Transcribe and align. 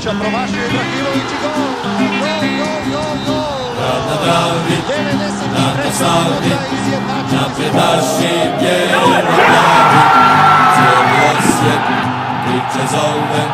Ibrahimovića, 0.00 0.20
promašio 0.20 0.64
Ibrahimović 0.66 1.30
i 1.32 1.38
gol! 1.42 1.52
Gol, 2.20 2.42
gol, 2.58 2.80
gol, 2.92 3.14
gol! 3.26 3.70
Na 4.08 4.16
Dravi, 4.24 4.76
93. 4.88 5.84
na 5.84 5.92
Savi, 5.92 6.40
minuta 6.42 6.66
izjednačen 6.76 7.38
napred 7.38 7.74
naši 7.74 8.32
bijeli 8.60 9.22
glavi. 9.26 10.00
Cijeli 10.74 11.16
osjet 11.30 11.82
priče 12.44 12.86
zove, 12.90 13.44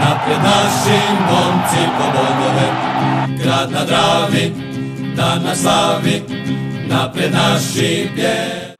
napred 0.00 0.38
naši 0.42 0.98
momci 1.30 1.82
po 1.98 2.04
bodove. 2.14 2.68
Grad 3.42 3.70
na 3.70 3.84
Dravi, 3.84 4.52
dan 5.16 5.42
na 5.42 5.54
slavi, 5.54 6.22
napred 6.88 7.32
naši 7.32 8.10
bijeli. 8.14 8.71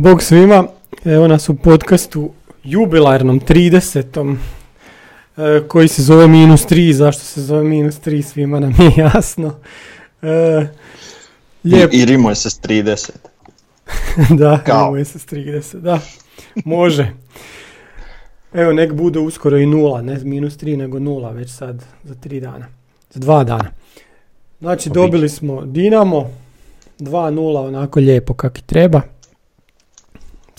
Bog 0.00 0.22
svima, 0.22 0.66
evo 1.04 1.28
nas 1.28 1.48
u 1.48 1.54
podcastu 1.54 2.30
jubilarnom 2.64 3.40
30. 3.40 4.36
e, 5.36 5.62
koji 5.68 5.88
se 5.88 6.02
zove 6.02 6.28
minus 6.28 6.66
3, 6.66 6.92
zašto 6.92 7.24
se 7.24 7.42
zove 7.42 7.64
minus 7.64 8.00
3 8.00 8.22
svima 8.22 8.60
nam 8.60 8.70
je 8.78 8.92
jasno. 8.96 9.54
E, 10.22 10.66
lijep, 11.64 11.92
I, 11.92 11.96
I 11.96 12.04
rimuje 12.04 12.34
se 12.34 12.50
s 12.50 12.60
30. 12.60 13.10
da, 14.40 14.62
kao. 14.66 14.86
evo 14.86 14.96
je 14.96 15.04
se 15.04 15.18
s 15.18 15.26
30, 15.26 15.80
da, 15.80 16.00
može. 16.64 17.12
Evo 18.52 18.72
nek 18.72 18.92
bude 18.92 19.18
uskoro 19.18 19.58
i 19.58 19.66
nula, 19.66 20.02
ne 20.02 20.18
minus 20.24 20.58
3 20.58 20.76
nego 20.76 20.98
nula 20.98 21.30
već 21.30 21.50
sad 21.50 21.84
za 22.04 22.14
3 22.14 22.40
dana, 22.40 22.66
za 23.10 23.20
2 23.20 23.44
dana. 23.44 23.70
Znači 24.60 24.88
Pa 24.88 24.94
dobili 24.94 25.28
smo 25.28 25.62
Dinamo, 25.64 26.30
2-0 26.98 27.66
onako 27.66 28.00
lijepo 28.00 28.34
kak 28.34 28.58
i 28.58 28.62
treba. 28.62 29.19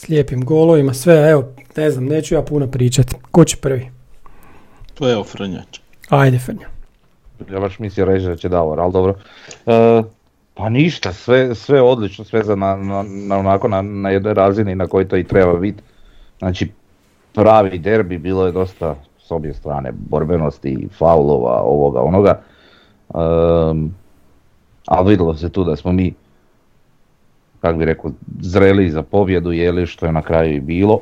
S 0.02 0.10
lijepim 0.10 0.46
golovima, 0.46 0.94
sve, 0.94 1.30
evo, 1.30 1.44
ne 1.76 1.92
znam, 1.92 2.06
neću 2.06 2.36
ja 2.36 2.42
puno 2.42 2.68
pričati. 2.68 3.16
Ko 3.32 3.46
će 3.46 3.58
prvi? 3.58 3.90
To 4.94 5.08
je 5.08 5.18
Ofrnjač. 5.18 5.80
Ajde, 6.10 6.40
Frnja. 6.40 6.68
Ja 7.52 7.60
baš 7.60 7.80
mislio 7.80 8.06
reći 8.06 8.26
da 8.26 8.36
će 8.36 8.50
Davor, 8.50 8.80
ali 8.80 8.94
dobro. 8.94 9.16
E, 9.66 10.04
pa 10.54 10.70
ništa, 10.70 11.14
sve, 11.14 11.56
sve 11.56 11.82
odlično, 11.82 12.26
sve 12.26 12.44
za 12.44 12.56
na, 12.56 12.76
na, 12.76 13.04
na 13.08 13.38
onako 13.38 13.68
na, 13.68 13.82
na 13.82 14.10
jednoj 14.10 14.34
razini 14.34 14.76
na 14.76 14.88
kojoj 14.88 15.08
to 15.08 15.18
i 15.18 15.24
treba 15.24 15.54
biti. 15.54 15.84
Znači, 16.40 16.72
pravi 17.34 17.80
derbi, 17.80 18.18
bilo 18.18 18.46
je 18.46 18.52
dosta 18.52 18.96
s 19.20 19.32
obje 19.32 19.54
strane 19.54 19.92
borbenosti, 20.10 20.88
faulova, 20.98 21.62
ovoga, 21.62 22.02
onoga. 22.02 22.42
Um, 23.10 23.96
ali 24.86 25.10
vidjelo 25.10 25.36
se 25.36 25.50
tu 25.50 25.64
da 25.64 25.76
smo 25.76 25.92
mi, 25.92 26.14
kako 27.62 27.78
bi 27.78 27.86
rekao, 27.86 28.12
zreli 28.42 28.90
za 28.90 29.02
pobjedu, 29.04 29.52
jeli 29.52 29.88
što 29.88 30.06
je 30.06 30.12
na 30.12 30.22
kraju 30.22 30.56
i 30.56 30.60
bilo. 30.60 31.00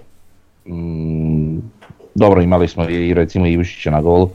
Mm, 0.67 1.57
dobro, 2.15 2.41
imali 2.41 2.67
smo 2.67 2.89
i 2.89 3.13
recimo 3.13 3.45
Ivišića 3.45 3.91
na 3.91 4.02
golu. 4.02 4.29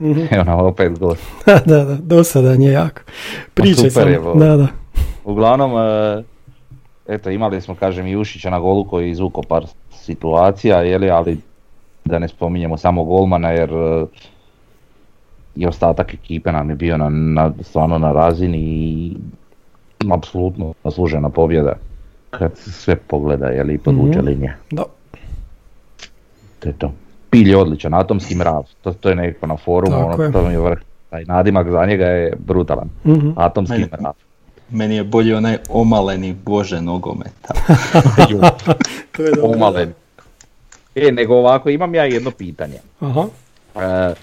Mhm. 0.00 0.20
Evo 0.34 0.44
nam 0.44 0.58
opet 0.58 0.98
gol. 0.98 1.14
da, 1.46 1.60
da, 1.66 1.84
da, 1.84 1.94
dosadan 1.94 2.62
je 2.62 2.72
jako. 2.72 3.00
Pričaj 3.54 3.84
je, 3.84 3.90
samo. 3.90 4.20
bo. 4.22 4.34
Da, 4.34 4.56
da. 4.56 4.66
Uglavnom, 5.24 5.72
e, 5.76 6.22
eto 7.08 7.30
imali 7.30 7.60
smo 7.60 7.74
kažem 7.74 8.06
i 8.06 8.16
Ušića 8.16 8.50
na 8.50 8.58
golu 8.58 8.84
koji 8.84 9.04
je 9.04 9.10
izvukao 9.10 9.42
par 9.42 9.66
situacija, 9.92 10.82
jeli, 10.82 11.10
ali 11.10 11.38
da 12.04 12.18
ne 12.18 12.28
spominjemo 12.28 12.76
samo 12.76 13.04
golmana 13.04 13.50
jer 13.50 13.70
e, 13.70 14.06
i 15.56 15.66
ostatak 15.66 16.14
ekipe 16.14 16.52
nam 16.52 16.70
je 16.70 16.76
bio 16.76 16.96
na, 16.96 17.08
na, 17.08 17.52
stvarno 17.60 17.98
na 17.98 18.12
razini 18.12 18.58
i 18.58 19.16
apsolutno 20.08 20.74
zaslužena 20.84 21.28
pobjeda 21.28 21.72
kad 22.30 22.56
se 22.56 22.72
sve 22.72 22.96
pogleda 22.96 23.46
jeli, 23.46 23.74
i 23.74 23.78
podvuče 23.78 24.18
Mhm. 24.18 24.26
linija. 24.26 24.54
Da. 24.70 24.84
To 26.58 26.68
je 26.68 26.72
to. 26.74 26.92
Pilj 27.30 27.50
je 27.50 27.56
odličan, 27.56 27.94
atomski 27.94 28.34
mrav, 28.34 28.66
to, 28.82 28.92
to 28.92 29.08
je 29.08 29.14
nekako 29.16 29.46
na 29.46 29.56
forumu, 29.56 29.96
Tako 29.96 30.12
ono, 30.12 30.22
je. 30.22 30.32
to 30.32 30.42
mi 30.42 30.52
je 30.52 30.60
vrh. 30.60 30.78
Taj 31.10 31.24
nadimak 31.24 31.70
za 31.70 31.86
njega 31.86 32.04
je 32.04 32.32
brutalan. 32.38 32.88
Mhm. 33.04 33.30
Atomski 33.36 33.74
Meni- 33.74 33.88
mrav. 33.92 34.12
Meni 34.70 34.96
je 34.96 35.04
bolji 35.04 35.34
onaj 35.34 35.56
omaleni 35.68 36.32
bože 36.34 36.80
nogometa. 36.80 37.54
To 39.12 39.22
je 39.22 39.30
dobro. 39.32 39.50
Omalen. 39.50 39.92
E, 40.94 41.12
nego 41.12 41.34
ovako, 41.34 41.70
imam 41.70 41.94
ja 41.94 42.04
jedno 42.04 42.30
pitanje. 42.30 42.78
Aha. 43.00 43.24
E, 43.76 44.14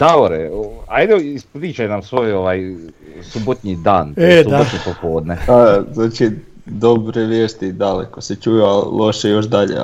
Davore, 0.00 0.50
ajde 0.88 1.16
ispričaj 1.16 1.88
nam 1.88 2.02
svoj 2.02 2.32
ovaj 2.32 2.74
subotnji 3.22 3.76
dan, 3.76 4.14
E, 4.16 4.44
da. 4.44 4.64
subotnji 4.64 4.78
popodne. 4.84 5.38
A, 5.48 5.82
znači, 5.92 6.30
dobre 6.66 7.24
vijesti 7.24 7.72
daleko 7.72 8.20
se 8.20 8.36
čuju, 8.36 8.64
a 8.64 8.72
loše 8.72 9.28
još 9.28 9.46
dalje. 9.46 9.76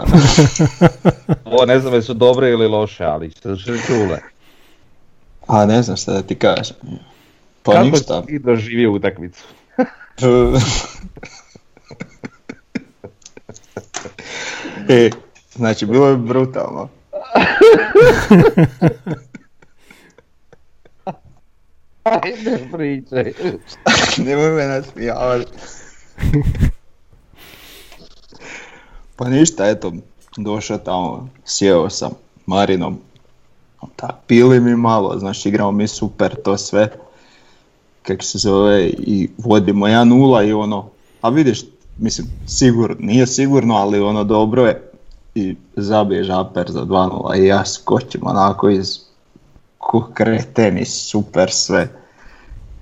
Ovo 1.44 1.66
ne 1.66 1.80
znam 1.80 1.94
jesu 1.94 2.14
dobre 2.14 2.50
ili 2.50 2.66
loše, 2.68 3.04
ali 3.04 3.30
se 3.30 3.56
su 3.56 3.72
čule. 3.86 4.18
A 5.46 5.66
ne 5.66 5.82
znam 5.82 5.96
šta 5.96 6.12
da 6.12 6.22
ti 6.22 6.34
kažem. 6.34 6.76
Pa 7.62 7.72
Kako 7.72 7.84
ništa. 7.84 8.22
ti 8.22 8.38
doživio 8.38 8.92
utakmicu? 8.92 9.44
e, 14.88 15.10
znači, 15.54 15.86
bilo 15.86 16.08
je 16.08 16.16
brutalno. 16.16 16.88
Ajde 22.06 22.68
pričaj. 22.72 23.32
Nemoj 24.26 24.50
me 24.50 24.66
nasmijavati. 24.66 25.52
pa 29.16 29.28
ništa, 29.28 29.68
eto, 29.68 29.92
došao 30.36 30.78
tamo, 30.78 31.28
sjeo 31.44 31.90
sam 31.90 32.10
Marinom. 32.46 32.98
Tak, 33.96 34.14
pili 34.26 34.60
mi 34.60 34.76
malo, 34.76 35.18
znaš, 35.18 35.46
igramo 35.46 35.72
mi 35.72 35.88
super, 35.88 36.34
to 36.44 36.58
sve. 36.58 36.88
Kako 38.02 38.22
se 38.22 38.38
zove, 38.38 38.86
i 38.88 39.28
vodimo 39.38 39.86
1-0 39.86 40.48
i 40.48 40.52
ono, 40.52 40.88
a 41.20 41.28
vidiš, 41.28 41.60
mislim, 41.98 42.26
sigurno, 42.46 42.96
nije 42.98 43.26
sigurno, 43.26 43.74
ali 43.74 44.00
ono 44.00 44.24
dobro 44.24 44.66
je. 44.66 44.90
I 45.34 45.56
zabije 45.76 46.24
žaper 46.24 46.70
za 46.70 46.80
2-0 46.80 47.42
i 47.42 47.46
ja 47.46 47.64
skočim 47.64 48.20
onako 48.24 48.68
iz 48.68 49.05
ko 49.78 50.10
kreten 50.14 50.78
i 50.78 50.84
super 50.84 51.50
sve. 51.50 51.88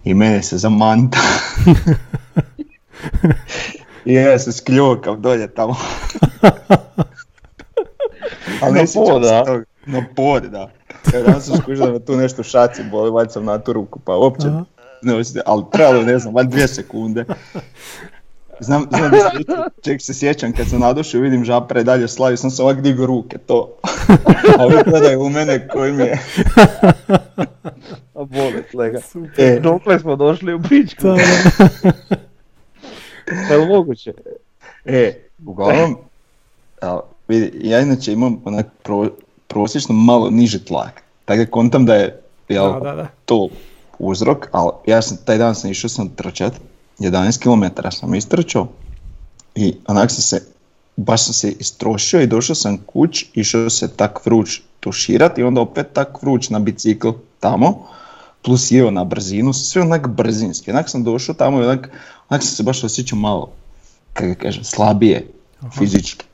I 0.04 0.14
mene 0.14 0.42
se 0.42 0.58
zamanta. 0.58 1.18
I 4.04 4.14
ja 4.14 4.38
se 4.38 4.52
skljokam 4.52 5.22
dolje 5.22 5.54
tamo. 5.54 5.76
Ali 8.62 8.74
Na 8.74 8.80
ne 8.80 8.86
sjećam 8.86 9.04
pod, 9.06 9.24
se 9.24 9.34
a? 9.34 9.44
toga. 9.44 9.64
Na 9.86 10.04
pod, 10.16 10.42
da. 10.42 10.70
Ja 11.26 11.40
sam 11.40 11.56
skužio 11.56 11.86
da 11.86 11.92
me 11.92 11.98
tu 11.98 12.16
nešto 12.16 12.42
šaci 12.42 12.82
boli, 12.90 13.10
valjda 13.10 13.32
sam 13.32 13.44
na 13.44 13.58
tu 13.58 13.72
ruku, 13.72 13.98
pa 13.98 14.16
uopće 14.16 14.46
ne 15.02 15.14
osjećam, 15.14 15.42
ali 15.46 15.62
trebalo 15.72 16.02
ne 16.02 16.18
znam, 16.18 16.34
valjda 16.34 16.50
dvije 16.50 16.68
sekunde. 16.68 17.24
Znam, 18.60 18.86
znam 18.90 19.10
da 19.10 19.16
se, 19.30 19.44
ček 19.82 20.02
se 20.02 20.14
sjećam 20.14 20.52
kad 20.52 20.68
sam 20.68 20.80
nadošao 20.80 21.20
vidim 21.20 21.44
žapre 21.44 21.84
dalje 21.84 22.08
slavi, 22.08 22.36
sam 22.36 22.50
se 22.50 22.62
ovak 22.62 22.80
digao 22.82 23.06
ruke, 23.06 23.38
to. 23.38 23.76
A 24.58 24.64
ovi 24.64 24.76
gledaju 24.86 25.20
u 25.22 25.30
mene 25.30 25.68
koji 25.68 25.92
mi 25.92 26.02
je. 26.02 26.18
A 28.14 28.24
bole 28.24 28.62
lega. 28.74 28.98
E, 29.38 29.60
Dokle 29.60 29.98
smo 29.98 30.16
došli 30.16 30.54
u 30.54 30.62
pičku? 30.62 31.02
Da, 31.02 31.14
da. 31.14 31.90
Je 33.50 33.56
li 33.56 33.66
moguće? 33.66 34.12
E, 34.84 35.14
uglavnom, 35.46 35.96
a, 36.82 37.00
vidi, 37.28 37.68
ja 37.68 37.80
inače 37.80 38.12
imam 38.12 38.40
onak 38.44 38.66
pro, 38.82 39.10
prosječno 39.46 39.94
malo 39.94 40.30
niži 40.30 40.64
tlak. 40.64 41.02
Tako 41.24 41.38
da 41.38 41.46
kontam 41.50 41.86
da 41.86 41.94
je 41.94 42.20
jel, 42.48 42.72
Da, 42.72 42.80
da, 42.80 42.94
da. 42.94 43.06
to 43.24 43.48
uzrok, 43.98 44.48
ali 44.52 44.70
ja 44.86 45.02
sam, 45.02 45.16
taj 45.24 45.38
dan 45.38 45.54
sam 45.54 45.70
išao 45.70 45.88
sam 45.88 46.08
trčat, 46.08 46.52
11 46.98 47.38
km 47.42 47.88
sam 47.90 48.14
istrčao 48.14 48.68
i 49.54 49.76
onak 49.86 50.10
sam 50.10 50.22
se, 50.22 50.42
baš 50.96 51.24
sam 51.24 51.34
se 51.34 51.50
istrošio 51.50 52.20
i 52.20 52.26
došao 52.26 52.54
sam 52.56 52.78
kuć, 52.86 53.24
išao 53.34 53.70
se 53.70 53.88
tak 53.88 54.26
vruć 54.26 54.60
tuširat 54.80 55.38
i 55.38 55.42
onda 55.42 55.60
opet 55.60 55.86
tak 55.92 56.22
vruć 56.22 56.50
na 56.50 56.58
bicikl 56.58 57.10
tamo, 57.40 57.86
plus 58.42 58.70
jeo 58.70 58.90
na 58.90 59.04
brzinu, 59.04 59.52
sve 59.52 59.82
onak 59.82 60.08
brzinski. 60.08 60.70
Onak 60.70 60.90
sam 60.90 61.04
došao 61.04 61.34
tamo 61.34 61.60
i 61.60 61.64
onak, 61.64 61.90
onak 62.28 62.42
sam 62.42 62.56
se 62.56 62.62
baš 62.62 62.84
osjećao 62.84 63.18
malo, 63.18 63.52
kako 64.12 64.40
kažem, 64.42 64.64
slabije 64.64 65.30
fizički. 65.78 66.24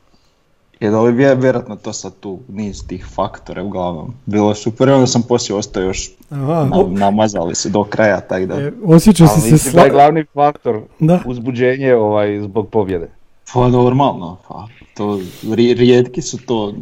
Jer 0.81 0.95
ali 0.95 1.13
vje- 1.15 1.35
vjerojatno 1.35 1.77
to 1.77 1.93
sad 1.93 2.13
tu 2.17 2.39
niz 2.49 2.87
tih 2.87 3.07
faktora 3.07 3.63
uglavnom. 3.63 4.15
Bilo 4.27 4.49
je 4.49 4.55
super 4.55 4.91
onda 4.91 5.07
sam 5.07 5.23
poslije 5.23 5.57
ostao 5.57 5.83
još 5.83 6.11
Aha, 6.31 6.67
na, 6.67 6.85
namazali 6.91 7.55
se 7.55 7.69
do 7.69 7.85
kraja, 7.85 8.21
tako 8.21 8.47
da. 8.47 8.55
e, 8.57 8.73
osjećao 8.85 9.27
si 9.27 9.33
Ali 9.33 9.43
se 9.43 9.53
mislim 9.53 9.75
da 9.75 9.81
je 9.81 9.85
sla... 9.85 9.93
glavni 9.93 10.25
faktor 10.35 10.81
Da. 11.01 11.21
uzbuđenje 11.27 11.95
ovaj, 11.95 12.41
zbog 12.41 12.69
pobjede. 12.69 13.11
Pa 13.55 13.69
normalno, 13.69 14.37
pa 14.49 14.67
to 14.95 15.05
ri- 15.45 15.75
rijetki 15.75 16.23
su 16.23 16.39
to 16.39 16.73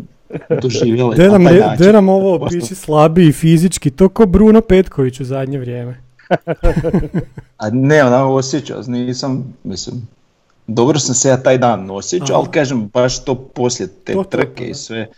doživjeli 0.52 1.16
na 1.18 1.28
nam, 1.28 1.44
taj 1.44 1.54
način. 1.56 1.86
de 1.86 1.92
nam 1.92 2.08
ovo 2.08 2.38
Postao- 2.38 2.60
pići 2.60 2.74
slabiji 2.74 3.32
fizički, 3.32 3.90
to 3.90 4.08
ko 4.08 4.26
Bruno 4.26 4.60
Petković 4.60 5.20
u 5.20 5.24
zadnje 5.24 5.58
vrijeme. 5.58 6.00
A 7.58 7.70
ne, 7.70 8.04
onako 8.04 8.28
osjećao, 8.28 8.82
nisam, 8.82 9.54
mislim, 9.64 10.08
dobro 10.68 10.98
sam 10.98 11.14
se 11.14 11.28
ja 11.28 11.36
taj 11.38 11.58
dan 11.58 11.90
osjećao, 11.90 12.36
ali 12.36 12.48
kažem, 12.48 12.86
baš 12.86 13.24
to 13.24 13.34
poslije 13.36 13.88
te 14.04 14.12
To, 14.12 14.18
to, 14.18 14.30
trke 14.30 14.64
da. 14.64 14.70
i 14.70 14.74
sve, 14.74 15.08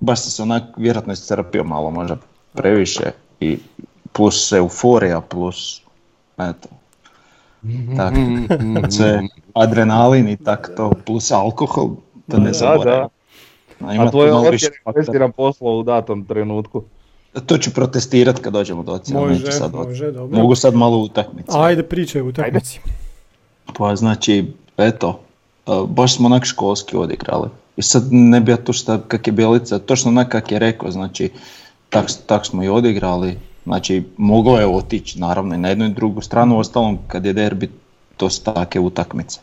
baš 0.00 0.20
sam 0.20 0.30
se 0.30 0.42
onak 0.42 0.62
vjerojatno 0.76 1.12
iscrpio 1.12 1.64
malo, 1.64 1.90
možda 1.90 2.16
previše, 2.52 3.10
i 3.40 3.58
plus 4.12 4.52
euforija, 4.52 5.20
plus, 5.20 5.82
eto, 6.38 6.68
tak, 7.96 8.14
sve, 8.90 9.22
adrenalin 9.54 10.28
i 10.28 10.36
tak 10.36 10.70
to, 10.76 10.92
plus 11.06 11.30
alkohol, 11.32 11.90
to 12.30 12.38
ne 12.38 12.46
Da, 12.46 12.52
zaboravim. 12.52 13.08
A 13.80 14.10
tvoj 14.10 14.30
faktora. 14.30 14.56
investiran 14.86 15.32
poslo 15.32 15.78
u 15.78 15.82
datom 15.82 16.24
trenutku. 16.24 16.82
To 17.46 17.58
ću 17.58 17.70
protestirati 17.70 18.42
kad 18.42 18.52
dođemo 18.52 18.82
do 18.82 18.92
ocjena, 18.92 19.20
Može, 19.20 19.34
neću 19.34 19.52
sad 19.52 19.74
od- 19.74 19.88
može, 19.88 20.12
dobro. 20.12 20.38
Mogu 20.38 20.54
sad 20.54 20.74
malo 20.74 20.98
utakmice. 20.98 21.52
Ajde, 21.52 21.82
pričaj 21.82 22.22
u 22.22 22.28
utakmici. 22.28 22.80
Pa 23.78 23.96
znači, 23.96 24.52
eto, 24.76 25.20
uh, 25.66 25.88
baš 25.88 26.16
smo 26.16 26.26
onak 26.26 26.44
školski 26.44 26.96
odigrali. 26.96 27.48
I 27.76 27.82
sad 27.82 28.02
ne 28.10 28.40
bi 28.40 28.52
ja 28.52 28.56
to 28.56 28.72
šta, 28.72 29.00
kak 29.08 29.26
je 29.26 29.32
Bjelica, 29.32 29.78
točno 29.78 30.10
onak 30.10 30.28
kak 30.28 30.52
je 30.52 30.58
rekao, 30.58 30.90
znači, 30.90 31.30
tak, 31.90 32.06
tak 32.26 32.46
smo 32.46 32.64
i 32.64 32.68
odigrali. 32.68 33.38
Znači, 33.64 34.02
moglo 34.16 34.58
je 34.58 34.66
otići, 34.66 35.20
naravno, 35.20 35.54
i 35.54 35.58
na 35.58 35.68
jednu 35.68 35.84
i 35.84 35.94
drugu 35.94 36.20
stranu, 36.20 36.58
ostalom, 36.58 36.98
kad 37.06 37.26
je 37.26 37.32
derbi, 37.32 37.70
to 38.16 38.30
su 38.30 38.42
take 38.42 38.80
utakmice. 38.80 39.40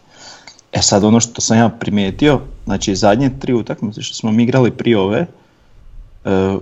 E 0.72 0.82
sad, 0.82 1.04
ono 1.04 1.20
što 1.20 1.42
sam 1.42 1.58
ja 1.58 1.70
primijetio, 1.70 2.40
znači, 2.66 2.96
zadnje 2.96 3.32
tri 3.40 3.54
utakmice 3.54 4.02
što 4.02 4.16
smo 4.16 4.32
mi 4.32 4.44
igrali 4.44 4.72
prije 4.72 5.00
ove, 5.00 5.28
uh, 6.26 6.62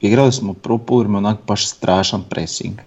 igrali 0.00 0.32
smo 0.32 0.52
prvo 0.52 0.78
polovreme 0.78 1.18
onak 1.18 1.38
baš 1.46 1.68
strašan 1.68 2.22
pressing. 2.28 2.78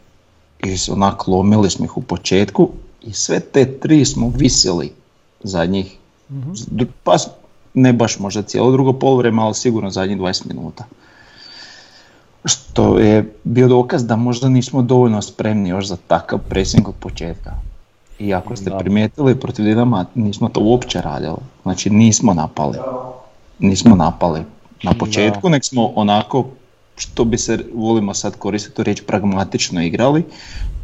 I 0.63 0.91
onak 0.91 1.27
lomili 1.27 1.69
smo 1.69 1.85
ih 1.85 1.97
u 1.97 2.01
početku 2.01 2.69
i 3.01 3.13
sve 3.13 3.39
te 3.39 3.79
tri 3.79 4.05
smo 4.05 4.31
visili 4.35 4.93
zadnjih, 5.43 5.97
dru- 6.29 6.87
pa 7.03 7.15
ne 7.73 7.93
baš 7.93 8.19
možda 8.19 8.41
cijelo 8.41 8.71
drugo 8.71 8.93
polovreme, 8.93 9.41
ali 9.41 9.53
sigurno 9.53 9.89
zadnjih 9.89 10.17
20 10.17 10.45
minuta. 10.45 10.83
Što 12.45 12.99
je 12.99 13.33
bio 13.43 13.67
dokaz 13.67 14.05
da 14.05 14.15
možda 14.15 14.49
nismo 14.49 14.81
dovoljno 14.81 15.21
spremni 15.21 15.69
još 15.69 15.87
za 15.87 15.97
takav 16.07 16.39
pressing 16.49 16.87
od 16.87 16.95
početka. 16.99 17.51
I 18.19 18.33
ako 18.33 18.55
ste 18.55 18.71
primijetili 18.79 19.39
protiv 19.39 19.65
Dinama 19.65 20.05
nismo 20.15 20.49
to 20.49 20.61
uopće 20.61 21.01
radili. 21.01 21.37
Znači 21.63 21.89
nismo 21.89 22.33
napali. 22.33 22.77
Nismo 23.59 23.95
napali 23.95 24.41
na 24.83 24.93
početku, 24.93 25.49
nek 25.49 25.65
smo 25.65 25.91
onako 25.95 26.45
što 26.95 27.23
bi 27.23 27.37
se 27.37 27.59
volimo 27.75 28.13
sad 28.13 28.35
koristiti 28.35 28.83
riječ 28.83 29.01
pragmatično 29.07 29.81
igrali, 29.83 30.25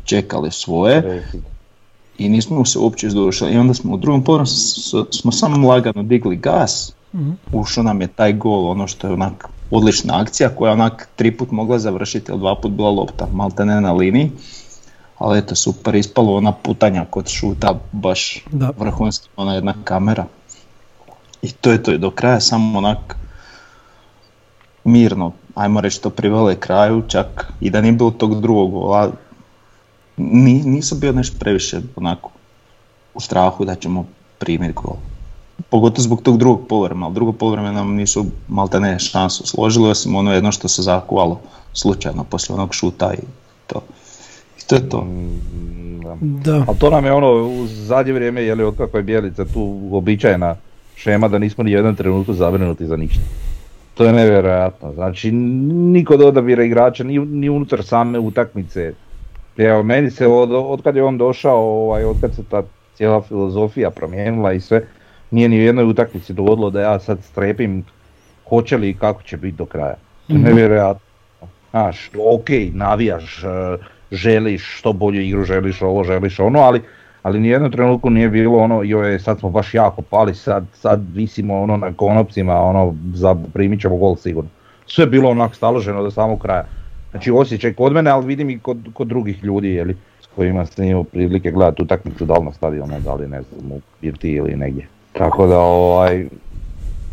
čekali 0.03 0.51
svoje 0.51 1.23
i 2.17 2.29
nismo 2.29 2.65
se 2.65 2.79
uopće 2.79 3.07
izdušali. 3.07 3.53
I 3.53 3.57
onda 3.57 3.73
smo 3.73 3.93
u 3.93 3.97
drugom 3.97 4.45
s- 4.45 4.91
smo 5.11 5.31
samo 5.31 5.67
lagano 5.67 6.03
digli 6.03 6.35
gas, 6.35 6.91
ušao 7.51 7.83
nam 7.83 8.01
je 8.01 8.07
taj 8.07 8.33
gol, 8.33 8.67
ono 8.67 8.87
što 8.87 9.07
je 9.07 9.13
onak 9.13 9.47
odlična 9.71 10.21
akcija 10.21 10.49
koja 10.49 10.69
je 10.69 10.73
onak 10.73 11.09
tri 11.15 11.37
put 11.37 11.51
mogla 11.51 11.79
završiti, 11.79 12.31
ili 12.31 12.39
dva 12.39 12.55
put 12.55 12.71
bila 12.71 12.89
lopta, 12.89 13.27
malte 13.33 13.65
ne 13.65 13.81
na 13.81 13.93
liniji. 13.93 14.31
Ali 15.17 15.39
eto, 15.39 15.55
super 15.55 15.95
ispalo 15.95 16.35
ona 16.35 16.51
putanja 16.51 17.05
kod 17.05 17.27
šuta, 17.27 17.79
baš 17.91 18.45
Da. 18.51 18.71
vrhunski, 18.77 19.29
ona 19.35 19.53
jedna 19.53 19.73
kamera. 19.83 20.25
I 21.41 21.51
to 21.51 21.71
je 21.71 21.83
to, 21.83 21.91
i 21.91 21.97
do 21.97 22.11
kraja 22.11 22.39
samo 22.39 22.77
onak 22.77 23.15
mirno, 24.83 25.31
ajmo 25.55 25.81
reći 25.81 26.01
to 26.01 26.09
privele 26.09 26.55
kraju, 26.55 27.03
čak 27.07 27.53
i 27.59 27.69
da 27.69 27.81
nije 27.81 27.91
bilo 27.93 28.11
tog 28.11 28.41
drugog 28.41 28.71
gola, 28.71 29.11
ni, 30.17 30.53
nisam 30.65 30.99
bio 30.99 31.11
nešto 31.11 31.37
previše 31.39 31.81
onako 31.95 32.29
u 33.13 33.19
strahu 33.19 33.65
da 33.65 33.75
ćemo 33.75 34.05
primiti 34.39 34.73
gol. 34.73 34.95
Pogotovo 35.69 36.03
zbog 36.03 36.21
tog 36.21 36.37
drugog 36.37 36.67
polovremena, 36.67 37.05
ali 37.05 37.15
drugo 37.15 37.31
polovreme 37.31 37.71
nam 37.71 37.95
nisu 37.95 38.25
malte 38.47 38.79
ne 38.79 38.99
šansu 38.99 39.47
složili, 39.47 39.89
osim 39.89 40.15
ono 40.15 40.33
jedno 40.33 40.51
što 40.51 40.67
se 40.67 40.81
zakuvalo 40.81 41.39
slučajno 41.73 42.23
poslije 42.23 42.55
onog 42.55 42.73
šuta 42.73 43.13
i 43.13 43.25
to. 43.67 43.81
I 44.59 44.67
to 44.67 44.75
je 44.75 44.89
to. 44.89 45.07
Da. 46.21 46.63
Ali 46.67 46.77
to 46.79 46.89
nam 46.89 47.05
je 47.05 47.11
ono 47.13 47.31
u 47.31 47.67
zadnje 47.67 48.13
vrijeme, 48.13 48.43
je 48.43 48.55
li 48.55 48.63
od 48.63 48.77
kako 48.77 48.97
je 48.97 49.03
Bjelica 49.03 49.45
tu 49.45 49.79
uobičajena 49.91 50.55
šema 50.95 51.27
da 51.27 51.37
nismo 51.37 51.63
ni 51.63 51.71
jednom 51.71 51.95
trenutku 51.95 52.33
zabrinuti 52.33 52.85
za 52.85 52.95
ništa. 52.95 53.21
To 53.93 54.05
je 54.05 54.13
nevjerojatno. 54.13 54.93
Znači, 54.93 55.31
niko 55.31 56.13
od 56.13 56.21
odabira 56.21 56.63
igrača, 56.63 57.03
ni, 57.03 57.19
ni 57.19 57.49
unutar 57.49 57.83
same 57.83 58.19
utakmice. 58.19 58.93
Evo, 59.57 59.83
meni 59.83 60.11
se 60.11 60.27
od, 60.27 60.51
od 60.51 60.81
kad 60.81 60.95
je 60.95 61.03
on 61.03 61.17
došao, 61.17 61.57
ovaj, 61.57 62.03
od 62.03 62.21
kad 62.21 62.35
se 62.35 62.43
ta 62.49 62.63
cijela 62.93 63.21
filozofija 63.21 63.89
promijenila 63.89 64.53
i 64.53 64.59
sve, 64.59 64.81
nije 65.31 65.49
ni 65.49 65.59
u 65.59 65.61
jednoj 65.61 65.85
utakmici 65.85 66.33
dogodilo 66.33 66.69
da 66.69 66.81
ja 66.81 66.99
sad 66.99 67.23
strepim 67.23 67.83
hoće 68.49 68.77
li 68.77 68.89
i 68.89 68.93
kako 68.93 69.23
će 69.23 69.37
biti 69.37 69.57
do 69.57 69.65
kraja. 69.65 69.95
To 70.27 70.33
je 70.33 70.39
nevjerojatno. 70.39 71.05
Znaš, 71.71 72.09
ok, 72.33 72.49
navijaš, 72.73 73.43
e, 73.43 73.47
želiš 74.11 74.77
što 74.77 74.93
bolju 74.93 75.21
igru, 75.21 75.43
želiš 75.43 75.81
ovo, 75.81 76.03
želiš 76.03 76.39
ono, 76.39 76.59
ali, 76.59 76.81
ali 77.23 77.39
nijednom 77.39 77.71
trenutku 77.71 78.09
nije 78.09 78.29
bilo 78.29 78.57
ono, 78.57 78.83
joj, 78.83 79.19
sad 79.19 79.39
smo 79.39 79.49
baš 79.49 79.73
jako 79.73 80.01
pali, 80.01 80.35
sad, 80.35 80.65
sad 80.73 81.01
visimo 81.13 81.61
ono 81.61 81.77
na 81.77 81.93
konopcima, 81.93 82.61
ono, 82.61 82.95
za, 83.13 83.35
primit 83.53 83.81
ćemo 83.81 83.97
gol 83.97 84.15
sigurno. 84.15 84.49
Sve 84.87 85.03
je 85.03 85.09
bilo 85.09 85.29
onak 85.29 85.55
staloženo 85.55 86.03
do 86.03 86.11
samog 86.11 86.41
kraja. 86.41 86.65
Znači 87.15 87.31
osjećaj 87.31 87.73
kod 87.73 87.93
mene, 87.93 88.09
ali 88.11 88.25
vidim 88.25 88.49
i 88.49 88.59
kod, 88.59 88.77
kod 88.93 89.07
drugih 89.07 89.43
ljudi, 89.43 89.69
jeli, 89.69 89.95
s 90.21 90.27
kojima 90.35 90.65
sam 90.65 90.83
imao 90.85 91.03
prilike 91.03 91.51
gledati 91.51 91.81
utakmicu, 91.83 92.25
da 92.25 92.33
li 92.33 92.45
na 92.45 92.53
stadionu, 92.53 92.99
da 92.99 93.13
li 93.13 93.27
ne 93.27 93.41
znam, 93.41 93.71
u 93.71 93.81
Pirti 94.01 94.31
ili 94.31 94.55
negdje. 94.55 94.87
Tako 95.13 95.47
da, 95.47 95.59
ovaj, 95.59 96.25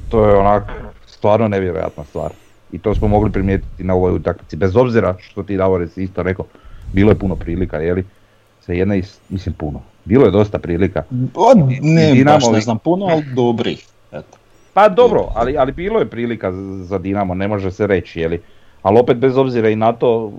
to 0.09 0.29
je 0.29 0.37
onak 0.37 0.73
stvarno 1.07 1.49
nevjerojatna 1.49 2.05
stvar. 2.05 2.31
I 2.73 2.79
to 2.79 2.95
smo 2.95 3.09
mogli 3.09 3.31
primijetiti 3.33 3.85
na 3.85 3.95
ovoj 3.95 4.13
utakmici. 4.13 4.57
Bez 4.57 4.77
obzira 4.77 5.15
što 5.21 5.43
ti 5.43 5.57
Davore 5.57 5.89
si 5.89 6.03
isto 6.03 6.23
rekao, 6.23 6.45
bilo 6.93 7.11
je 7.11 7.19
puno 7.19 7.37
prilika, 7.37 7.77
jeli? 7.77 8.05
Se 8.61 8.77
jedna 8.79 8.95
iz, 8.95 9.19
mislim 9.29 9.55
puno. 9.55 9.81
Bilo 10.05 10.25
je 10.25 10.31
dosta 10.31 10.59
prilika. 10.59 11.03
O, 11.35 11.53
ne, 11.83 12.13
Dinamo 12.13 12.37
baš 12.37 12.51
ne 12.53 12.61
znam 12.61 12.79
puno, 12.79 13.07
ali 13.07 13.25
dobrih. 13.35 13.87
Eto. 14.13 14.39
Pa 14.75 14.89
dobro, 14.89 15.29
ali, 15.35 15.57
ali 15.57 15.73
bilo 15.73 15.99
je 15.99 16.07
prilika 16.11 16.53
za- 16.53 16.85
za 16.85 16.99
Dinamo, 16.99 17.35
ne 17.35 17.49
može 17.49 17.71
se 17.71 17.87
reći, 17.87 18.21
jeli? 18.21 18.41
Ali 18.83 18.99
opet 18.99 19.17
bez 19.17 19.37
obzira 19.37 19.69
i 19.69 19.77
na 19.77 19.93
to, 19.93 20.33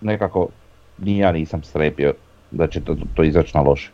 nekako 0.00 0.48
ni 0.98 1.18
ja 1.18 1.32
nisam 1.32 1.62
strepio 1.62 2.14
da 2.50 2.66
će 2.66 2.80
to, 2.80 2.96
to 3.14 3.22
izaći 3.22 3.50
na 3.54 3.60
loše. 3.60 3.90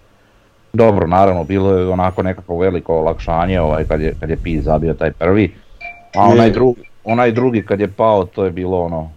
Dobro, 0.72 1.06
naravno, 1.06 1.44
bilo 1.44 1.70
je 1.72 1.88
onako 1.88 2.22
nekako 2.22 2.58
veliko 2.58 2.94
olakšanje 2.94 3.60
ovaj, 3.60 3.84
kad, 3.84 4.00
je, 4.00 4.14
kad 4.20 4.30
je 4.30 4.36
Pi 4.36 4.60
zabio 4.60 4.94
taj 4.94 5.12
prvi, 5.12 5.54
a 6.14 6.20
onaj, 6.22 6.50
drugi, 6.50 6.80
onaj 7.04 7.32
drugi 7.32 7.62
kad 7.62 7.80
je 7.80 7.88
pao, 7.88 8.24
to 8.24 8.44
je 8.44 8.50
bilo 8.50 8.80
ono, 8.80 9.10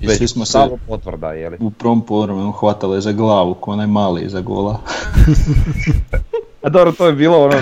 I 0.00 0.06
već 0.06 0.18
svi 0.18 0.28
smo 0.28 0.44
se 0.44 0.52
samo 0.52 0.78
potvrda, 0.88 1.32
jeli? 1.32 1.56
u 1.60 1.70
prvom 1.70 2.06
polovremenu 2.06 2.52
hvatali 2.52 3.00
za 3.00 3.12
glavu, 3.12 3.54
ko 3.54 3.70
onaj 3.70 3.86
mali 3.86 4.22
iza 4.22 4.40
gola. 4.40 4.80
A 6.62 6.68
dobro, 6.68 6.92
to 6.92 7.06
je 7.06 7.12
bilo 7.12 7.44
ono, 7.44 7.56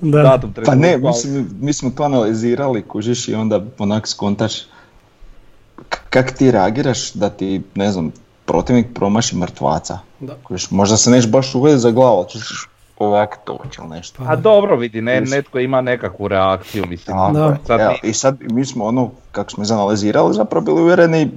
Da. 0.00 0.22
datum 0.22 0.52
Pa 0.66 0.74
ne, 0.74 0.92
ali- 0.92 1.02
mislim, 1.02 1.48
mi 1.60 1.72
smo 1.72 1.90
to 1.90 2.02
analizirali, 2.02 2.82
kužiš 2.82 3.28
i 3.28 3.34
onda 3.34 3.64
onak 3.78 4.08
skontaš 4.08 4.52
kak 6.10 6.32
ti 6.32 6.50
reagiraš 6.50 7.12
da 7.12 7.30
ti, 7.30 7.62
ne 7.74 7.92
znam, 7.92 8.12
protivnik 8.44 8.86
promaši 8.94 9.36
mrtvaca. 9.36 9.98
Da. 10.20 10.36
Možda 10.70 10.96
se 10.96 11.10
neš 11.10 11.28
baš 11.28 11.54
uvesti 11.54 11.78
za 11.78 11.90
glavu, 11.90 12.24
ćeš 12.28 12.68
ovak 12.98 13.38
toći 13.44 13.80
ili 13.80 13.88
nešto. 13.88 14.22
A 14.26 14.36
dobro 14.36 14.76
vidi, 14.76 15.00
ne, 15.00 15.20
netko 15.20 15.58
ima 15.58 15.80
nekakvu 15.80 16.28
reakciju, 16.28 16.86
mislim. 16.86 17.16
Da. 17.32 17.56
Sad 17.66 17.80
Evo, 17.80 17.94
I 18.02 18.12
sad 18.12 18.36
mi 18.40 18.64
smo 18.64 18.84
ono, 18.84 19.10
kako 19.32 19.50
smo 19.50 19.62
izanalizirali, 19.62 20.34
zapravo 20.34 20.64
bili 20.64 20.82
uvjereni 20.82 21.30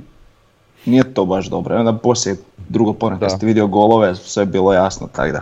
nije 0.86 1.04
to 1.06 1.26
baš 1.26 1.46
dobro. 1.46 1.76
I 1.76 1.80
onda 1.80 1.94
poslije 1.94 2.36
drugo 2.70 2.94
ponovno 2.94 3.20
kad 3.20 3.30
Da. 3.30 3.38
ste 3.38 3.46
vidio 3.46 3.68
golove, 3.68 4.16
sve 4.16 4.42
je 4.42 4.48
bilo 4.48 4.74
jasno, 4.74 5.08
tako 5.08 5.32
da 5.32 5.42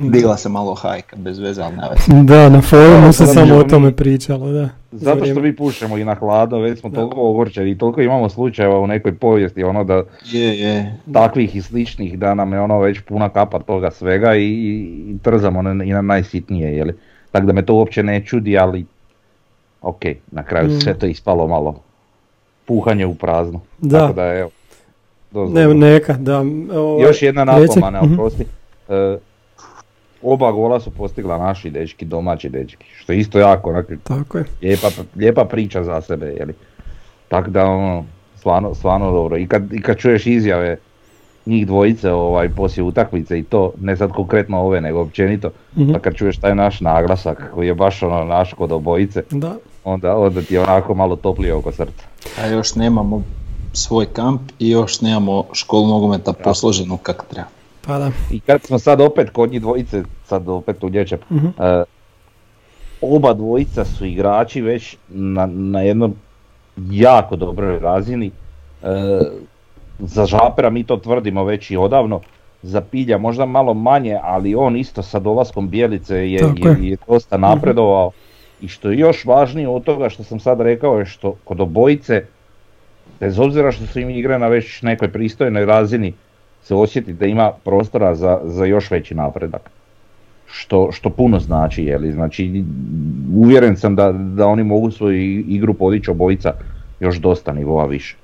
digla 0.00 0.36
se 0.36 0.48
malo 0.48 0.74
hajka, 0.74 1.16
bez 1.16 1.38
veze, 1.38 1.62
ali 1.62 1.74
ne. 2.08 2.22
Da, 2.22 2.48
na 2.48 2.60
forumu 2.60 3.12
se 3.12 3.24
Da, 3.24 3.28
samo 3.28 3.54
o 3.56 3.64
tome 3.64 3.92
pričalo, 3.92 4.46
da. 4.48 4.68
Za 4.92 5.04
Zato 5.04 5.24
što 5.24 5.40
mi 5.40 5.56
pušemo 5.56 5.98
i 5.98 6.04
na 6.04 6.14
hladno, 6.14 6.58
već 6.58 6.80
smo 6.80 6.90
toliko 6.90 7.20
ogorčeni 7.20 7.70
i 7.70 7.78
toliko 7.78 8.00
imamo 8.00 8.28
slučajeva 8.28 8.80
u 8.80 8.86
nekoj 8.86 9.14
povijesti, 9.14 9.64
ono 9.64 9.84
da 9.84 10.02
Je, 10.24 10.58
je. 10.60 10.96
takvih 11.12 11.56
i 11.56 11.62
sličnih 11.62 12.18
da 12.18 12.34
nam 12.34 12.52
je 12.52 12.60
ono 12.60 12.78
već 12.78 13.00
puna 13.00 13.28
kapa 13.28 13.58
toga 13.58 13.90
svega 13.90 14.34
i, 14.34 14.44
i 14.44 15.16
trzamo 15.22 15.62
na, 15.62 15.84
i 15.84 15.90
na 15.90 16.02
najsitnije, 16.02 16.76
jeli. 16.76 16.94
Tako 17.32 17.46
da 17.46 17.52
me 17.52 17.66
to 17.66 17.74
uopće 17.74 18.02
ne 18.02 18.24
čudi, 18.24 18.58
ali 18.58 18.86
ok, 19.82 20.00
na 20.30 20.42
kraju 20.42 20.68
Mm. 20.68 20.80
sve 20.80 20.94
to 20.94 21.06
ispalo 21.06 21.46
malo 21.46 21.80
puhanje 22.64 23.06
u 23.06 23.14
prazno. 23.14 23.60
Da. 23.78 23.98
Tako 23.98 24.12
da 24.12 24.24
evo. 24.24 24.50
Ne, 25.32 25.68
neka, 25.68 26.12
da. 26.14 26.38
ovaj, 26.72 27.02
Još 27.02 27.22
jedna 27.22 27.44
napomena, 27.44 28.02
Mhm. 28.02 28.12
oprosti. 28.14 28.44
E, 28.88 29.18
oba 30.22 30.52
gola 30.52 30.80
su 30.80 30.90
postigla 30.90 31.38
naši 31.38 31.70
dečki, 31.70 32.04
domaći 32.04 32.48
dečki, 32.48 32.86
što 32.94 33.12
je 33.12 33.18
isto 33.18 33.38
jako 33.38 33.70
onak, 33.70 33.86
Tako 34.02 34.38
je. 34.38 34.44
lijepa, 34.62 34.86
lijepa 35.16 35.44
priča 35.44 35.84
za 35.84 36.00
sebe, 36.00 36.26
jeli. 36.28 36.54
Tako 37.28 37.50
da 37.50 37.64
ono, 37.64 38.04
stvarno, 38.36 38.74
stvarno 38.74 39.10
dobro. 39.12 39.36
I 39.36 39.46
kad, 39.46 39.72
I 39.72 39.80
kad 39.80 39.96
čuješ 39.96 40.26
izjave 40.26 40.76
njih 41.46 41.66
dvojice 41.66 42.12
ovaj, 42.12 42.48
poslije 42.48 42.84
utakmice 42.84 43.38
i 43.38 43.42
to, 43.42 43.72
ne 43.80 43.96
sad 43.96 44.10
konkretno 44.10 44.58
ove, 44.58 44.80
nego 44.80 45.00
općenito, 45.00 45.50
Mhm. 45.74 45.92
pa 45.92 45.98
kad 45.98 46.14
čuješ 46.14 46.36
taj 46.36 46.54
naš 46.54 46.80
naglasak 46.80 47.50
koji 47.54 47.66
je 47.66 47.74
baš 47.74 48.02
ono 48.02 48.24
naš 48.24 48.52
kod 48.52 48.72
obojice, 48.72 49.22
Da. 49.30 49.54
onda, 49.84 50.16
onda 50.16 50.42
ti 50.42 50.54
je 50.54 50.60
onako 50.60 50.94
malo 50.94 51.16
toplije 51.16 51.54
oko 51.54 51.72
srca. 51.72 52.04
A 52.38 52.46
još 52.46 52.74
nemamo 52.74 53.22
svoj 53.72 54.06
kamp 54.06 54.40
i 54.58 54.70
još 54.70 55.00
nemamo 55.00 55.44
školu 55.52 55.86
nogometa 55.86 56.32
posloženu 56.32 56.96
kako 56.96 57.24
treba. 57.30 57.48
Pa 57.86 57.98
da. 57.98 58.10
I 58.30 58.40
kad 58.40 58.62
smo 58.62 58.78
sad 58.78 59.00
opet 59.00 59.30
kod 59.30 59.50
njih 59.50 59.60
dvojice, 59.60 60.02
sad 60.24 60.48
opet 60.48 60.84
udječem, 60.84 61.18
Mhm. 61.30 61.46
e, 61.46 61.84
oba 63.00 63.32
dvojica 63.34 63.84
su 63.84 64.06
igrači 64.06 64.60
već 64.60 64.96
na, 65.08 65.46
na 65.46 65.80
jednom 65.80 66.14
jako 66.90 67.36
dobroj 67.36 67.78
razini. 67.78 68.30
E, 68.82 69.20
za 69.98 70.26
Žapera 70.26 70.70
mi 70.70 70.84
to 70.84 70.96
tvrdimo 70.96 71.44
već 71.44 71.70
i 71.70 71.76
odavno, 71.76 72.20
za 72.62 72.80
Pilja 72.80 73.18
možda 73.18 73.46
malo 73.46 73.74
manje, 73.74 74.18
ali 74.22 74.54
on 74.54 74.76
isto 74.76 75.02
sa 75.02 75.18
dolaskom 75.18 75.68
Bijelice 75.68 76.16
je, 76.16 76.24
je, 76.30 76.40
je. 76.56 76.76
je 76.90 76.96
dosta 77.08 77.36
napredovao. 77.36 78.10
I 78.60 78.68
što 78.68 78.90
je 78.90 78.98
još 78.98 79.24
važnije 79.24 79.68
od 79.68 79.84
toga 79.84 80.08
što 80.08 80.24
sam 80.24 80.40
sad 80.40 80.60
rekao 80.60 80.98
je 80.98 81.06
što 81.06 81.34
kod 81.44 81.60
obojice, 81.60 82.24
bez 83.20 83.38
obzira 83.38 83.72
što 83.72 83.86
su 83.86 84.00
im 84.00 84.10
igre 84.10 84.38
na 84.38 84.48
već 84.48 84.82
nekoj 84.82 85.08
pristojnoj 85.12 85.66
razini, 85.66 86.12
se 86.62 86.74
osjeti 86.74 87.12
da 87.12 87.26
ima 87.26 87.52
prostora 87.64 88.14
za, 88.14 88.40
za 88.44 88.64
još 88.64 88.90
veći 88.90 89.14
napredak. 89.14 89.70
Što, 90.52 90.92
što 90.92 91.10
puno 91.10 91.40
znači, 91.40 91.84
jeli? 91.84 92.12
Znači, 92.12 92.64
uvjeren 93.36 93.76
sam 93.76 93.96
da, 93.96 94.12
da 94.12 94.46
oni 94.46 94.64
mogu 94.64 94.90
svoju 94.90 95.44
igru 95.48 95.74
podići 95.74 96.10
obojica 96.10 96.52
još 97.00 97.16
dosta 97.16 97.52
nivoa 97.52 97.86
više, 97.86 98.16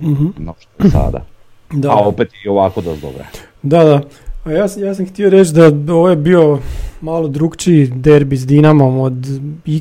Mhm. 0.00 0.26
no 0.38 0.54
što 0.60 0.84
je 0.84 0.90
sada. 0.90 1.24
Da. 1.72 1.90
A 1.90 1.94
opet 1.94 2.28
i 2.44 2.48
ovako 2.48 2.80
dosta 2.80 3.06
dobra. 3.06 3.24
Da, 3.62 3.84
da. 3.84 4.00
A 4.44 4.50
ja, 4.52 4.66
ja 4.78 4.94
sam 4.94 5.06
htio 5.06 5.30
reći 5.30 5.52
da 5.52 5.94
ovo 5.94 6.10
je 6.10 6.16
bio 6.16 6.58
malo 7.00 7.28
drugčiji 7.28 7.86
derbi 7.86 8.36
s 8.36 8.46
Dinamom 8.46 8.98
od 8.98 9.26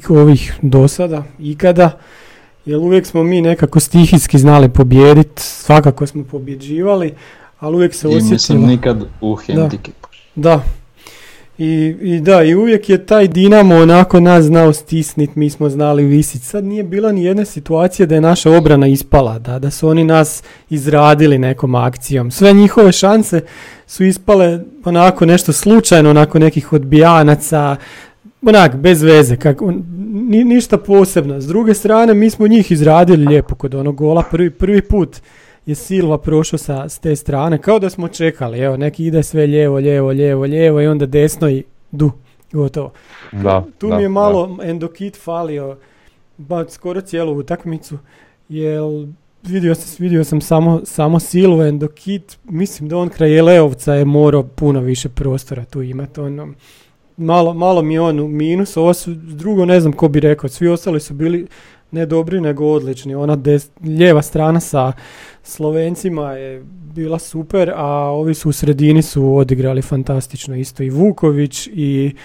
ovih 0.10 0.54
dosada, 0.62 1.24
ikada. 1.40 1.92
Jer 2.66 2.78
uvijek 2.78 3.06
smo 3.06 3.24
mi 3.24 3.42
nekako 3.42 3.80
stihijski 3.80 4.38
znali 4.40 4.70
pobijediti, 4.70 5.42
svakako 5.42 6.08
smo 6.08 6.24
pobjeđivali, 6.24 7.14
ali 7.60 7.76
uvijek 7.76 7.94
se 7.94 8.08
I 8.08 8.16
mislim 8.16 8.36
osjetilo. 8.36 8.68
nikad 8.68 9.04
u 9.22 9.36
hendikepu. 9.36 10.08
Da. 10.36 10.64
I, 11.58 11.96
I 12.02 12.20
da, 12.20 12.44
i 12.44 12.56
uvijek 12.56 12.90
je 12.90 13.06
taj 13.06 13.28
Dinamo 13.28 13.76
onako 13.76 14.20
nas 14.20 14.46
znao 14.46 14.74
stisnit, 14.74 15.36
mi 15.36 15.50
smo 15.50 15.70
znali 15.70 16.04
visit. 16.06 16.42
Sad 16.44 16.64
nije 16.64 16.84
bila 16.84 17.12
ni 17.12 17.24
jedna 17.24 17.46
situacija 17.46 18.06
da 18.06 18.16
je 18.16 18.22
naša 18.22 18.52
obrana 18.52 18.88
ispala, 18.88 19.40
da, 19.40 19.60
da 19.60 19.72
su 19.72 19.88
oni 19.88 20.04
nas 20.04 20.44
izradili 20.70 21.38
nekom 21.38 21.76
akcijom. 21.76 22.32
Sve 22.32 22.54
njihove 22.54 22.92
šanse 22.92 23.42
su 23.88 24.04
ispale 24.04 24.60
onako 24.86 25.26
nešto 25.26 25.54
slučajno, 25.54 26.10
onako 26.10 26.40
nekih 26.40 26.74
odbijanaca, 26.74 27.76
onak, 28.44 28.76
bez 28.76 29.02
veze, 29.02 29.38
kako, 29.38 29.72
ni, 30.12 30.44
ništa 30.44 30.78
posebno. 30.78 31.42
S 31.42 31.48
druge 31.48 31.74
strane, 31.74 32.14
mi 32.14 32.30
smo 32.30 32.48
njih 32.48 32.72
izradili 32.72 33.26
lijepo 33.26 33.56
kod 33.56 33.76
onog 33.76 33.96
gola, 33.96 34.24
prvi, 34.32 34.50
prvi 34.50 34.82
put 34.82 35.18
je 35.66 35.76
Silva 35.76 36.18
prošao 36.18 36.58
sa 36.60 36.90
s 36.90 37.00
te 37.00 37.16
strane, 37.16 37.58
kao 37.58 37.80
da 37.80 37.90
smo 37.90 38.08
čekali, 38.08 38.60
evo, 38.60 38.78
neki 38.78 39.06
ide 39.06 39.24
sve 39.24 39.46
lijevo, 39.46 39.78
lijevo, 39.78 40.10
lijevo, 40.10 40.44
lijevo 40.44 40.82
i 40.82 40.88
onda 40.88 41.06
desno 41.06 41.50
i 41.50 41.64
du, 41.92 42.12
gotovo. 42.52 42.92
Da, 43.34 43.66
Tu 43.78 43.88
da, 43.90 43.96
mi 43.96 44.02
je 44.02 44.08
da. 44.08 44.12
malo 44.12 44.58
Endokit 44.64 45.18
falio, 45.18 45.78
ba, 46.38 46.66
skoro 46.70 47.02
cijelu 47.02 47.34
utakmicu, 47.34 47.98
jer 48.50 48.80
vidio, 49.44 49.76
sam- 49.76 49.96
vidio 50.00 50.24
sam 50.24 50.42
samo, 50.42 50.82
samo 50.84 51.20
Silva, 51.20 51.68
Endokit, 51.68 52.38
mislim 52.44 52.90
da 52.90 52.98
on 52.98 53.10
kraj 53.10 53.38
Eleovca 53.38 53.94
je 53.94 54.06
morao 54.06 54.44
puno 54.44 54.80
više 54.80 55.10
prostora 55.10 55.66
tu 55.66 55.82
imati, 55.82 56.20
ono, 56.20 56.48
malo, 57.22 57.54
malo 57.54 57.82
mi 57.82 58.00
on 58.00 58.20
u 58.20 58.28
minus, 58.28 58.78
ovo 58.78 58.94
su, 58.94 59.14
drugo 59.14 59.66
ne 59.66 59.80
znam 59.80 59.94
ko 59.94 60.08
bi 60.08 60.20
rekao, 60.20 60.50
svi 60.50 60.68
ostali 60.68 61.00
su 61.00 61.14
bili 61.14 61.48
ne 61.92 62.06
dobri 62.06 62.42
nego 62.42 62.66
odlični, 62.66 63.16
ona 63.16 63.36
des, 63.36 63.70
lijeva 63.84 64.22
strana 64.22 64.60
sa 64.60 64.94
Slovencima 65.44 66.32
je 66.32 66.64
bila 66.96 67.20
super, 67.20 67.72
a 67.76 67.88
ovi 68.12 68.34
su 68.34 68.50
u 68.50 68.52
sredini 68.52 69.02
su 69.02 69.36
odigrali 69.36 69.82
fantastično. 69.82 70.56
Isto 70.56 70.84
i 70.84 70.90
Vuković 70.90 71.68
i, 71.68 72.16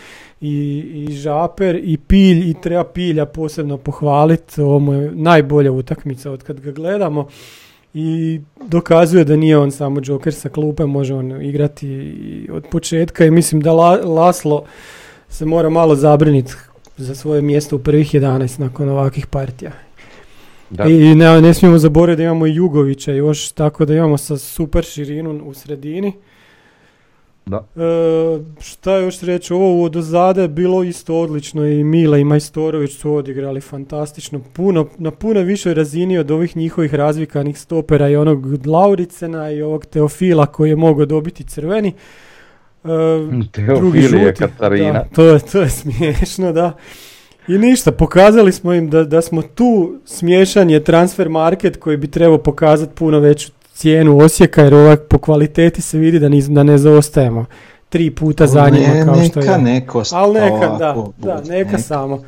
i, 0.41 1.07
i 1.09 1.13
Žaper 1.13 1.81
i 1.85 1.97
Pilj 1.97 2.51
i 2.51 2.55
treba 2.63 2.85
Pilja 2.85 3.27
posebno 3.27 3.77
pohvaliti, 3.77 4.61
ovo 4.61 4.79
mu 4.79 4.93
je 4.93 5.11
najbolja 5.15 5.73
utakmica 5.73 6.31
od 6.31 6.43
kad 6.43 6.61
ga 6.61 6.71
gledamo 6.71 7.29
i 7.99 8.41
dokazuje 8.69 9.25
da 9.25 9.37
nije 9.37 9.59
on 9.59 9.71
samo 9.71 10.01
Joker 10.05 10.35
sa 10.35 10.49
klupe, 10.49 10.87
može 10.87 11.15
on 11.15 11.43
igrati 11.43 12.49
od 12.53 12.67
početka 12.71 13.25
i 13.25 13.31
mislim 13.31 13.61
da 13.61 13.73
La- 13.73 14.05
Laslo 14.05 14.65
se 15.29 15.45
mora 15.45 15.71
malo 15.71 15.95
zabriniti 15.95 16.53
za 16.97 17.15
svoje 17.15 17.43
mjesto 17.43 17.77
u 17.77 17.79
prvih 17.79 18.15
11 18.15 18.61
nakon 18.61 18.89
ovakvih 18.89 19.27
partija. 19.27 19.71
Da. 20.71 20.85
I 20.85 21.15
ne, 21.15 21.41
ne 21.41 21.55
smijemo 21.55 21.79
zaboraviti 21.79 22.17
da 22.17 22.25
imamo 22.25 22.47
i 22.47 22.55
Jugovića 22.55 23.13
još, 23.13 23.53
tako 23.53 23.85
da 23.85 23.95
imamo 23.95 24.17
sa 24.19 24.37
super 24.37 24.85
širinu 24.85 25.45
u 25.45 25.55
sredini. 25.55 26.13
Da. 27.51 27.67
E, 27.77 28.41
šta 28.61 28.97
još 28.97 29.21
reći, 29.21 29.53
ovo 29.53 29.85
od 29.85 29.97
ozada 29.97 30.43
je 30.43 30.49
bilo 30.49 30.83
isto 30.83 31.21
odlično 31.21 31.67
i 31.67 31.85
Mila 31.85 32.19
i 32.19 32.25
Majstorović 32.25 32.93
su 32.93 33.13
odigrali 33.15 33.61
fantastično, 33.61 34.41
puno, 34.53 34.87
na 34.99 35.11
puno 35.11 35.41
višoj 35.41 35.75
razini 35.75 36.19
od 36.19 36.31
ovih 36.31 36.57
njihovih 36.57 36.95
razvikanih 36.95 37.59
stopera 37.59 38.09
i 38.09 38.17
onog 38.17 38.67
Lauricena 38.67 39.51
i 39.51 39.63
ovog 39.63 39.87
Teofila 39.87 40.47
koji 40.47 40.71
je 40.71 40.77
mogao 40.77 41.07
dobiti 41.07 41.45
crveni. 41.45 41.93
E, 42.85 42.89
drugi 43.79 44.01
žuti, 44.01 44.33
Katarina. 44.39 44.93
da, 44.93 45.05
to, 45.15 45.25
je, 45.25 45.39
to 45.39 45.61
je 45.61 45.71
smiješno, 45.71 46.53
da. 46.53 46.73
I 47.49 47.59
ništa, 47.59 47.93
pokazali 47.93 48.53
smo 48.53 48.73
im 48.73 48.91
da, 48.91 49.05
da 49.05 49.23
smo 49.23 49.43
tu 49.43 50.01
smiješan 50.05 50.71
je 50.71 50.85
transfer 50.85 51.29
market 51.29 51.77
koji 51.77 51.97
bi 51.97 52.11
trebao 52.11 52.39
pokazati 52.39 52.95
puno 52.95 53.19
veću 53.19 53.51
cijenu 53.77 54.19
Osijeka 54.19 54.63
jer 54.63 54.75
ovak 54.75 55.01
po 55.01 55.19
kvaliteti 55.19 55.83
se 55.83 55.99
vidi 55.99 56.19
da, 56.19 56.29
niz- 56.29 56.49
da 56.49 56.63
ne 56.63 56.79
zaostajemo 56.79 57.45
tri 57.89 58.11
puta 58.11 58.47
za 58.47 58.69
njima 58.69 58.87
Ne, 58.89 59.05
kao 59.05 59.15
što 59.17 59.41
neka 59.41 59.53
je. 59.53 59.59
neko 59.59 60.03
Ali 60.13 60.35
neka, 60.35 60.69
da, 60.69 60.77
da, 60.79 60.93
bude, 60.95 61.35
neka 61.49 61.79
samo. 61.79 62.25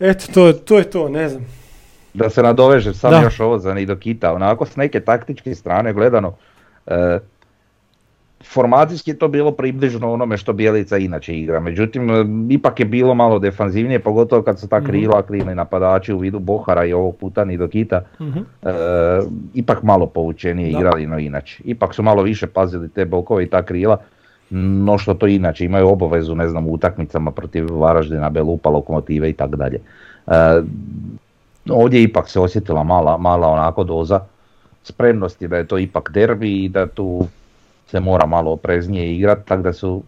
Eto, 0.00 0.24
to, 0.34 0.52
to 0.54 0.78
je 0.78 0.84
to, 0.84 1.08
ne 1.08 1.28
znam. 1.28 1.46
Da 2.14 2.30
se 2.30 2.42
nadovežem 2.42 2.94
sam 2.94 3.10
Da. 3.10 3.20
još 3.20 3.40
ovo 3.40 3.58
za 3.58 3.74
Nidokita, 3.74 4.32
onako 4.32 4.66
s 4.66 4.76
neke 4.76 5.00
taktičke 5.00 5.54
strane 5.54 5.92
gledano, 5.92 6.32
e, 6.86 7.18
formacijski 8.44 9.10
je 9.10 9.18
to 9.18 9.28
bilo 9.28 9.52
približno 9.52 10.12
onome 10.12 10.36
što 10.36 10.52
Bijelica 10.52 10.98
inače 10.98 11.38
igra, 11.38 11.60
međutim 11.60 12.10
e, 12.10 12.24
ipak 12.50 12.80
je 12.80 12.86
bilo 12.86 13.14
malo 13.14 13.38
defanzivnije, 13.38 13.98
pogotovo 13.98 14.42
kad 14.42 14.60
su 14.60 14.68
ta 14.68 14.78
Mhm. 14.78 14.86
krila, 14.86 15.22
krivni 15.22 15.54
napadači 15.54 16.12
u 16.12 16.18
vidu 16.18 16.38
Bohara 16.38 16.84
i 16.84 16.92
ovog 16.92 17.16
puta 17.16 17.44
Nidokita, 17.44 18.00
Mhm. 18.20 18.38
e, 18.62 18.70
ipak 19.54 19.82
malo 19.82 20.06
povučenije 20.06 20.72
Da. 20.72 20.78
igrali 20.78 21.06
no 21.06 21.18
inače. 21.18 21.62
Ipak 21.64 21.94
su 21.94 22.02
malo 22.02 22.22
više 22.22 22.46
pazili 22.46 22.88
te 22.88 23.04
bokove 23.04 23.44
i 23.44 23.50
ta 23.50 23.62
krila, 23.62 23.96
no 24.50 24.98
što 24.98 25.14
to 25.14 25.26
inače 25.26 25.64
imaju 25.64 25.88
obavezu, 25.88 26.34
ne 26.34 26.48
znam, 26.48 26.66
u 26.66 26.72
utakmicama 26.72 27.30
protiv 27.30 27.66
Varaždina, 27.72 28.30
Belupa, 28.30 28.70
Lokomotive 28.70 29.30
i 29.30 29.32
tako 29.32 29.56
dalje. 29.56 29.78
E, 30.26 30.32
Ovdje 31.70 32.02
ipak 32.02 32.28
se 32.28 32.40
osjetila 32.40 32.82
mala, 32.82 33.16
mala 33.16 33.48
onako 33.48 33.84
doza 33.84 34.20
spremnosti 34.82 35.48
da 35.48 35.56
je 35.56 35.66
to 35.66 35.78
ipak 35.78 36.10
derbi 36.12 36.64
i 36.64 36.68
da 36.68 36.86
tu 36.86 37.26
se 37.90 38.00
mora 38.00 38.26
malo 38.26 38.50
opreznije 38.52 39.16
igrati, 39.16 39.48
tako 39.48 39.62
da 39.62 39.72
su 39.72 40.02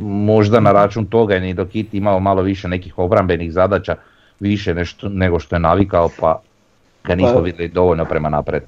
možda 0.00 0.60
na 0.60 0.72
račun 0.72 1.06
toga 1.06 1.36
i 1.36 1.54
Dokit 1.54 1.94
imao 1.94 2.20
malo 2.20 2.42
više 2.42 2.68
nekih 2.68 2.98
obrambenih 2.98 3.52
zadaća, 3.52 3.96
više 4.40 4.74
nešto, 4.74 5.08
nego 5.08 5.38
što 5.38 5.56
je 5.56 5.60
navikao, 5.60 6.10
pa 6.20 6.40
ga 7.04 7.14
nismo 7.14 7.34
Pa- 7.34 7.40
vidjeli 7.40 7.68
dovoljno 7.68 8.04
prema 8.04 8.28
napred. 8.28 8.62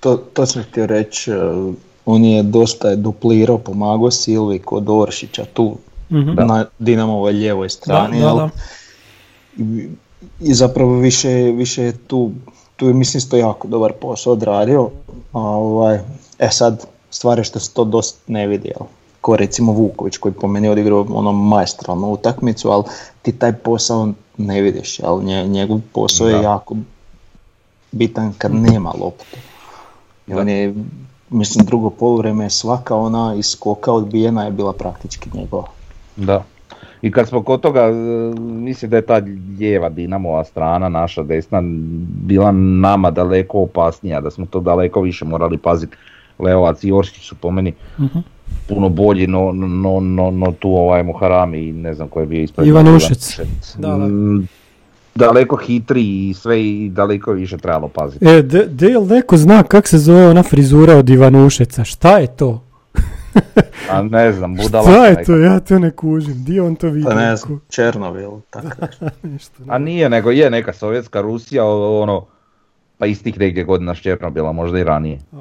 To, 0.00 0.16
to 0.16 0.46
sam 0.46 0.62
htio 0.62 0.86
reći, 0.86 1.32
uh, 1.32 1.74
on 2.06 2.24
je 2.24 2.42
dosta 2.42 2.88
je 2.88 2.96
duplirao, 2.96 3.58
pomagao 3.58 4.10
Silvi 4.10 4.58
kod 4.58 4.84
Oršića 4.88 5.44
tu 5.44 5.76
Mhm. 6.10 6.30
na 6.36 6.64
Dinamovoj 6.78 7.32
lijevoj 7.32 7.64
Da, 7.64 7.70
strani. 7.70 8.20
da, 8.20 8.26
jel? 8.26 8.36
da. 8.36 8.48
I, 9.56 9.88
I 10.40 10.54
zapravo 10.54 10.98
više, 10.98 11.28
više 11.52 11.82
je 11.82 11.92
tu, 11.98 12.30
tu 12.76 12.86
je 12.86 12.94
mislim 12.94 13.18
isto 13.18 13.36
jako 13.36 13.68
dobar 13.68 13.92
posao 13.92 14.32
odradio. 14.32 14.90
A, 15.32 15.38
ovaj, 15.40 15.98
e 16.38 16.48
sad, 16.50 16.86
stvar 17.10 17.38
je 17.38 17.44
što 17.44 17.58
se 17.58 17.74
to 17.74 17.84
dosta 17.84 18.18
ne 18.26 18.46
vidi, 18.46 18.68
jel? 18.68 18.86
Ko 19.20 19.36
recimo 19.36 19.72
Vuković 19.72 20.16
koji 20.16 20.32
po 20.34 20.46
meni 20.48 20.68
odigrao 20.68 21.06
ono 21.10 21.32
maestralnu 21.32 22.12
utakmicu, 22.12 22.70
ali 22.70 22.84
ti 23.22 23.32
taj 23.32 23.52
posao 23.52 24.08
ne 24.36 24.60
vidiš, 24.60 24.98
jel? 24.98 25.20
Nje- 25.22 25.46
njegov 25.46 25.80
posao 25.92 26.28
Da. 26.28 26.36
je 26.36 26.42
jako 26.42 26.76
bitan 27.92 28.32
kad 28.38 28.54
nema 28.54 28.92
loptu. 29.00 29.36
I 30.26 30.34
on 30.34 30.48
je, 30.48 30.74
mislim, 31.30 31.66
drugo 31.66 31.90
poluvreme 31.90 32.50
svaka 32.50 32.96
ona 32.96 33.34
iskoka 33.34 33.92
odbijena 33.92 34.44
je 34.44 34.50
bila 34.50 34.72
praktički 34.72 35.30
njegova. 35.34 35.66
Da. 36.16 36.44
I 37.02 37.12
kad 37.12 37.28
smo 37.28 37.42
kod 37.42 37.60
toga, 37.60 37.86
mislim 38.38 38.90
da 38.90 38.96
je 38.96 39.06
ta 39.06 39.20
lijeva 39.58 39.88
Dinamova 39.88 40.44
strana, 40.44 40.88
naša 40.88 41.22
desna, 41.22 41.60
bila 42.24 42.52
nama 42.52 43.10
daleko 43.10 43.60
opasnija, 43.60 44.20
da 44.20 44.30
smo 44.30 44.46
to 44.46 44.60
daleko 44.60 45.00
više 45.00 45.24
morali 45.24 45.58
paziti 45.58 45.96
Leovac 46.38 46.84
i 46.84 46.92
Oršić 46.92 47.22
su 47.22 47.34
po 47.34 47.50
meni 47.50 47.74
Mhm. 47.98 48.18
puno 48.68 48.88
bolji 48.88 49.26
no, 49.26 49.52
no, 49.52 50.00
no, 50.00 50.30
no 50.30 50.52
tu 50.52 50.70
ovaj 50.70 51.02
Muharami 51.02 51.58
i 51.58 51.72
ne 51.72 51.94
znam 51.94 52.08
ko 52.08 52.20
je 52.20 52.26
bio 52.26 52.42
ispred. 52.42 52.66
Ivanušec. 52.66 53.34
Ivanušec. 53.34 53.76
Da, 53.76 53.88
da. 53.88 53.96
Mm, 53.98 54.48
Daleko 55.14 55.56
hitri 55.56 56.00
i 56.28 56.34
sve 56.34 56.62
i 56.62 56.90
daleko 56.90 57.32
više 57.32 57.56
trebalo 57.56 57.88
paziti. 57.88 58.26
E, 58.26 58.42
de, 58.42 58.66
de, 58.66 58.86
jel 58.86 59.06
neko 59.06 59.36
zna 59.36 59.62
kak 59.62 59.88
se 59.88 59.98
zove 59.98 60.28
ona 60.28 60.42
frizura 60.42 60.96
od 60.96 61.08
Ivanušeca? 61.08 61.84
Šta 61.84 62.18
je 62.18 62.26
to? 62.28 62.62
A 63.90 64.02
ne 64.02 64.32
znam, 64.32 64.56
budala. 64.62 64.82
Šta 64.84 65.06
je 65.06 65.24
to? 65.24 65.36
Ja 65.36 65.60
to 65.60 65.78
ne 65.78 65.90
kužim. 65.90 66.44
Di 66.44 66.60
on 66.60 66.76
to 66.76 66.88
vidio? 66.88 67.08
Pa 67.08 67.14
ne 67.16 67.36
znam, 67.36 67.60
Černovil, 67.68 68.30
tako 68.50 68.68
nešto. 69.22 69.62
A 69.68 69.78
nije, 69.78 70.08
nego 70.08 70.30
je 70.30 70.50
neka 70.50 70.72
sovjetska 70.72 71.20
Rusija, 71.20 71.64
ono, 71.66 72.24
pa 72.98 73.06
iz 73.06 73.22
tih 73.22 73.38
negdje 73.38 73.64
godina 73.64 73.94
s 73.94 73.98
Černobila, 73.98 74.52
možda 74.52 74.78
i 74.78 74.84
ranije. 74.84 75.18
A. 75.32 75.36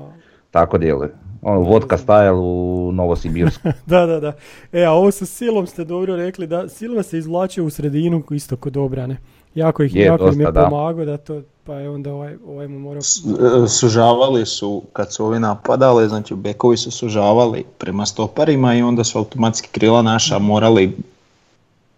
Tako 0.51 0.77
djeluje. 0.77 1.13
Ono, 1.42 1.60
vodka 1.60 1.98
style 1.98 2.32
u 2.32 2.92
Novosibirsku. 2.94 3.68
Da, 3.86 4.06
da, 4.06 4.20
da. 4.20 4.34
E, 4.72 4.84
a 4.84 4.92
ovo 4.92 5.12
sa 5.12 5.25
silom 5.25 5.68
ste 5.68 5.84
dobro 5.84 6.16
rekli, 6.16 6.48
da 6.48 6.70
Silva 6.70 7.04
se 7.04 7.18
izvlačio 7.18 7.66
u 7.66 7.70
sredinu 7.70 8.24
isto 8.32 8.56
kod 8.56 8.77
obrane. 8.77 9.18
Jako 9.56 9.84
ih 9.84 9.96
Je, 9.96 10.06
jako 10.06 10.27
im 10.27 10.39
je 10.42 10.46
dosta, 10.46 10.62
da. 10.62 10.70
pomagao 10.70 11.06
da 11.06 11.18
to, 11.18 11.42
pa 11.63 11.74
je 11.74 11.89
onda 11.89 12.13
ovaj, 12.13 12.36
ovaj 12.48 12.68
mu 12.68 12.80
morao... 12.80 13.01
S- 13.01 13.24
e, 13.66 13.68
Sužavali 13.68 14.46
su, 14.46 14.84
kad 14.94 15.13
su 15.13 15.25
ovi 15.25 15.39
napadali, 15.39 16.10
znači 16.10 16.36
bekovi 16.36 16.77
su 16.77 16.92
sužavali 16.92 17.66
prema 17.77 18.06
stoparima 18.06 18.75
i 18.75 18.82
onda 18.82 19.04
su 19.04 19.18
automatski 19.18 19.70
krila 19.72 20.01
naša 20.01 20.39
morali 20.39 20.96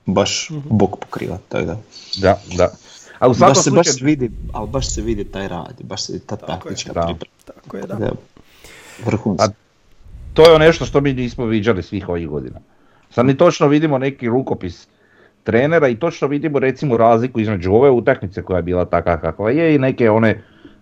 baš 0.06 0.50
bok 0.70 0.96
pokrivati, 1.00 1.44
tako 1.50 1.66
da. 1.66 1.78
da, 2.22 2.40
da. 2.58 2.70
A 3.20 3.28
u 3.28 3.34
Baš 3.34 3.64
se, 3.64 3.72
baš 3.72 3.88
slučaju, 3.88 4.06
vidi, 4.06 4.32
ali 4.54 4.68
baš 4.70 4.90
se 4.90 5.02
vidi 5.02 5.24
taj 5.24 5.48
rad, 5.48 5.74
baš 5.84 6.04
se 6.04 6.14
vidi 6.14 6.26
ta 6.26 6.36
taktička 6.36 6.94
da. 6.94 7.02
priprema. 7.02 7.34
Tako 7.46 7.78
je, 7.78 7.84
da. 7.84 8.12
Vrhunski. 9.06 9.46
A- 9.46 9.54
to 10.34 10.52
je 10.52 10.60
nešto 10.60 10.86
što 10.86 11.02
mi 11.02 11.14
nismo 11.14 11.46
viđali 11.46 11.84
svih 11.84 12.10
ovih 12.10 12.28
godina. 12.28 12.60
Sad 13.10 13.26
mi 13.26 13.38
točno 13.38 13.68
vidimo 13.68 13.98
neki 13.98 14.28
rukopis 14.28 14.88
trenera 15.44 15.88
i 15.88 15.96
točno 15.96 16.28
vidimo 16.28 16.60
recimo 16.60 16.98
razliku 16.98 17.40
između 17.40 17.74
ove 17.74 17.90
utakmice 17.90 18.42
koja 18.42 18.58
je 18.58 18.64
bila 18.64 18.86
takva 18.86 19.18
kakva 19.18 19.52
je 19.52 19.76
i 19.76 19.80
neke 19.80 20.10
one 20.10 20.42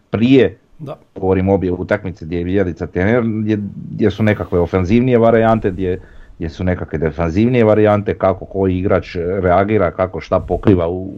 prije 0.10 0.58
Da. 0.80 0.98
govorim 1.16 1.50
obje 1.50 1.72
utakmice 1.72 2.26
gdje 2.26 2.38
je 2.38 2.44
Bjelica 2.44 2.88
trener, 2.88 3.24
gdje, 3.24 3.58
gdje 3.92 4.12
su 4.12 4.24
nekakve 4.24 4.60
ofenzivnije 4.60 5.18
varijante, 5.18 5.72
gdje, 5.72 6.02
gdje 6.38 6.50
su 6.50 6.64
nekakve 6.64 6.98
defanzivnije 7.00 7.64
varijante, 7.64 8.14
kako 8.14 8.46
koji 8.46 8.78
igrač 8.78 9.16
reagira, 9.16 9.92
kako 9.92 10.22
šta 10.22 10.40
pokriva, 10.40 10.88
u, 10.88 11.02
u- 11.02 11.12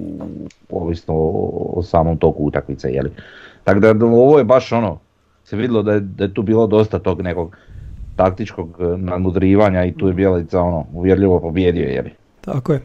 ovisno 0.70 1.14
o, 1.14 1.74
o 1.76 1.84
samom 1.84 2.18
toku 2.18 2.44
utakmice. 2.44 2.90
Jeli. 2.92 3.12
Tako 3.64 3.80
da 3.80 4.06
ovo 4.06 4.38
je 4.38 4.44
baš 4.44 4.72
ono, 4.72 5.00
se 5.50 5.56
vidjelo 5.56 5.82
da 5.84 5.94
je, 5.94 6.00
da 6.00 6.24
je 6.24 6.34
tu 6.34 6.42
bilo 6.42 6.68
dosta 6.68 7.00
tog 7.00 7.22
nekog 7.22 7.58
taktičkog 8.16 8.78
eh, 8.80 8.98
nadmudrivanja 8.98 9.86
i 9.86 9.92
tu 9.92 10.08
je 10.08 10.14
Bjelica 10.14 10.62
ono, 10.62 10.86
uvjerljivo 10.94 11.40
pobjedio. 11.40 11.90
Jeli. 11.90 12.12
Tako 12.42 12.74
je. 12.74 12.82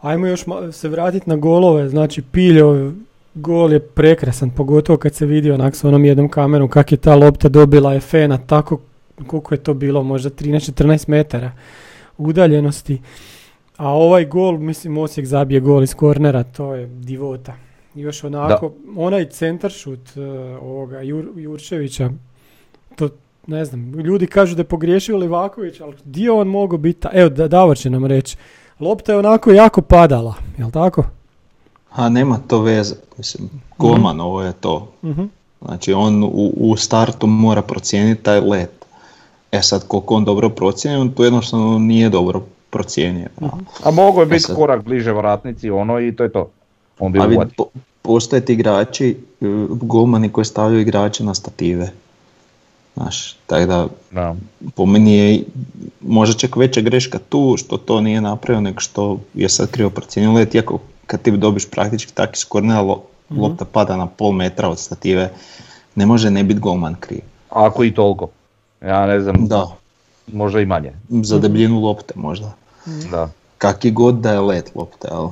Ajmo 0.00 0.26
još 0.26 0.44
se 0.72 0.88
vratiti 0.88 1.30
na 1.30 1.36
golove, 1.36 1.88
znači 1.88 2.22
Piljo, 2.22 2.92
gol 3.34 3.72
je 3.72 3.80
prekrasan, 3.80 4.50
pogotovo 4.50 4.96
kad 4.96 5.14
se 5.14 5.26
vidi 5.26 5.50
onak 5.50 5.76
s 5.76 5.84
onom 5.84 6.04
jednom 6.04 6.28
kamerom 6.28 6.68
kak 6.68 6.92
je 6.92 6.98
ta 6.98 7.14
lopta 7.14 7.48
dobila 7.48 7.94
Efena, 7.94 8.38
tako 8.38 8.80
koliko 9.26 9.54
je 9.54 9.58
to 9.58 9.74
bilo, 9.74 10.02
možda 10.02 10.30
13-14 10.30 11.08
metara 11.08 11.52
udaljenosti. 12.18 13.00
A 13.76 13.88
ovaj 13.88 14.24
gol, 14.24 14.58
mislim 14.58 14.98
Osijek 14.98 15.26
zabije 15.26 15.60
gol 15.60 15.82
iz 15.82 15.94
kornera, 15.94 16.42
to 16.42 16.74
je 16.74 16.86
divota. 16.86 17.69
Još 17.94 18.24
onako, 18.24 18.72
onaj 18.96 19.24
centaršut 19.26 20.00
uh, 20.08 20.22
ovoga 20.62 20.96
Jur- 20.98 21.38
Jurčevića, 21.38 22.10
to 22.96 23.08
ne 23.46 23.64
znam, 23.64 23.92
ljudi 23.92 24.26
kažu 24.26 24.54
da 24.54 24.60
je 24.60 24.66
pogriješio 24.66 25.16
Livaković, 25.16 25.80
ali 25.80 25.94
je 26.06 26.30
on 26.30 26.48
mogao 26.48 26.78
biti, 26.78 27.08
evo 27.12 27.28
da, 27.28 27.48
Davor 27.48 27.76
će 27.76 27.90
nam 27.90 28.06
reći, 28.06 28.36
lopta 28.80 29.12
je 29.12 29.18
onako 29.18 29.52
jako 29.52 29.82
padala, 29.82 30.34
jel 30.58 30.70
tako? 30.70 31.04
A 31.90 32.08
nema 32.08 32.38
to 32.38 32.60
veze, 32.60 32.94
mislim, 33.18 33.48
golman 33.78 34.20
ovo 34.20 34.42
je 34.42 34.52
to. 34.52 34.92
Mhm. 35.04 35.22
Znači 35.62 35.92
on 35.92 36.24
u, 36.24 36.28
u 36.56 36.76
startu 36.76 37.26
mora 37.26 37.62
procijeniti 37.62 38.22
taj 38.22 38.40
let. 38.40 38.70
E 39.52 39.62
sad 39.62 39.86
koliko 39.88 40.14
on 40.14 40.24
dobro 40.24 40.48
procijeni, 40.48 40.98
on 40.98 41.10
to 41.10 41.24
jednostavno 41.24 41.78
nije 41.78 42.08
dobro 42.08 42.40
procijenio. 42.70 43.28
A 43.84 43.90
mogo 43.90 44.20
je 44.20 44.24
E 44.24 44.26
biti 44.26 44.40
sad- 44.40 44.56
korak 44.56 44.84
bliže 44.84 45.12
vratnici 45.12 45.70
ono 45.70 46.00
i 46.00 46.16
to 46.16 46.22
je 46.22 46.32
to. 46.32 46.50
On 47.00 47.12
bi 47.12 47.18
A 47.18 47.22
vidi, 47.22 47.36
uvatio. 47.36 47.54
po, 47.56 47.64
postoje 48.02 48.44
ti 48.44 48.52
igrači, 48.52 49.08
e, 49.40 49.44
golmani 49.70 50.28
koji 50.28 50.44
stavljaju 50.44 50.80
igrače 50.80 51.24
na 51.24 51.34
stative. 51.34 51.90
Znaš, 52.94 53.36
tako 53.46 53.66
da 53.66 53.86
Da. 54.12 54.34
po 54.70 54.86
meni 54.86 55.14
je 55.14 55.42
možda 56.00 56.36
čak 56.36 56.56
veća 56.56 56.80
greška 56.80 57.18
tu 57.20 57.54
što 57.58 57.76
to 57.76 58.00
nije 58.00 58.20
napravio 58.20 58.60
nego 58.60 58.80
što 58.80 59.04
je 59.34 59.48
sad 59.48 59.70
krivo 59.70 59.90
procijenio 59.90 60.32
let, 60.32 60.54
iako 60.54 60.78
kad 61.06 61.22
ti 61.22 61.30
dobiš 61.32 61.66
praktički 61.66 62.12
tak 62.12 62.36
iz 62.36 62.44
kornera 62.44 62.80
lo- 62.80 63.00
lopta 63.32 63.64
pada 63.64 63.96
na 63.96 64.06
pol 64.08 64.32
metra 64.32 64.68
od 64.68 64.78
stative, 64.78 65.30
ne 65.94 66.06
može 66.06 66.30
ne 66.30 66.44
biti 66.44 66.60
golman 66.60 66.94
kriv. 66.94 67.20
Ako 67.50 67.84
i 67.84 67.94
toliko. 67.94 68.28
Ja 68.80 69.06
ne 69.06 69.20
znam, 69.20 69.46
Da, 69.46 69.66
možda 70.26 70.60
i 70.60 70.66
manje. 70.66 70.92
za 71.10 71.38
debljinu 71.38 71.80
lopte 71.80 72.14
možda. 72.16 72.52
Da. 73.10 73.28
Kaki 73.58 73.90
god 73.90 74.14
da 74.14 74.32
je 74.32 74.40
let 74.40 74.70
lopte, 74.74 75.08
ali 75.10 75.28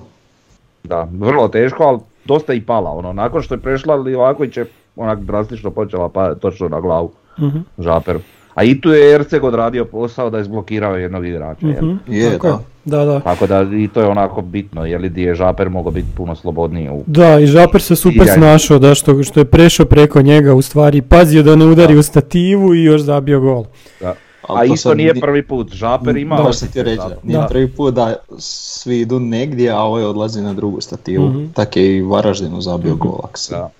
Da, 0.84 1.08
vrlo 1.12 1.48
teško, 1.48 1.82
ali 1.82 1.98
dosta 2.24 2.54
i 2.54 2.60
pala. 2.60 2.90
Ono, 2.90 3.12
nakon 3.12 3.42
što 3.42 3.54
je 3.54 3.60
prešla 3.60 3.94
Livaković 3.96 4.56
je 4.56 4.66
onak 4.96 5.20
drastično 5.20 5.70
počela 5.70 6.08
pa 6.08 6.34
točno 6.34 6.68
na 6.68 6.80
glavu 6.80 7.10
Mhm. 7.38 7.58
Žaperu. 7.78 8.20
A 8.54 8.64
i 8.64 8.80
tu 8.80 8.90
je 8.90 9.14
Erceg 9.14 9.44
odradio 9.44 9.84
posao 9.84 10.30
da 10.30 10.38
je 10.38 10.44
zblokirao 10.44 10.96
jednog 10.96 11.26
igrača. 11.26 11.66
Mhm, 11.66 11.90
Je, 12.06 12.30
tako 12.30 12.46
je. 12.46 12.52
da. 12.52 12.58
Da, 12.86 13.04
da. 13.04 13.20
Tako 13.20 13.46
da 13.46 13.62
i 13.74 13.88
to 13.88 14.00
je 14.00 14.06
onako 14.06 14.42
bitno, 14.42 14.84
jer 14.84 15.00
li 15.00 15.08
di 15.08 15.22
je 15.22 15.34
Žaper 15.34 15.70
mogao 15.70 15.92
biti 15.92 16.08
puno 16.12 16.34
slobodniji. 16.34 16.88
U... 16.88 17.04
Da, 17.06 17.38
i 17.38 17.46
Žaper 17.46 17.82
se 17.82 17.96
super 17.96 18.22
I 18.22 18.26
ja- 18.26 18.34
snašao 18.34 18.78
da 18.78 18.94
što, 18.94 19.22
što 19.22 19.40
je 19.40 19.44
prešao 19.44 19.86
preko 19.86 20.22
njega 20.22 20.54
u 20.54 20.62
stvari, 20.62 21.02
pazio 21.02 21.42
da 21.42 21.56
ne 21.56 21.66
udari 21.66 21.94
Da. 21.94 22.00
u 22.00 22.04
stativu 22.04 22.74
i 22.74 22.84
još 22.84 23.00
zabio 23.00 23.40
gol. 23.40 23.64
Da. 24.00 24.14
Ali 24.48 24.60
A 24.60 24.68
to 24.68 24.74
isto 24.74 24.94
nije 24.94 25.14
ni- 25.14 25.20
prvi 25.20 25.42
put, 25.42 25.72
Žaper 25.72 26.16
ima... 26.16 26.36
Da, 26.36 26.52
sam 26.52 26.68
ti 26.68 26.82
reći, 26.82 27.02
nije 27.22 27.38
Da. 27.38 27.46
prvi 27.46 27.68
put 27.68 27.94
da 27.94 28.14
svi 28.38 29.00
idu 29.00 29.20
negdje, 29.20 29.70
a 29.70 29.78
ovaj 29.78 30.04
odlazi 30.04 30.42
na 30.42 30.54
drugu 30.54 30.80
stativu. 30.80 31.28
Mhm. 31.28 31.46
Tak 31.46 31.76
je 31.76 31.96
i 31.96 32.02
Varaždinu 32.02 32.60
zabio 32.60 32.94
gol, 32.94 33.18
se 33.34 33.54
Da. 33.54 33.70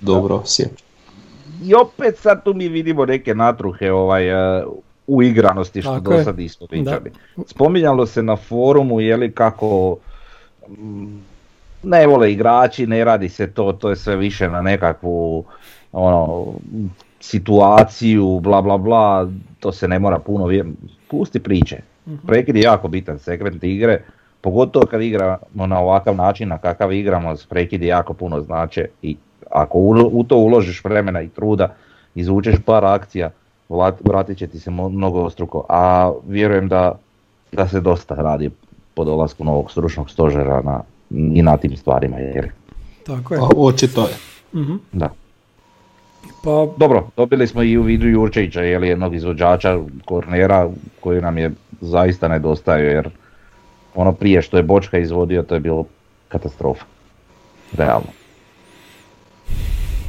dobro 0.00 0.42
sjećam. 0.46 0.86
I 1.62 1.74
opet 1.74 2.18
sad 2.18 2.44
tu 2.44 2.54
mi 2.54 2.68
vidimo 2.68 3.06
neke 3.06 3.34
natruhe 3.34 3.92
ovaj, 3.92 4.28
e, 4.58 4.64
u 5.06 5.22
igranosti 5.22 5.82
što 5.82 5.92
Tako 5.92 6.12
do 6.12 6.24
sad 6.24 6.38
nismo 6.38 6.66
Da. 6.66 6.76
viđali. 6.76 7.10
Spominjalo 7.46 8.06
se 8.06 8.22
na 8.22 8.36
forumu 8.38 9.00
je 9.00 9.16
li 9.16 9.32
kako 9.32 9.96
mm, 10.70 11.18
ne 11.82 12.06
vole 12.06 12.32
igrači, 12.32 12.86
ne 12.86 13.04
radi 13.04 13.28
se 13.28 13.46
to, 13.46 13.72
to 13.72 13.90
je 13.90 13.96
sve 13.96 14.16
više 14.16 14.48
na 14.48 14.62
nekakvu 14.62 15.44
ono, 15.92 16.46
situaciju, 17.20 18.40
bla 18.40 18.62
bla 18.62 18.78
bla, 18.78 19.28
to 19.60 19.72
se 19.72 19.88
ne 19.88 19.98
mora 19.98 20.18
puno 20.18 20.46
vje- 20.46 20.72
pusti 21.10 21.40
priče. 21.40 21.76
Prekid 22.26 22.56
je 22.56 22.62
jako 22.62 22.88
bitan 22.88 23.18
segment 23.18 23.64
igre, 23.64 24.02
pogotovo 24.40 24.86
kad 24.86 25.02
igramo 25.02 25.66
na 25.66 25.78
ovakav 25.80 26.16
način 26.16 26.48
na 26.48 26.58
kakav 26.58 26.92
igramo, 26.92 27.34
prekidi 27.48 27.86
jako 27.86 28.14
puno 28.14 28.40
znače 28.40 28.86
i 29.02 29.16
ako 29.50 29.78
u 30.12 30.24
to 30.24 30.36
uložiš 30.36 30.84
vremena 30.84 31.22
i 31.22 31.28
truda, 31.28 31.74
izvučeš 32.14 32.54
par 32.64 32.84
akcija, 32.84 33.30
vratit 34.04 34.38
će 34.38 34.46
ti 34.46 34.58
se 34.58 34.70
mnogo 34.70 35.30
struko, 35.30 35.66
a 35.68 36.12
vjerujem 36.28 36.68
da, 36.68 36.98
da 37.52 37.68
se 37.68 37.80
dosta 37.80 38.14
radi 38.14 38.50
po 38.94 39.04
dolasku 39.04 39.44
novog 39.44 39.70
stručnog 39.70 40.10
stožera 40.10 40.62
na, 40.62 40.82
i 41.10 41.42
na 41.42 41.56
tim 41.56 41.76
stvarima. 41.76 42.16
Jer, 42.16 42.50
Tako 43.06 43.34
je. 43.34 43.40
Pa 43.40 43.48
očito 43.56 44.00
je. 44.00 44.14
Mhm. 44.60 44.74
da. 44.92 45.10
Pa 46.44 46.66
Dobro, 46.76 47.08
dobili 47.16 47.46
smo 47.46 47.62
i 47.62 47.76
u 47.78 47.82
vidu 47.82 48.06
Jurčevića, 48.06 48.60
je 48.60 48.88
jednog 48.88 49.14
izvođača 49.14 49.78
kornera 50.04 50.68
koji 51.00 51.20
nam 51.20 51.38
je 51.38 51.50
zaista 51.80 52.28
nedostajao 52.28 52.86
jer 52.90 53.10
ono 53.94 54.12
prije 54.12 54.42
što 54.42 54.56
je 54.56 54.62
Bočka 54.62 54.98
izvodio 54.98 55.42
to 55.42 55.54
je 55.54 55.60
bilo 55.60 55.84
katastrofa. 56.28 56.84
Realno. 57.76 58.06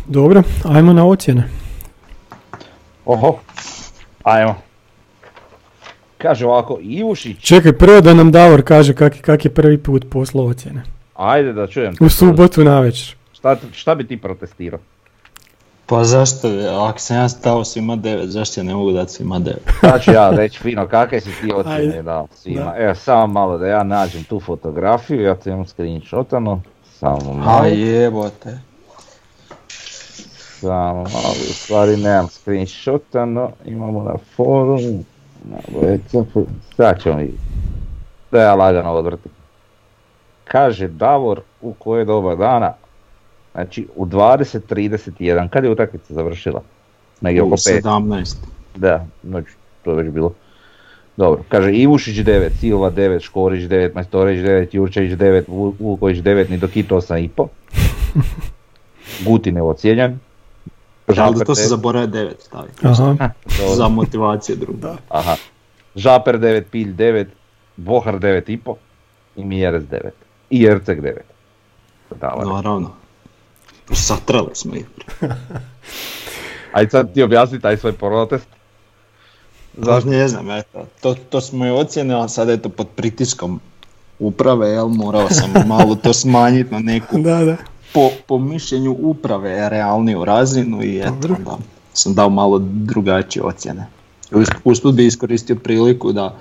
dobro, 0.07 0.43
ajmo 0.63 0.93
na 0.93 1.07
ocjene. 1.07 1.43
Oho, 3.05 3.37
ajmo. 4.23 4.55
Kaže 6.17 6.45
ovako, 6.45 6.77
Ivušić, 6.81 7.39
Čekaj, 7.39 7.73
prvo 7.73 8.01
da 8.01 8.13
nam 8.13 8.31
Davor 8.31 8.63
kaže 8.63 8.93
kak, 8.93 9.21
kak 9.21 9.45
je 9.45 9.53
prvi 9.53 9.77
put 9.77 10.05
poslao 10.09 10.45
ocjene. 10.45 10.83
ajde 11.15 11.53
da 11.53 11.67
čujem. 11.67 11.93
U 12.01 12.09
subotu 12.09 12.63
navečer. 12.63 13.15
Šta, 13.33 13.55
šta 13.71 13.95
bi 13.95 14.07
ti 14.07 14.17
protestirao? 14.17 14.79
Pa 15.91 16.03
zašto, 16.03 16.47
ako 16.89 16.99
sam 16.99 17.17
ja 17.17 17.29
stao 17.29 17.63
svima 17.63 17.95
devet, 17.95 18.29
zašto 18.29 18.59
ja 18.59 18.63
ne 18.63 18.75
mogu 18.75 18.91
dati 18.91 19.11
svima 19.11 19.39
devet? 19.39 19.63
Sad 19.81 20.03
ću 20.03 20.11
ja 20.11 20.29
reći 20.29 20.59
fino 20.59 20.87
kakve 20.87 21.21
si 21.21 21.29
ti 21.41 21.51
ocjene 21.55 22.03
dao 22.03 22.27
svima. 22.35 22.65
Da. 22.65 22.75
Evo 22.77 22.95
samo 22.95 23.27
malo 23.27 23.57
da 23.57 23.67
ja 23.67 23.83
nađem 23.83 24.23
tu 24.23 24.39
fotografiju, 24.39 25.21
ja 25.21 25.35
to 25.35 25.49
imam 25.49 25.65
screenshotano. 25.65 26.61
Samo 26.83 27.33
malo. 27.33 27.61
A 27.61 27.67
jebote. 27.67 28.59
Samo 30.59 30.93
malo, 30.93 31.35
u 31.49 31.53
stvari 31.53 31.97
nemam 31.97 32.27
screenshota, 32.27 33.25
no 33.25 33.49
imamo 33.65 34.03
na 34.03 34.13
forumu, 34.35 35.03
na 35.43 35.57
Whatsappu, 35.79 36.45
sad 36.77 37.01
ćemo 37.01 37.17
vidjeti. 37.17 37.43
Da 38.31 38.41
ja 38.41 38.55
lagano 38.55 38.91
odvrtim. 38.91 39.31
Kaže 40.43 40.87
Davor 40.87 41.41
u 41.61 41.73
koje 41.73 42.05
doba 42.05 42.35
dana, 42.35 42.73
znači 43.53 43.87
u 43.95 44.05
20.31, 44.05 45.49
kad 45.49 45.63
je 45.63 45.69
utakmica 45.69 46.13
završila? 46.13 46.61
Negdje 47.21 47.43
oko 47.43 47.55
5. 47.55 47.81
17. 47.81 48.35
Da, 48.75 49.05
znači 49.23 49.51
to 49.83 49.91
je 49.91 50.03
već 50.03 50.13
bilo. 50.13 50.33
Dobro, 51.17 51.43
kaže 51.49 51.73
Ivušić 51.73 52.17
9, 52.17 52.49
Silva 52.51 52.91
9, 52.91 53.21
Škorić 53.21 53.63
9, 53.63 53.95
Majstorić 53.95 54.39
9, 54.39 54.67
Jurčević 54.71 55.11
9, 55.11 55.43
Vu- 55.47 55.73
Vuković 55.79 56.17
9, 56.17 56.49
Nidokito 56.49 56.95
8,5. 56.95 57.47
Gutin 59.21 59.55
je 59.55 59.61
ocijenjen. 59.61 60.19
Ali 61.07 61.35
da 61.35 61.45
to 61.45 61.53
Žaper 61.53 61.55
se 61.55 61.61
9, 61.63 61.67
zaboravio 61.67 62.07
9 62.07 62.31
staviti. 62.39 62.87
Aha, 62.87 63.29
Za 63.75 63.87
motivacije 63.87 64.55
druga. 64.55 64.95
aha. 65.09 65.35
Žaper 65.95 66.39
9, 66.39 66.61
Pilj 66.61 66.93
9, 66.93 67.25
Bohar 67.77 68.19
9,5 68.19 68.75
i 69.35 69.45
Mjerez 69.45 69.83
9. 69.83 70.09
I 70.49 70.65
Erceg 70.65 71.01
9. 71.01 71.13
Davor. 72.21 72.47
Naravno. 72.47 72.91
Satrali 73.93 74.49
smo 74.53 74.75
ih. 74.75 74.85
Ajde 76.73 76.89
sad 76.91 77.13
ti 77.13 77.23
objasni 77.23 77.59
taj 77.59 77.77
svoj 77.77 77.93
protest. 77.93 78.47
Zašto? 79.75 80.09
Ne 80.09 80.27
znam, 80.27 80.51
eto. 80.51 80.85
To, 81.01 81.15
to 81.15 81.41
smo 81.41 81.65
i 81.65 81.71
ocjene, 81.71 82.13
ali 82.13 82.29
sad 82.29 82.49
eto 82.49 82.69
pod 82.69 82.87
pritiskom 82.87 83.59
uprave, 84.19 84.69
jel, 84.69 84.87
morao 84.87 85.29
sam 85.29 85.51
malo 85.67 85.95
to 85.95 86.13
smanjiti 86.13 86.71
na 86.71 86.79
neku, 86.79 87.17
da, 87.17 87.37
da. 87.37 87.57
po, 87.93 88.09
po 88.27 88.37
mišljenju 88.39 88.91
uprave, 88.93 89.69
realniju 89.69 90.25
razinu 90.25 90.83
i 90.83 90.97
eto, 90.97 91.11
Dobro. 91.11 91.35
onda 91.35 91.57
sam 91.93 92.13
dao 92.13 92.29
malo 92.29 92.59
drugačije 92.63 93.43
ocjene. 93.43 93.87
Us- 94.31 94.49
Usput 94.63 94.95
bi 94.95 95.05
iskoristio 95.05 95.55
priliku 95.55 96.11
da 96.11 96.35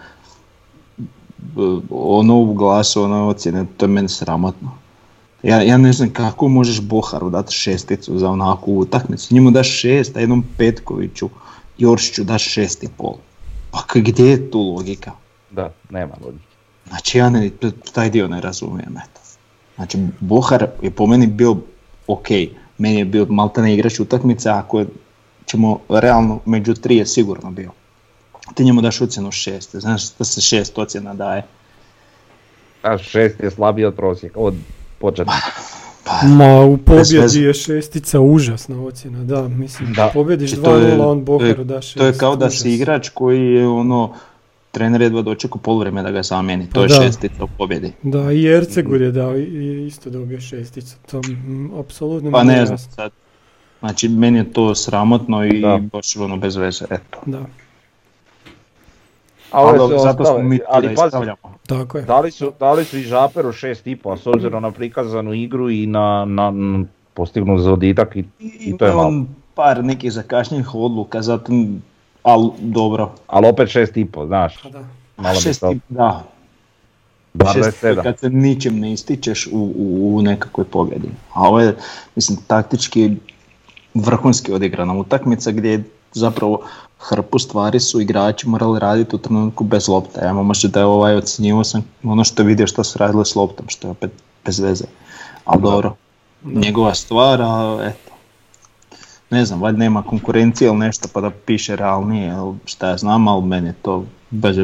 b- 1.39 1.63
ono 1.91 2.37
u 2.37 2.55
glasu, 2.55 3.03
ono 3.03 3.29
ocjene, 3.29 3.65
to 3.77 3.85
je 3.85 3.91
meni 3.91 4.09
sramotno. 4.09 4.71
Ja, 5.43 5.63
ja 5.63 5.77
ne 5.79 5.93
znam 5.93 6.11
kako 6.11 6.49
možeš 6.49 6.81
Boharu 6.81 7.31
dati 7.31 7.55
šesticu 7.55 8.19
za 8.19 8.31
onakvu 8.31 8.79
utakmicu. 8.79 9.35
Njemu 9.35 9.51
daš 9.51 9.81
šest, 9.81 10.17
a 10.17 10.21
jednom 10.21 10.45
Petkoviću, 10.57 11.29
Joršiću 11.79 12.25
daš 12.25 12.45
šest 12.53 12.83
i 12.83 12.89
pol. 12.97 13.15
Pa 13.71 13.85
gdje 13.95 14.31
je 14.31 14.51
tu 14.51 14.61
logika? 14.61 15.13
Da, 15.51 15.73
nema 15.91 16.15
logike. 16.25 16.45
Znači 16.89 17.19
ja 17.19 17.31
ne, 17.31 17.51
taj 17.93 18.11
dio 18.11 18.29
ne 18.29 18.41
razumijem, 18.41 18.97
eto. 18.97 19.21
Znači 19.77 19.99
Bohar 20.21 20.67
je 20.83 20.91
po 20.91 21.07
meni 21.07 21.27
bio 21.27 21.57
ok, 22.07 22.29
meni 22.79 22.99
je 22.99 23.05
bio 23.05 23.27
maltene 23.31 23.75
igrač 23.75 24.01
utakmice, 24.01 24.51
ako 24.51 24.85
ćemo 25.47 25.79
realno 25.89 26.41
među 26.47 26.75
tri 26.75 26.97
je 26.97 27.07
sigurno 27.07 27.51
bio. 27.51 27.71
Ti 28.55 28.65
njemu 28.65 28.83
daš 28.83 29.01
ocjenu 29.01 29.31
šest, 29.33 29.77
znaš 29.77 30.15
da 30.19 30.25
se 30.25 30.41
šest 30.41 30.79
ocjena 30.79 31.15
daje. 31.15 31.47
A 32.83 32.99
šest 32.99 33.41
je 33.41 33.51
slabiji 33.51 33.85
od 33.85 33.95
prosjeka, 33.95 34.39
od 34.39 34.55
početka. 35.01 35.33
Pa, 36.05 36.27
Ma 36.27 36.61
u 36.63 36.77
pobjedi 36.79 37.39
je 37.39 37.55
šestica 37.55 38.21
užasna 38.21 38.81
ocjena, 38.81 39.25
da, 39.25 39.49
mislim, 39.49 39.93
Da. 39.93 40.11
pobjediš 40.15 40.51
Znači, 40.51 40.63
to 40.65 40.77
je- 40.77 40.85
2-0, 40.89 41.03
on 41.03 41.25
Boharu 41.25 41.65
da 41.65 41.83
šest. 41.83 41.97
To 41.97 42.07
je 42.07 42.13
kao 42.15 42.37
da 42.37 42.47
užas. 42.47 42.59
si 42.59 42.71
igrač 42.71 43.09
koji 43.09 43.41
je 43.43 43.69
ono, 43.69 44.15
trener 44.71 45.01
jedva 45.01 45.23
dočekao 45.23 45.59
poluvreme 45.59 46.03
da 46.03 46.11
ga 46.11 46.23
zamijeni, 46.23 46.67
to 46.67 46.75
Pa 46.75 46.81
je 46.81 46.89
da. 46.89 46.95
šestica 46.97 47.45
u 47.45 47.49
pobjedi. 47.49 47.93
Da, 48.03 48.33
i 48.33 48.47
Ercegur 48.47 49.03
je 49.03 49.13
dao 49.13 49.37
i- 49.37 49.87
isto 49.87 50.11
dobio 50.11 50.41
šesticu, 50.41 50.97
to 51.11 51.21
mm, 51.21 51.71
apsolutno 51.75 52.31
Pa 52.31 52.43
ne 52.45 52.67
znam 52.67 52.79
sad. 52.79 53.13
Znači 53.81 54.09
meni 54.09 54.39
je 54.39 54.53
to 54.53 54.75
sramotno 54.75 55.45
i 55.45 55.61
Da. 55.61 55.79
baš 55.83 56.17
ono 56.17 56.37
bez 56.37 56.57
veze, 56.57 56.85
eto. 56.85 57.19
Da, 57.27 57.41
A 59.51 59.63
ove 59.63 59.79
su 59.79 59.99
zato 59.99 60.25
smo 60.25 60.39
mi 60.39 60.59
ali 60.69 60.95
pazi, 60.95 61.17
tako 61.67 61.99
je. 61.99 62.05
dali 62.05 62.31
su, 62.31 62.53
dali 62.61 62.85
su 62.85 62.99
i 62.99 63.03
Žaperu 63.03 63.49
6,5, 63.49 64.13
a 64.13 64.17
s 64.17 64.27
obzirom 64.27 64.63
na 64.63 64.71
prikazanu 64.71 65.33
igru 65.35 65.71
i 65.71 65.87
na, 65.87 66.25
na, 66.25 66.51
na 66.51 66.85
postignu 67.15 67.59
zoditak 67.59 68.17
i, 68.17 68.25
i 68.41 68.79
to 68.79 68.85
je 68.87 68.93
malo. 68.93 69.09
on 69.09 69.27
par 69.55 69.85
nekih 69.85 70.13
zakašnjenih 70.13 70.75
odluka, 70.75 71.23
zato, 71.23 71.53
ali 72.23 72.51
dobro. 72.59 73.11
Ali 73.27 73.47
opet 73.49 73.69
6,5, 73.69 74.27
znaš, 74.27 74.57
Pa 74.57 74.69
da. 74.69 74.85
malo 75.17 75.41
Šest 75.41 75.63
i- 75.63 75.81
da, 75.89 76.23
bar 77.35 77.53
šest 77.55 77.83
27. 77.83 78.03
kad 78.03 78.19
se 78.19 78.31
ničim 78.31 78.79
ne 78.79 78.93
ističeš 78.93 79.47
u, 79.47 79.73
u, 79.77 80.17
u 80.17 80.23
nekakvoj 80.23 80.65
pobjedi. 80.65 81.09
A 81.33 81.43
ovo 81.43 81.61
je, 81.61 81.77
mislim, 82.17 82.39
taktički 82.47 83.17
vrhunski 83.95 84.53
odigrana 84.53 84.95
utakmica 84.95 85.51
gdje 85.51 85.71
je 85.71 85.83
zapravo 86.13 86.61
hrpu 87.01 87.39
stvari 87.39 87.81
su 87.81 88.01
igrači 88.01 88.49
morali 88.49 88.79
raditi 88.79 89.17
u 89.17 89.19
trenutku 89.19 89.65
bez 89.65 89.89
lopte. 89.89 90.21
Ja 90.23 90.33
možda 90.33 90.69
da 90.69 90.81
je 90.81 90.87
ovaj 90.87 91.17
ocjenjivo 91.17 91.65
sam 91.65 91.85
ono 92.05 92.25
što 92.25 92.43
je 92.43 92.47
vidio 92.47 92.67
što 92.67 92.85
su 92.85 92.99
radili 92.99 93.27
s 93.27 93.35
loptom, 93.35 93.69
što 93.69 93.87
je 93.89 93.93
opet 93.93 94.11
bez 94.45 94.59
veze. 94.59 94.85
Ali 95.45 95.63
dobro, 95.63 95.95
njegova 96.45 96.95
stvar, 96.95 97.43
a 97.43 97.79
eto. 97.83 98.11
Ne 99.31 99.45
znam, 99.45 99.61
valjda 99.63 99.79
nema 99.79 100.03
konkurencije 100.03 100.69
ili 100.69 100.79
nešto 100.79 101.09
pa 101.13 101.21
da 101.21 101.31
piše 101.31 101.77
realnije, 101.77 102.35
šta 102.65 102.89
ja 102.89 102.97
znam, 102.97 103.29
ali 103.29 103.43
meni 103.45 103.69
je 103.69 103.75
to 103.83 104.05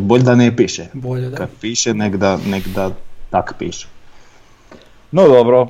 bolje 0.01 0.23
da 0.25 0.35
ne 0.35 0.57
piše. 0.57 0.87
Bolje 0.93 1.31
da. 1.31 1.37
Kad 1.37 1.49
piše, 1.61 1.95
nek 1.95 2.17
da, 2.17 2.39
nek 2.47 2.67
da 2.69 2.91
tak 3.31 3.55
piše. 3.59 3.87
No 5.13 5.29
dobro, 5.29 5.67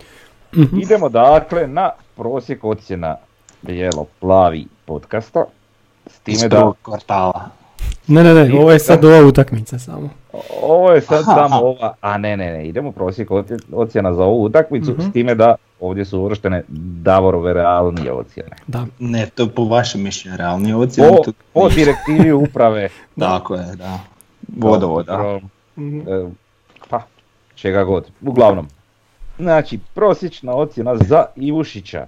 Mhm. 0.56 0.80
idemo 0.80 1.08
dakle 1.08 1.66
na 1.66 1.90
prosjek 2.16 2.64
ocjena 2.64 3.16
bijelo-plavi 3.62 4.66
podcasta. 4.84 5.44
S 6.06 6.18
time 6.18 6.34
Iz 6.34 6.42
da, 6.42 6.72
kvartala. 6.82 7.50
Ne, 8.08 8.24
ne, 8.24 8.34
ne, 8.34 8.54
ovo 8.54 8.72
je 8.72 8.78
sad 8.78 9.04
ova 9.04 9.20
utakmica 9.20 9.78
samo. 9.78 10.08
ovo 10.62 10.92
je 10.92 11.00
sad 11.00 11.20
Aha, 11.20 11.34
samo 11.34 11.44
aha. 11.46 11.58
ova, 11.58 11.94
a 12.00 12.18
ne, 12.18 12.36
ne, 12.36 12.52
ne, 12.52 12.68
idemo 12.68 12.92
prosjek 12.92 13.30
ocje- 13.30 13.58
ocjena 13.72 14.12
za 14.12 14.24
ovu 14.24 14.44
utakmicu, 14.44 14.92
Mhm. 14.92 15.00
s 15.00 15.12
time 15.12 15.34
da 15.34 15.54
ovdje 15.80 16.04
su 16.04 16.18
uvrštene 16.20 16.62
Davorove 17.02 17.52
realnije 17.52 18.12
ocjene. 18.12 18.56
Da, 18.66 18.86
Ne, 18.98 19.26
to 19.26 19.48
po 19.48 19.64
vašem 19.64 20.02
mišljenju 20.02 20.36
realnije 20.36 20.76
ocjene. 20.76 21.10
Po, 21.10 21.22
to- 21.24 21.32
po 21.52 21.68
direktivi 21.68 22.32
uprave. 22.32 22.88
Tako 23.18 23.54
je, 23.54 23.76
da. 23.76 23.98
Vodovoda. 24.50 25.40
Mhm. 25.76 26.00
e, 26.00 26.30
pa, 26.88 27.02
čega 27.54 27.84
god. 27.84 28.06
Uglavnom, 28.22 28.68
znači, 29.38 29.78
prosječna 29.94 30.52
ocjena 30.54 30.96
za 30.98 31.26
Ivušića. 31.36 32.06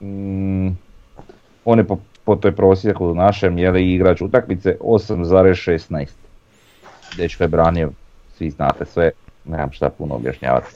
Mm, 0.00 0.68
on 1.64 1.78
je 1.78 1.84
po, 1.84 1.98
po 2.24 2.36
toj 2.36 2.52
prosjeku 2.56 3.14
našem, 3.14 3.58
je 3.58 3.70
li 3.70 3.94
igrač 3.94 4.20
utakmice, 4.20 4.76
8,16. 4.80 6.06
Dečko 7.16 7.44
je 7.44 7.48
branio, 7.48 7.90
svi 8.38 8.50
znate 8.50 8.84
sve, 8.84 9.10
nemam 9.44 9.72
šta 9.72 9.90
puno 9.90 10.14
objašnjavati. 10.14 10.66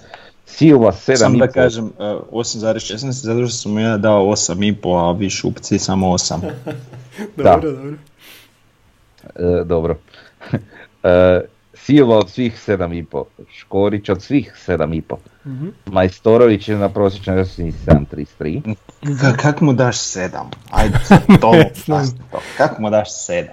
Silva 0.47 0.93
7,5. 0.93 1.17
Samo 1.17 1.39
da 1.39 1.47
kažem, 1.47 1.85
uh, 1.85 1.91
8,16, 2.33 3.11
zato 3.11 3.47
što 3.47 3.57
sam 3.57 3.73
mu 3.73 3.81
ja 3.81 3.97
dao 3.97 4.25
8,5, 4.25 5.09
a 5.09 5.13
vi 5.13 5.31
šupci 5.31 5.79
samo 5.79 6.07
8. 6.13 6.41
Da. 7.37 7.43
dobro, 7.43 7.71
dobro. 7.73 7.97
E, 9.37 9.65
dobro. 9.65 9.97
e, 11.03 11.41
Silva 11.89 12.17
od 12.17 12.31
svih 12.31 12.63
7,5, 12.69 13.25
Škorić 13.51 14.09
od 14.09 14.23
svih 14.23 14.55
7,5. 14.67 15.17
Mhm. 15.47 15.69
Majstorović 15.87 16.69
je 16.69 16.77
na 16.77 16.89
prosječnoj 16.89 17.41
ocjeni 17.41 17.73
7,33. 17.87 18.75
Ka- 19.03 19.37
kak 19.37 19.61
mu 19.61 19.73
daš 19.73 19.97
7? 19.97 20.29
Ajde, 20.71 20.99
to 21.41 21.53
to. 21.87 22.01
Kak 22.57 22.79
mu 22.79 22.91
daš 22.91 23.09
7? 23.09 23.47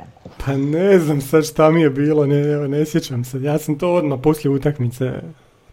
Pa 0.45 0.53
ne 0.53 0.99
znam 0.99 1.21
sad 1.21 1.45
šta 1.45 1.71
mi 1.71 1.81
je 1.81 1.89
bilo, 1.89 2.25
ne, 2.25 2.67
ne 2.67 2.85
sjećam 2.85 3.23
se. 3.23 3.41
Ja 3.41 3.57
sam 3.57 3.77
to 3.77 3.93
odmah 3.93 4.19
poslije 4.23 4.51
utakmice 4.51 5.11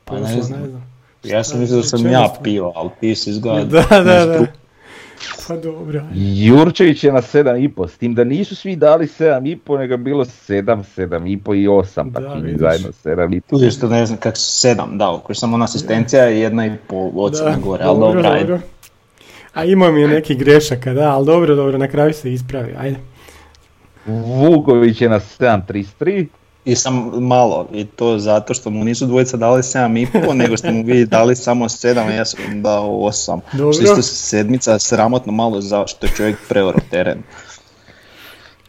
Pa 0.04 0.14
ne 0.14 0.42
znam. 0.42 0.60
ne 0.60 0.68
znam. 0.68 0.86
Ja 1.24 1.44
sam 1.44 1.60
mislio 1.60 1.76
da 1.76 1.82
sam 1.82 2.06
ja 2.06 2.34
pio, 2.42 2.72
ali 2.74 2.90
ti 3.00 3.14
si 3.14 3.30
izgleda 3.30 3.64
Da, 3.90 4.02
da, 4.02 4.26
da. 4.26 4.46
Pa 5.48 5.56
dobro. 5.56 6.02
Jurčević 6.14 7.04
je 7.04 7.12
na 7.12 7.22
7,5, 7.22 7.88
s 7.88 7.98
tim 7.98 8.14
da 8.14 8.24
nisu 8.24 8.56
svi 8.56 8.76
dali 8.76 9.06
7,5, 9.06 9.78
nego 9.78 9.94
je 9.94 9.98
bilo 9.98 10.24
7, 10.24 10.82
7,5 10.96 11.54
i 11.54 11.68
8, 11.68 12.10
Da, 12.10 12.20
pa 12.20 12.34
mi 12.34 12.56
zajedno 12.58 12.88
7,5. 13.04 13.40
Tu 13.50 13.70
što 13.70 13.88
ne 13.88 14.06
znam 14.06 14.18
kak 14.18 14.36
su 14.36 14.68
7 14.68 14.96
dao, 14.96 15.18
koji 15.18 15.36
samo 15.36 15.54
ona 15.54 15.64
asistencija 15.64 16.22
je 16.24 16.40
jedna 16.40 16.66
i 16.66 16.70
pol 16.86 17.10
ocjena 17.14 17.56
gore, 17.64 17.84
ali 17.84 17.98
dobro, 18.00 18.28
ajde. 18.28 18.60
A 19.54 19.64
imao 19.64 19.92
mi 19.92 20.00
je 20.00 20.08
neki 20.08 20.34
grešaka, 20.34 20.92
da, 20.92 21.14
ali 21.14 21.26
dobro, 21.26 21.54
dobro, 21.54 21.78
na 21.78 21.88
kraju 21.88 22.12
se 22.12 22.32
ispravi, 22.32 22.74
ajde. 22.78 22.96
Vuković 24.06 25.00
je 25.00 25.08
na 25.08 25.20
7,33, 25.20 26.26
I 26.64 26.74
sam 26.74 26.94
malo, 27.20 27.68
i 27.72 27.84
to 27.86 28.18
zato 28.18 28.54
što 28.54 28.70
mu 28.70 28.84
nisu 28.84 29.06
dvojica 29.06 29.36
dali 29.36 29.62
7,5, 29.62 30.32
nego 30.34 30.56
ste 30.56 30.70
mu 30.72 30.84
vi 30.84 31.06
dali 31.06 31.36
samo 31.36 31.64
7, 31.64 31.98
a 31.98 32.10
ja 32.10 32.24
sam 32.24 32.40
mu 32.48 32.62
dao 32.62 32.86
8. 32.86 33.40
Dobro. 33.52 33.72
Što 33.72 33.82
isto 33.82 34.02
sedmica 34.02 34.78
sramotno 34.78 35.32
malo 35.32 35.60
za 35.60 35.86
što 35.86 36.06
je 36.06 36.12
čovjek 36.12 36.36
preoro 36.48 36.78
teren. 36.90 37.22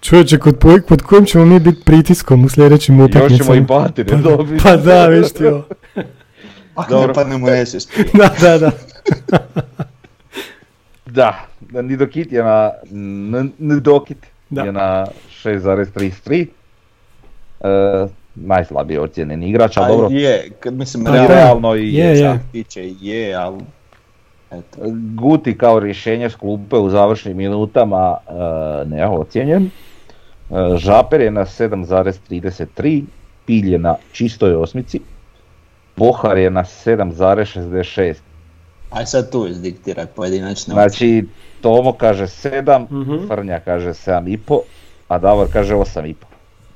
Čovječe, 0.01 0.39
kod, 0.39 0.55
poj- 0.55 0.81
pod 0.81 1.01
kojim 1.01 1.25
ćemo 1.25 1.45
mi 1.45 1.59
biti 1.59 1.81
pritiskom 1.81 2.45
u 2.45 2.49
sljedećim 2.49 2.99
još 2.99 3.09
utakmicama? 3.09 3.37
ćemo 3.37 3.55
i 3.55 3.61
batine 3.61 4.09
pa, 4.09 4.15
dobiti. 4.19 4.63
pa 4.63 4.75
da, 4.77 5.05
viš 5.07 5.31
ti 5.31 5.45
ovo. 5.45 5.63
Ako 6.75 6.89
Dobro. 6.89 7.07
ne 7.07 7.13
padne 7.13 7.37
mu 7.37 7.47
SS. 7.65 7.87
Da, 8.13 8.29
da, 8.41 8.57
da. 8.57 8.71
Da, 11.05 11.45
Nidokit 11.81 12.31
je 12.31 12.43
na, 12.43 12.71
N- 12.91 13.51
Ndokit 13.59 14.17
Da. 14.49 14.61
je 14.61 14.71
na 14.71 15.05
6,33. 15.43 16.45
E, 17.63 18.07
najslabije 18.35 18.99
ocijenjeni 18.99 19.49
igrač, 19.49 19.77
ali 19.77 19.87
dobro, 19.87 20.07
je, 20.11 20.49
kad 20.59 20.73
mislim, 20.73 21.05
Pa 21.05 21.11
realno, 21.27 21.75
i 21.75 21.93
Je, 21.93 22.19
je. 22.19 22.39
tiče 22.51 22.91
je, 23.01 23.35
ali... 23.35 23.57
Eto. 24.51 24.77
Guti 25.15 25.57
kao 25.57 25.79
rješenje 25.79 26.29
s 26.29 26.35
klupe 26.35 26.75
u 26.75 26.89
završnim 26.89 27.37
minutama 27.37 28.17
e, 28.27 28.33
ne 28.85 29.07
ocijenjen. 29.07 29.63
E, 29.63 29.69
Žaper 30.77 31.21
je 31.21 31.31
na 31.31 31.41
7,33, 31.41 33.03
Pilj 33.45 33.71
je 33.71 33.79
na 33.79 33.95
čistoj 34.11 34.55
osmici, 34.55 34.99
Bohar 35.97 36.37
je 36.37 36.49
na 36.49 36.63
7,66. 36.63 38.15
Aj 38.89 39.05
sad 39.05 39.31
tu 39.31 39.47
izdiktiraj 39.47 40.05
pojedinačne 40.05 40.73
Znači, 40.73 41.25
Tomo 41.61 41.93
kaže 41.93 42.23
7, 42.23 42.85
Mhm. 42.91 43.27
Frnja 43.27 43.59
kaže 43.59 43.89
7,5, 43.89 44.59
a 45.07 45.17
Davor 45.17 45.47
kaže 45.53 45.73
8,5. 45.75 46.13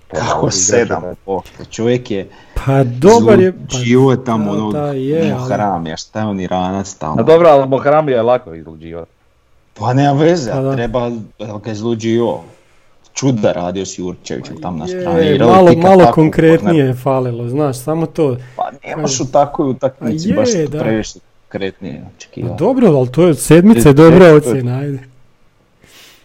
Kako 0.10 0.52
sedam? 0.52 1.04
O, 1.26 1.42
čovjek 1.70 2.12
je 2.12 2.30
Pa 2.56 2.84
dobar 2.84 3.40
je... 3.40 3.52
Pa, 3.52 3.78
Živo 3.78 4.12
je 4.12 4.24
tamo 4.26 4.46
da, 4.46 4.52
ono 4.54 4.72
da, 4.72 4.88
je, 4.88 5.32
ali- 5.34 5.50
haram, 5.50 5.88
ja 5.88 5.98
šta 5.98 6.20
je 6.20 6.26
on 6.26 6.40
Iranac 6.40 6.94
tamo. 6.94 7.16
A 7.20 7.24
dobro, 7.24 7.50
ali 7.50 7.68
Mohramija 7.68 8.18
je 8.18 8.24
lako 8.24 8.54
izluđivati. 8.54 9.12
Pa 9.74 9.94
nema 9.94 10.14
veze, 10.14 10.52
Pa 10.52 10.62
da. 10.62 10.74
treba, 10.74 11.12
ga 11.58 11.72
izluđio. 11.72 12.38
Čuda 13.14 13.52
radio 13.52 13.86
s 13.86 14.00
Jurčevićem 14.00 14.62
tam 14.62 14.78
na 14.78 14.86
je, 14.86 15.02
strani. 15.02 15.26
igrali 15.26 15.52
malo, 15.52 15.72
malo 15.74 16.00
tako, 16.00 16.14
konkretnije 16.14 16.86
je 16.86 16.94
falilo, 16.94 17.50
znaš, 17.50 17.78
samo 17.78 18.06
to. 18.06 18.38
Pa 18.56 18.64
nemaš 18.86 19.20
u 19.20 19.26
takvoj 19.26 19.70
utakmici 19.70 20.30
je, 20.30 20.36
baš 20.36 20.50
da. 20.68 20.80
previše 20.80 21.20
konkretnije 21.42 22.02
Pa 22.02 22.10
očekivati. 22.18 22.56
dobro, 22.60 22.88
ali 22.90 23.08
to 23.10 23.28
je 23.28 23.34
sedmica 23.36 23.90
je 23.90 23.94
dobra 23.94 24.34
ocjena, 24.34 24.78
ajde. 24.78 25.00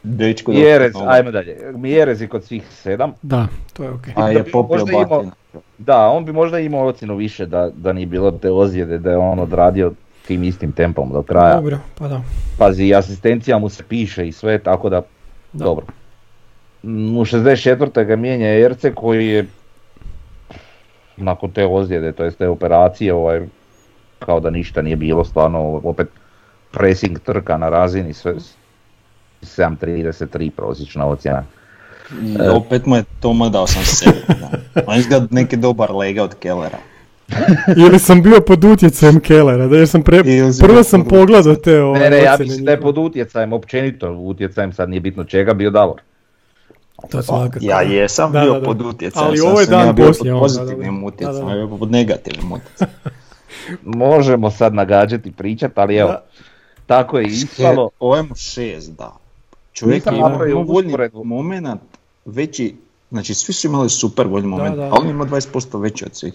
Dečko 0.02 0.52
Mjerez, 0.52 0.92
dobro. 0.92 1.08
ajmo 1.10 1.30
dalje. 1.30 1.56
Mjerez 1.72 2.20
je 2.20 2.28
kod 2.28 2.44
svih 2.44 2.62
7. 2.84 3.12
Da, 3.22 3.46
to 3.72 3.82
je 3.84 3.90
okej. 3.90 4.14
A 4.16 4.22
Da 4.22 4.28
je 4.28 4.44
popio 4.44 4.76
možda 4.76 4.92
imao-. 4.92 5.30
Da, 5.78 6.08
on 6.08 6.24
bi 6.24 6.32
možda 6.32 6.58
imao 6.58 6.86
ocjenu 6.86 7.16
više 7.16 7.46
da, 7.46 7.70
da 7.74 7.92
nije 7.92 8.06
bilo 8.06 8.30
te 8.30 8.50
ozljede, 8.50 8.98
da 8.98 9.10
je 9.10 9.16
on 9.16 9.38
odradio 9.38 9.92
tim 10.26 10.42
istim 10.44 10.72
tempom 10.72 11.12
do 11.12 11.22
kraja. 11.22 11.54
Dobro, 11.54 11.78
pa 11.98 12.08
da. 12.08 12.20
Pazi, 12.58 12.94
asistencija 12.94 13.58
mu 13.58 13.68
se 13.68 13.82
piše 13.88 14.28
i 14.28 14.32
sve, 14.32 14.58
tako 14.58 14.88
da, 14.88 15.02
Da. 15.52 15.64
dobro. 15.64 15.86
Mm, 16.82 17.18
U 17.18 17.24
64. 17.24 18.04
ga 18.04 18.16
mijenja 18.16 18.58
Erce 18.58 18.94
koji 18.94 19.28
je 19.28 19.46
nakon 21.16 21.50
te 21.50 21.66
ozljede, 21.66 22.12
to 22.12 22.24
jest 22.24 22.38
te 22.38 22.48
operacije, 22.48 23.14
ovaj, 23.14 23.40
kao 24.18 24.40
da 24.40 24.50
ništa 24.50 24.82
nije 24.82 24.96
bilo, 24.96 25.24
stvarno 25.24 25.80
opet 25.84 26.08
pressing 26.70 27.18
trka 27.18 27.56
na 27.56 27.68
razini, 27.68 28.12
sve 28.12 28.34
7.33 29.42 30.50
prosječna 30.50 31.06
ocjena. 31.06 31.44
I 32.22 32.36
opet 32.48 32.86
mu 32.86 32.96
je 32.96 33.04
Toma 33.20 33.48
dao 33.48 33.66
sam 33.66 33.82
sebi. 33.84 34.16
Da. 34.28 34.50
On 34.86 34.98
izgleda 34.98 35.26
neki 35.30 35.56
dobar 35.56 35.90
lega 35.94 36.22
od 36.22 36.34
Kellera. 36.34 36.78
Ili 37.86 37.98
sam 37.98 38.22
bio 38.22 38.40
pod 38.40 38.64
utjecajem 38.64 39.20
Kellera, 39.20 39.66
da 39.66 39.76
jer 39.76 39.88
sam 39.88 40.02
pre... 40.02 40.22
Prvo 40.60 40.72
bio 40.74 40.84
sam 40.84 41.04
pogledao 41.04 41.54
te 41.54 41.80
ove 41.82 42.00
Ne, 42.00 42.10
ne, 42.10 42.22
ja 42.22 42.36
mislim 42.38 42.64
da 42.64 42.70
je 42.70 42.80
pod 42.80 42.98
utjecajem, 42.98 43.52
općenito 43.52 44.12
utjecajem, 44.12 44.72
sad 44.72 44.88
nije 44.90 45.00
bitno 45.00 45.24
čega, 45.24 45.54
bio 45.54 45.70
Davor. 45.70 46.00
To 47.10 47.22
svakako. 47.22 47.58
Ja 47.60 47.80
jesam 47.82 48.32
Da, 48.32 48.40
bio 48.40 48.52
da, 48.52 48.60
da. 48.60 48.64
pod 48.64 48.80
utjecajem, 48.80 49.28
Ali 49.28 49.40
ovo 49.40 49.60
je 49.60 49.66
sam 49.66 49.78
ja 49.78 49.84
dan 49.84 49.94
bio 49.94 50.06
poslije 50.06 50.32
pod 50.32 50.40
da, 50.40 50.58
pozitivnim 50.58 51.04
utjecajem, 51.04 51.46
Da, 51.46 51.52
da. 51.54 51.60
ja 51.60 51.66
bio 51.66 51.76
pod 51.76 51.90
negativnim 51.90 52.52
utjecajem. 52.52 52.92
Možemo 54.04 54.50
sad 54.50 54.74
nagađati 54.74 55.32
pričat, 55.32 55.78
ali 55.78 55.96
evo, 55.96 56.10
Da. 56.10 56.24
tako 56.86 57.18
je 57.18 57.26
ispalo. 57.26 57.90
Ovo 57.98 58.16
je 58.16 58.22
mu 58.22 58.34
šest, 58.34 58.92
da. 58.98 59.21
Čovjek 59.72 60.06
je 60.06 60.12
imao 60.12 60.28
napravio 60.28 60.62
voljni 60.62 60.94
moment 61.24 61.80
veći, 62.24 62.74
znači 63.10 63.34
svi 63.34 63.52
su 63.52 63.66
imali 63.66 63.90
super 63.90 64.26
voljni 64.26 64.48
moment, 64.48 64.76
da. 64.76 64.82
a 64.82 64.90
on 64.92 65.08
ima 65.08 65.24
20% 65.26 65.80
veći 65.80 66.04
od 66.04 66.14
svih. 66.14 66.32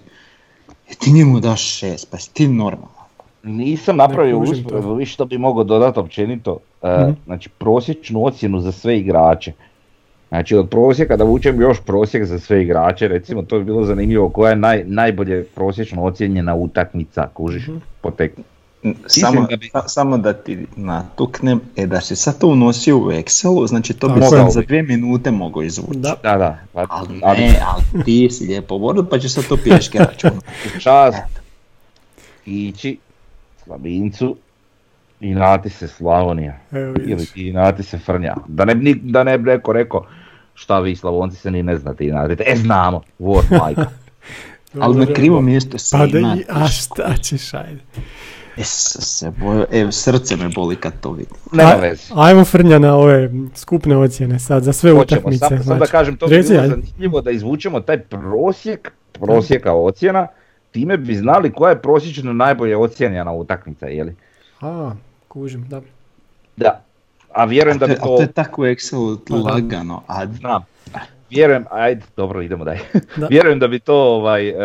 I 0.91 0.95
ti 0.95 1.12
njemu 1.12 1.39
daš 1.39 1.78
šest, 1.78 2.12
pa 2.12 2.17
si 2.17 2.34
ti 2.34 2.47
normalan. 2.47 2.91
Nisam 3.43 3.97
napravio 3.97 4.39
usporedbu, 4.39 4.69
to. 4.82 4.93
vi 4.93 5.06
što 5.06 5.26
bi 5.26 5.38
mogao 5.38 5.63
dodati 5.63 6.00
općenito, 6.00 6.58
e, 6.82 6.97
Mhm. 7.02 7.12
znači 7.26 7.50
prosječnu 7.50 8.26
ocjenu 8.26 8.62
za 8.62 8.71
sve 8.71 8.97
igrače. 9.00 9.52
Znači 10.30 10.56
od 10.56 10.69
prosjeka 10.69 11.17
da 11.17 11.23
vučem 11.23 11.62
još 11.62 11.78
prosjek 11.82 12.26
za 12.26 12.39
sve 12.39 12.63
igrače, 12.63 13.08
recimo 13.08 13.41
to 13.41 13.60
bi 13.60 13.65
bilo 13.65 13.84
zanimljivo 13.84 14.30
koja 14.30 14.50
je 14.50 14.56
naj, 14.56 14.84
najbolje 14.84 15.43
prosječno 15.45 16.04
ocijenjena 16.04 16.56
utakmica, 16.56 17.28
kužiš, 17.34 17.67
Mhm. 17.67 17.78
po 18.02 18.12
tek. 18.12 18.32
Samo, 19.07 19.47
da 19.49 19.55
bi- 19.55 19.69
sa- 19.69 19.87
samo 19.87 20.17
da 20.17 20.33
ti 20.33 20.67
natuknem, 20.75 21.61
e 21.75 21.85
da 21.87 22.01
si 22.01 22.15
sad 22.15 22.39
to 22.39 22.47
unosio 22.47 22.97
u 22.97 23.05
Excelu, 23.05 23.67
znači 23.67 23.93
to 23.93 24.09
bi 24.09 24.21
sad 24.21 24.51
za 24.51 24.61
dvije 24.61 24.83
minute 24.83 25.31
mogao 25.31 25.63
izvući. 25.63 25.99
Da. 25.99 26.15
Da, 26.23 26.37
da, 26.37 26.59
pa, 26.73 26.85
Ali 26.89 27.19
ali 27.23 27.39
ne, 27.39 27.59
ali 27.65 28.03
ti 28.05 28.29
si 28.31 28.45
lijepo 28.45 28.77
vodio 28.77 29.03
pa 29.03 29.19
ćeš 29.19 29.33
sad 29.33 29.47
to 29.47 29.57
pješke 29.57 29.99
računati. 29.99 30.45
čast 30.83 31.17
ići 32.45 32.97
Slabincu 33.63 34.35
i 35.19 35.35
nati 35.35 35.69
se 35.69 35.87
Slavonija. 35.87 36.59
Evo 36.71 36.93
Ili 36.93 37.03
vidiš. 37.05 37.29
i 37.35 37.51
nati 37.51 37.83
se 37.83 37.97
Frnja. 37.97 38.35
Da 38.47 38.65
ne, 38.65 38.75
da 39.01 39.23
ne 39.23 39.37
bi 39.37 39.49
neko 39.49 39.73
rekao 39.73 40.05
šta 40.53 40.79
vi 40.79 40.95
Slavonci 40.95 41.37
se 41.37 41.51
ni 41.51 41.63
ne 41.63 41.77
znate 41.77 42.05
i 42.05 42.11
nadite. 42.11 42.43
E 42.47 42.55
znamo, 42.55 43.01
vod 43.19 43.45
majka. 43.51 43.85
Ali 44.81 45.05
na 45.05 45.13
krivo 45.13 45.41
mjesto 45.41 45.77
se 45.77 45.97
Pa 45.97 46.05
da 46.05 46.19
i, 46.19 46.43
a 46.49 46.67
šta 46.67 47.13
ćeš, 47.23 47.53
ajde. 47.53 47.79
E, 48.57 48.63
se 48.63 49.31
bojo, 49.31 49.65
e, 49.71 49.87
srce 49.91 50.35
me 50.35 50.49
boli 50.49 50.75
kad 50.75 50.93
to 50.99 51.11
vidim. 51.11 51.35
Nema 51.51 51.69
A- 51.69 51.75
veze. 51.77 52.03
Ajmo 52.15 52.45
Frnja 52.45 52.79
na 52.79 52.95
ove 52.95 53.29
skupne 53.55 53.97
ocjene 53.97 54.39
sad 54.39 54.63
za 54.63 54.73
sve 54.73 54.91
Hoćemo, 54.91 55.19
utakmice. 55.19 55.39
samo, 55.39 55.49
samo 55.53 55.69
da 55.69 55.77
znači. 55.77 55.91
kažem, 55.91 56.17
to 56.17 56.27
bi 56.27 56.31
bilo 56.33 56.43
zanimljivo 56.61 57.21
da 57.21 57.31
izvučemo 57.31 57.79
taj 57.79 57.99
prosjek, 57.99 58.91
prosjeka 59.13 59.73
ocjena, 59.73 60.27
time 60.71 60.97
bi 60.97 61.15
znali 61.15 61.51
koja 61.51 61.69
je 61.69 61.81
prosječno 61.81 62.33
najbolje 62.33 62.77
ocijenjena 62.77 63.31
utakmica, 63.33 63.87
jeli? 63.87 64.15
A, 64.61 64.91
kužim, 65.27 65.65
da. 65.67 65.81
Da. 66.57 66.81
A 67.33 67.45
vjerujem 67.45 67.77
da 67.77 67.85
To 67.85 67.87
bi 67.87 67.93
je- 67.93 67.99
to... 67.99 68.05
ali 68.05 68.17
to 68.17 68.21
je 68.21 68.31
tako 68.31 68.65
da. 69.27 69.35
lagano, 69.43 70.01
a 70.07 70.25
Znam. 70.27 70.65
Vjerujem, 71.29 71.65
ajde, 71.71 72.01
dobro, 72.17 72.41
idemo 72.41 72.63
dalje. 72.65 72.79
Da. 73.17 73.27
Vjerujem 73.27 73.59
da 73.59 73.67
bi 73.67 73.79
to 73.79 73.95
ovaj, 73.95 74.49
e, 74.49 74.55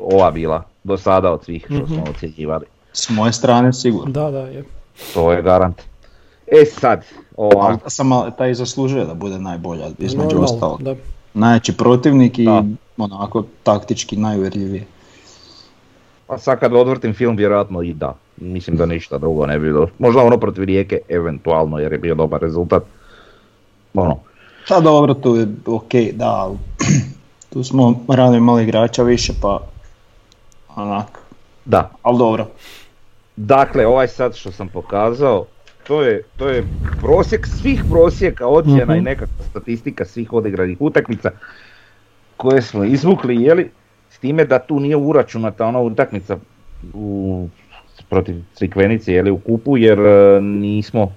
ova 0.00 0.30
bila 0.30 0.62
do 0.84 0.96
sada 0.96 1.32
od 1.32 1.44
svih 1.44 1.64
što 1.66 1.86
smo 1.86 1.96
Mhm. 1.96 2.10
ocjenjivali. 2.10 2.66
S 2.96 3.10
moje 3.10 3.32
strane 3.32 3.72
sigurno. 3.72 4.12
Da, 4.12 4.30
da, 4.30 4.38
je. 4.40 4.64
To 5.14 5.32
je 5.32 5.42
garant. 5.42 5.82
E 6.46 6.64
sad, 6.64 7.04
ova, 7.36 7.78
samo 7.86 8.30
taj 8.30 8.54
zaslužuje 8.54 9.04
da 9.04 9.14
bude 9.14 9.38
najbolja 9.38 9.88
između 9.98 10.40
ostalog. 10.40 10.82
Da. 10.82 10.94
Najjači 11.34 11.72
protivnik 11.72 12.38
i 12.38 12.44
Da. 12.44 12.64
onako 12.96 13.44
taktički 13.62 14.16
najuvjerljiviji. 14.16 14.84
pa 16.26 16.38
sad 16.38 16.60
kad 16.60 16.72
odvrtim 16.72 17.14
film 17.14 17.36
vjerojatno 17.36 17.82
i 17.82 17.92
da. 17.92 18.14
Mislim 18.36 18.76
da 18.76 18.86
ništa 18.86 19.18
drugo 19.18 19.46
ne 19.46 19.58
bi 19.58 19.66
bilo. 19.66 19.88
Možda 19.98 20.22
ono 20.22 20.38
protiv 20.38 20.64
Rijeke 20.64 20.98
eventualno 21.08 21.78
jer 21.78 21.92
je 21.92 21.98
bio 21.98 22.14
dobar 22.14 22.40
rezultat. 22.40 22.82
Ono, 23.94 24.18
Pa 24.68 24.80
dobro, 24.80 25.14
tu 25.14 25.36
je 25.36 25.46
ok, 25.66 25.94
da, 26.12 26.26
ali 26.28 26.56
tu 27.52 27.64
smo 27.64 28.04
rano 28.08 28.36
imali 28.36 28.62
igrača 28.62 29.02
više, 29.02 29.32
pa 29.42 29.60
onak, 30.76 31.18
da. 31.64 31.90
ali 32.02 32.18
dobro. 32.18 32.46
Dakle, 33.36 33.86
ovaj 33.86 34.08
sad 34.08 34.34
što 34.34 34.50
sam 34.50 34.68
pokazao, 34.68 35.46
to 35.82 36.02
je, 36.02 36.22
to 36.36 36.48
je 36.48 36.64
prosjek 36.96 37.46
svih 37.46 37.84
prosjeka 37.84 38.46
ocjena 38.46 38.84
Mhm. 38.84 38.92
i 38.92 39.02
nekakva 39.02 39.44
statistika 39.44 40.04
svih 40.04 40.32
odigranih 40.32 40.76
utakmica 40.80 41.30
koje 42.36 42.62
smo 42.62 42.84
izvukli, 42.84 43.36
jeli, 43.36 43.70
s 44.10 44.18
time 44.18 44.44
da 44.44 44.58
tu 44.58 44.80
nije 44.80 44.96
uračunata 44.96 45.66
ona 45.66 45.80
utakmica 45.80 46.36
u, 46.94 47.48
protiv 48.08 48.42
Crikvenice, 48.54 49.12
jeli, 49.12 49.30
u 49.30 49.38
kupu, 49.38 49.76
jer 49.76 49.98
e, 50.00 50.40
nismo 50.40 51.12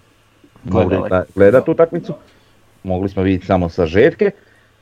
mogli 0.64 0.88
Gledali. 0.88 1.10
da- 1.10 1.24
gledat 1.36 1.70
utakmicu, 1.70 2.14
mogli 2.84 3.10
smo 3.10 3.24
vidjeti 3.24 3.46
samo 3.46 3.70
sažetke, 3.70 4.32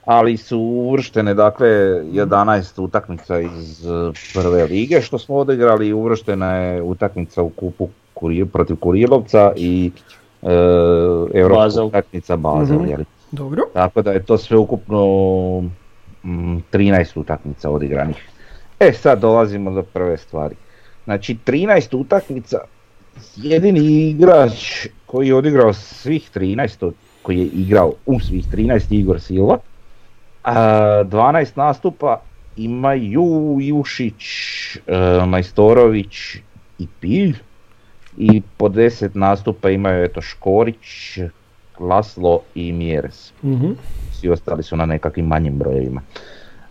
ali 0.08 0.38
su 0.38 0.58
uvrštene 0.60 1.34
dakle 1.34 1.68
11 1.68 2.82
utakmica 2.82 3.40
iz 3.40 3.86
e, 3.86 3.90
prve 4.34 4.66
lige 4.66 5.02
što 5.02 5.18
smo 5.20 5.36
odigrali 5.36 5.88
i 5.88 5.94
uvrštena 5.94 6.54
je 6.54 6.82
utakmica 6.82 7.42
u 7.42 7.50
kupu 7.50 7.88
Kurir, 8.14 8.48
protiv 8.48 8.76
Kurilovca 8.76 9.52
i 9.56 9.92
e, 10.42 10.48
europska 11.34 11.84
utakmica 11.84 12.36
Basel, 12.36 12.76
Mhm. 12.76 12.88
jeli. 12.88 13.06
Dobro. 13.32 13.64
Tako 13.74 14.02
da 14.02 14.12
je 14.12 14.24
to 14.24 14.38
sve 14.38 14.58
ukupno 14.58 15.06
mm, 16.24 16.58
13 16.72 17.20
utakmica 17.20 17.70
odigranih. 17.70 18.30
E 18.80 18.94
sad 18.94 19.20
dolazimo 19.20 19.72
do 19.72 19.84
prve 19.84 20.18
stvari. 20.18 20.56
Znači 21.04 21.38
13 21.38 21.96
utakmica, 21.96 22.58
jedini 23.36 23.80
igrač 24.10 24.52
koji 25.06 25.28
je 25.28 25.36
odigrao 25.36 25.74
svih 25.74 26.30
13, 26.32 26.78
to- 26.78 26.92
koji 27.22 27.38
je 27.38 27.46
igrao 27.46 27.94
u 28.06 28.20
svih 28.20 28.46
13 28.48 28.92
je 28.92 29.00
Igor 29.00 29.22
Silva. 29.22 29.58
A 30.48 31.04
12 31.04 31.58
nastupa 31.58 32.22
imaju 32.58 33.58
Jušić, 33.60 34.24
e, 34.76 35.26
Majstorović 35.26 36.36
i 36.80 36.88
Pilj. 37.00 37.36
i 38.18 38.42
po 38.58 38.70
10 38.70 39.10
nastupa 39.14 39.70
imaju 39.70 40.04
eto 40.04 40.22
Škorić, 40.22 41.20
Laslo 41.80 42.40
i 42.56 42.72
Mjeres. 42.72 43.34
Mhm. 43.44 43.72
Svi 44.12 44.30
ostali 44.30 44.64
su 44.64 44.76
na 44.78 44.86
nekakvim 44.86 45.26
manjim 45.26 45.58
brojevima. 45.58 46.02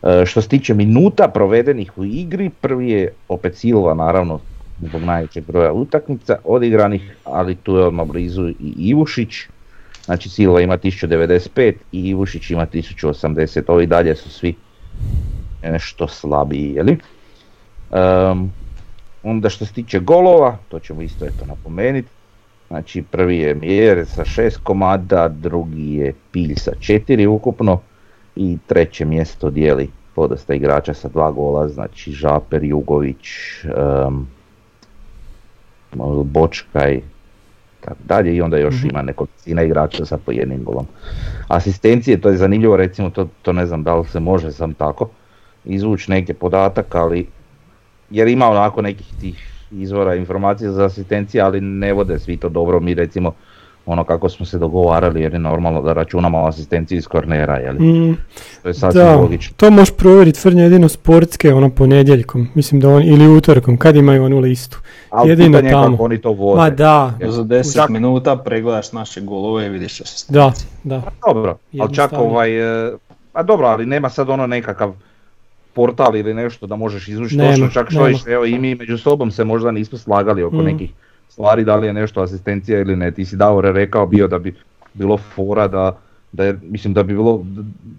E, 0.02 0.26
što 0.26 0.42
se 0.42 0.48
tiče 0.48 0.74
minuta 0.74 1.28
provedenih 1.28 1.98
u 1.98 2.04
igri, 2.04 2.50
prvi 2.60 2.90
je 2.90 3.12
opet 3.28 3.56
Silva 3.56 3.94
naravno 3.94 4.40
zbog 4.80 5.02
najvećeg 5.02 5.44
broja 5.46 5.72
utakmica 5.72 6.36
odigranih, 6.44 7.16
ali 7.24 7.54
tu 7.54 7.76
je 7.76 7.84
odmah 7.84 8.06
blizu 8.06 8.48
i 8.48 8.74
Ivušić. 8.76 9.34
Znači 10.06 10.28
Silva 10.28 10.60
ima 10.60 10.78
1095 10.78 11.72
i 11.92 12.00
Ivušić 12.08 12.50
ima 12.50 12.66
1080, 12.66 13.62
ovi 13.68 13.86
dalje 13.86 14.16
su 14.16 14.30
svi 14.30 14.54
nešto 15.62 16.08
slabiji, 16.08 16.72
jeli? 16.74 16.98
Em, 17.92 18.52
onda 19.22 19.48
što 19.48 19.66
se 19.66 19.72
tiče 19.72 20.00
golova, 20.00 20.58
to 20.68 20.78
ćemo 20.78 21.02
isto 21.02 21.24
eto 21.24 21.46
napomenuti. 21.46 22.08
Znači 22.68 23.02
prvi 23.02 23.38
je 23.38 23.54
Mjer 23.54 24.06
sa 24.06 24.24
6 24.24 24.58
komada, 24.62 25.28
drugi 25.28 25.94
je 25.94 26.14
Pilj 26.32 26.54
sa 26.56 26.72
4 26.80 27.26
ukupno 27.26 27.80
i 28.36 28.58
treće 28.66 29.04
mjesto 29.04 29.50
dijeli 29.50 29.90
podosta 30.14 30.54
igrača 30.54 30.94
sa 30.94 31.08
dva 31.08 31.30
gola, 31.30 31.68
znači 31.68 32.12
Žaper, 32.12 32.64
Jugović, 32.64 33.28
em, 33.64 34.26
Bočkaj, 36.24 37.00
tako 37.86 38.02
dalje 38.04 38.36
i 38.36 38.40
onda 38.40 38.58
još 38.58 38.84
ima 38.84 39.02
nekolicina 39.02 39.62
igrača 39.62 40.04
sa 40.04 40.18
po 40.18 40.32
jednim 40.32 40.64
golom. 40.64 40.86
Asistencije, 41.48 42.20
to 42.20 42.28
je 42.28 42.36
zanimljivo, 42.36 42.76
recimo 42.76 43.10
to, 43.10 43.28
to 43.42 43.52
ne 43.52 43.66
znam 43.66 43.82
da 43.82 43.94
li 43.94 44.04
se 44.06 44.20
može 44.20 44.52
sam 44.52 44.74
tako 44.74 45.08
izvući 45.64 46.10
neki 46.10 46.34
podatak, 46.34 46.94
ali 46.94 47.26
jer 48.10 48.28
ima 48.28 48.46
onako 48.46 48.82
nekih 48.82 49.14
tih 49.20 49.52
izvora 49.70 50.14
informacija 50.14 50.72
za 50.72 50.84
asistencije, 50.84 51.42
ali 51.42 51.60
ne 51.60 51.92
vode 51.92 52.18
svi 52.18 52.36
to 52.36 52.48
dobro. 52.48 52.80
Mi 52.80 52.94
recimo 52.94 53.34
ono 53.86 54.04
kako 54.04 54.28
smo 54.28 54.46
se 54.46 54.58
dogovarali 54.58 55.20
jer 55.20 55.32
je 55.32 55.38
normalno 55.38 55.82
da 55.82 55.92
računamo 55.92 56.38
asistenciju 56.40 56.98
iz 56.98 57.06
kornera, 57.06 57.56
jel? 57.56 57.74
Mm, 57.74 58.16
To 58.62 58.68
je 58.68 58.74
sasvim 58.74 59.02
da, 59.02 59.16
logično. 59.16 59.54
to 59.56 59.70
možeš 59.70 59.90
provjeriti 59.92 60.40
tvrdnje 60.40 60.62
jedino 60.62 60.88
sportske, 60.88 61.52
ono 61.52 61.70
ponedjeljkom, 61.70 62.48
mislim 62.54 62.80
da 62.80 62.88
on, 62.88 63.02
ili 63.04 63.28
utorkom, 63.28 63.76
kad 63.76 63.96
imaju 63.96 64.24
onu 64.24 64.38
listu. 64.38 64.78
Ali 65.10 65.30
jedino 65.30 65.48
pitanje 65.48 65.68
je 65.68 65.72
tamo. 65.72 65.90
kako 65.90 66.04
oni 66.04 66.18
to 66.18 66.32
vode. 66.32 66.56
Ma 66.58 66.70
da, 66.70 67.12
Za 67.22 67.42
10 67.42 67.76
Čak- 67.76 67.88
minuta 67.90 68.36
pregledaš 68.36 68.92
naše 68.92 69.20
golove 69.20 69.66
i 69.66 69.70
vidiš 69.70 70.00
asistencije. 70.00 70.68
da, 70.84 70.96
da. 70.96 71.02
Dobro, 71.26 71.56
ali 71.76 71.94
čak 71.94 72.12
ovaj, 72.14 72.58
e, 72.86 72.92
a 73.32 73.42
dobro, 73.42 73.66
ali 73.66 73.86
nema 73.86 74.08
sad 74.08 74.28
ono 74.30 74.46
nekakav 74.46 74.92
portal 75.72 76.16
ili 76.16 76.34
nešto 76.34 76.66
da 76.66 76.76
možeš 76.76 77.08
izvući 77.08 77.38
točno, 77.38 77.68
čak 77.68 77.86
što 77.86 77.96
nema. 77.96 78.08
više, 78.08 78.24
evo 78.26 78.44
i 78.44 78.58
mi 78.58 78.74
među 78.74 78.98
sobom 78.98 79.30
se 79.30 79.44
možda 79.44 79.70
nismo 79.70 79.98
slagali 79.98 80.42
oko 80.42 80.56
Mm. 80.56 80.64
nekih 80.64 80.90
stvari, 81.28 81.64
da 81.64 81.76
li 81.76 81.86
je 81.86 81.92
nešto 81.92 82.20
asistencija 82.20 82.80
ili 82.80 82.96
ne, 82.96 83.10
ti 83.10 83.24
si 83.24 83.36
Davore 83.36 83.72
rekao 83.72 84.06
bio 84.06 84.28
da 84.28 84.38
bi 84.38 84.54
bilo 84.94 85.16
fora 85.16 85.68
da, 85.68 85.96
da 86.32 86.44
je, 86.44 86.58
mislim 86.62 86.94
da 86.94 87.02
bi 87.02 87.12
bilo 87.14 87.44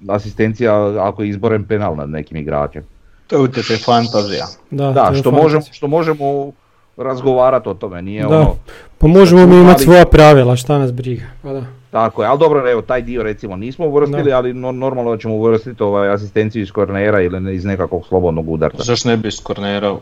asistencija 0.08 0.74
ako 1.00 1.24
je 1.24 1.30
izboren 1.30 1.64
penal 1.64 1.96
nad 1.96 2.10
nekim 2.10 2.38
igračem. 2.38 2.84
To 3.28 3.36
je 3.36 3.42
utjecaj 3.42 3.78
fantazija. 3.78 4.46
Da, 4.72 4.92
Da, 4.92 5.12
što 5.14 5.32
možemo, 5.32 5.64
što 5.72 5.88
možemo 5.88 6.52
razgovarati 6.98 7.70
o 7.70 7.74
tome, 7.74 8.02
nije 8.02 8.22
Da. 8.22 8.28
ono, 8.30 8.56
Pa 8.98 9.08
možemo 9.08 9.48
mi 9.48 9.56
imati 9.56 9.76
ali- 9.76 9.84
svoja 9.84 10.06
pravila, 10.06 10.56
šta 10.56 10.78
nas 10.78 10.94
briga. 10.94 11.24
Pa 11.42 11.54
da. 11.54 11.64
Tako 11.92 12.24
je, 12.24 12.30
ali 12.30 12.40
dobro, 12.40 12.72
evo, 12.72 12.82
taj 12.82 13.02
dio 13.02 13.24
recimo 13.24 13.56
nismo 13.56 13.86
uvrstili, 13.86 14.34
ali 14.34 14.54
no- 14.54 14.72
normalno 14.72 15.12
da 15.12 15.18
ćemo 15.18 15.36
uvrstiti 15.36 15.84
ovaj 15.84 16.10
asistenciju 16.10 16.62
iz 16.62 16.72
kornera 16.72 17.22
ili 17.22 17.40
ne- 17.40 17.56
iz 17.56 17.66
nekakvog 17.66 18.06
slobodnog 18.08 18.50
udarca. 18.50 18.84
Zašto 18.84 19.10
ne 19.10 19.18
bi 19.18 19.28
iz 19.28 19.44
kornera 19.44 19.96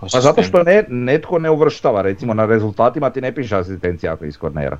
Pa 0.00 0.20
zato 0.20 0.42
što 0.42 0.62
ne, 0.62 0.84
netko 0.88 1.38
ne 1.38 1.50
uvrštava, 1.50 2.02
recimo 2.02 2.34
na 2.34 2.46
rezultatima 2.46 3.10
ti 3.10 3.20
ne 3.20 3.32
piše 3.34 3.56
asistencija 3.56 4.12
ako 4.12 4.24
je 4.24 4.28
iz 4.28 4.38
kornera. 4.38 4.78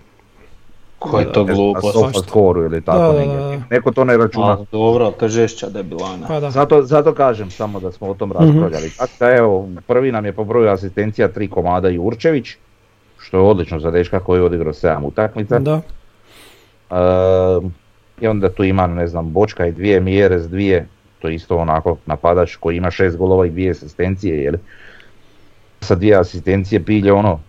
Ko 0.99 1.19
je 1.21 1.33
to 1.33 1.47
sofa 1.93 2.19
skoru 2.29 2.65
ili 2.65 2.81
tako 2.83 2.99
Da, 2.99 3.13
da, 3.13 3.19
negdje. 3.19 3.37
da. 3.37 3.63
Neko 3.71 3.91
to 3.91 4.05
ne 4.05 4.17
računa. 4.17 4.53
A, 4.53 4.65
dobro, 4.73 5.11
to 5.11 5.25
je 5.25 5.29
žešća 5.29 5.69
debilana. 5.69 6.27
Pa 6.27 6.41
da. 6.41 6.51
Zato, 6.51 6.83
zato 6.83 7.15
kažem 7.15 7.51
samo 7.51 7.81
da 7.81 7.93
smo 7.93 8.09
o 8.09 8.15
tom 8.15 8.33
raspravljali. 8.33 8.91
Tako 8.99 9.13
da 9.21 9.31
evo, 9.31 9.69
prvi 9.87 10.13
nam 10.13 10.25
je 10.25 10.33
po 10.33 10.45
broju 10.45 10.69
asistencija 10.69 11.29
tri 11.29 11.49
komada 11.49 11.89
Jurčević, 11.89 12.57
što 13.19 13.37
je 13.37 13.43
odlično 13.43 13.81
za 13.81 13.91
dečka 13.91 14.21
koji 14.21 14.39
je 14.39 14.45
odigrao 14.45 14.73
7 14.73 15.05
utakmica. 15.05 15.59
Da. 15.59 15.81
Ehm, 16.91 17.67
I 18.21 18.27
onda 18.27 18.49
tu 18.49 18.65
ima, 18.65 18.87
ne 18.87 19.07
znam, 19.07 19.33
Bočka 19.33 19.67
i 19.67 19.73
dvije, 19.73 20.01
Mjeres 20.01 20.49
dvije, 20.49 20.89
to 21.19 21.29
je 21.29 21.35
isto 21.35 21.57
onako 21.57 21.97
napadač 22.07 22.57
koji 22.57 22.77
ima 22.77 22.91
šest 22.91 23.17
golova 23.17 23.47
i 23.47 23.51
dvije 23.51 23.71
asistencije, 23.71 24.43
jel? 24.43 24.55
Sa 25.81 25.95
dvije 25.95 26.17
asistencije 26.17 26.85
pilje 26.85 27.13
ono, 27.13 27.41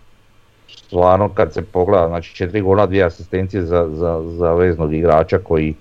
stvarno 0.66 1.28
kad 1.28 1.52
se 1.54 1.62
pogleda, 1.62 2.08
znači 2.08 2.34
četiri 2.34 2.60
gola, 2.60 2.86
dvije 2.86 3.04
asistencije 3.04 3.62
za, 3.62 3.88
za, 3.92 4.22
za 4.24 4.52
veznog 4.52 4.94
igrača 4.94 5.38
koji 5.38 5.74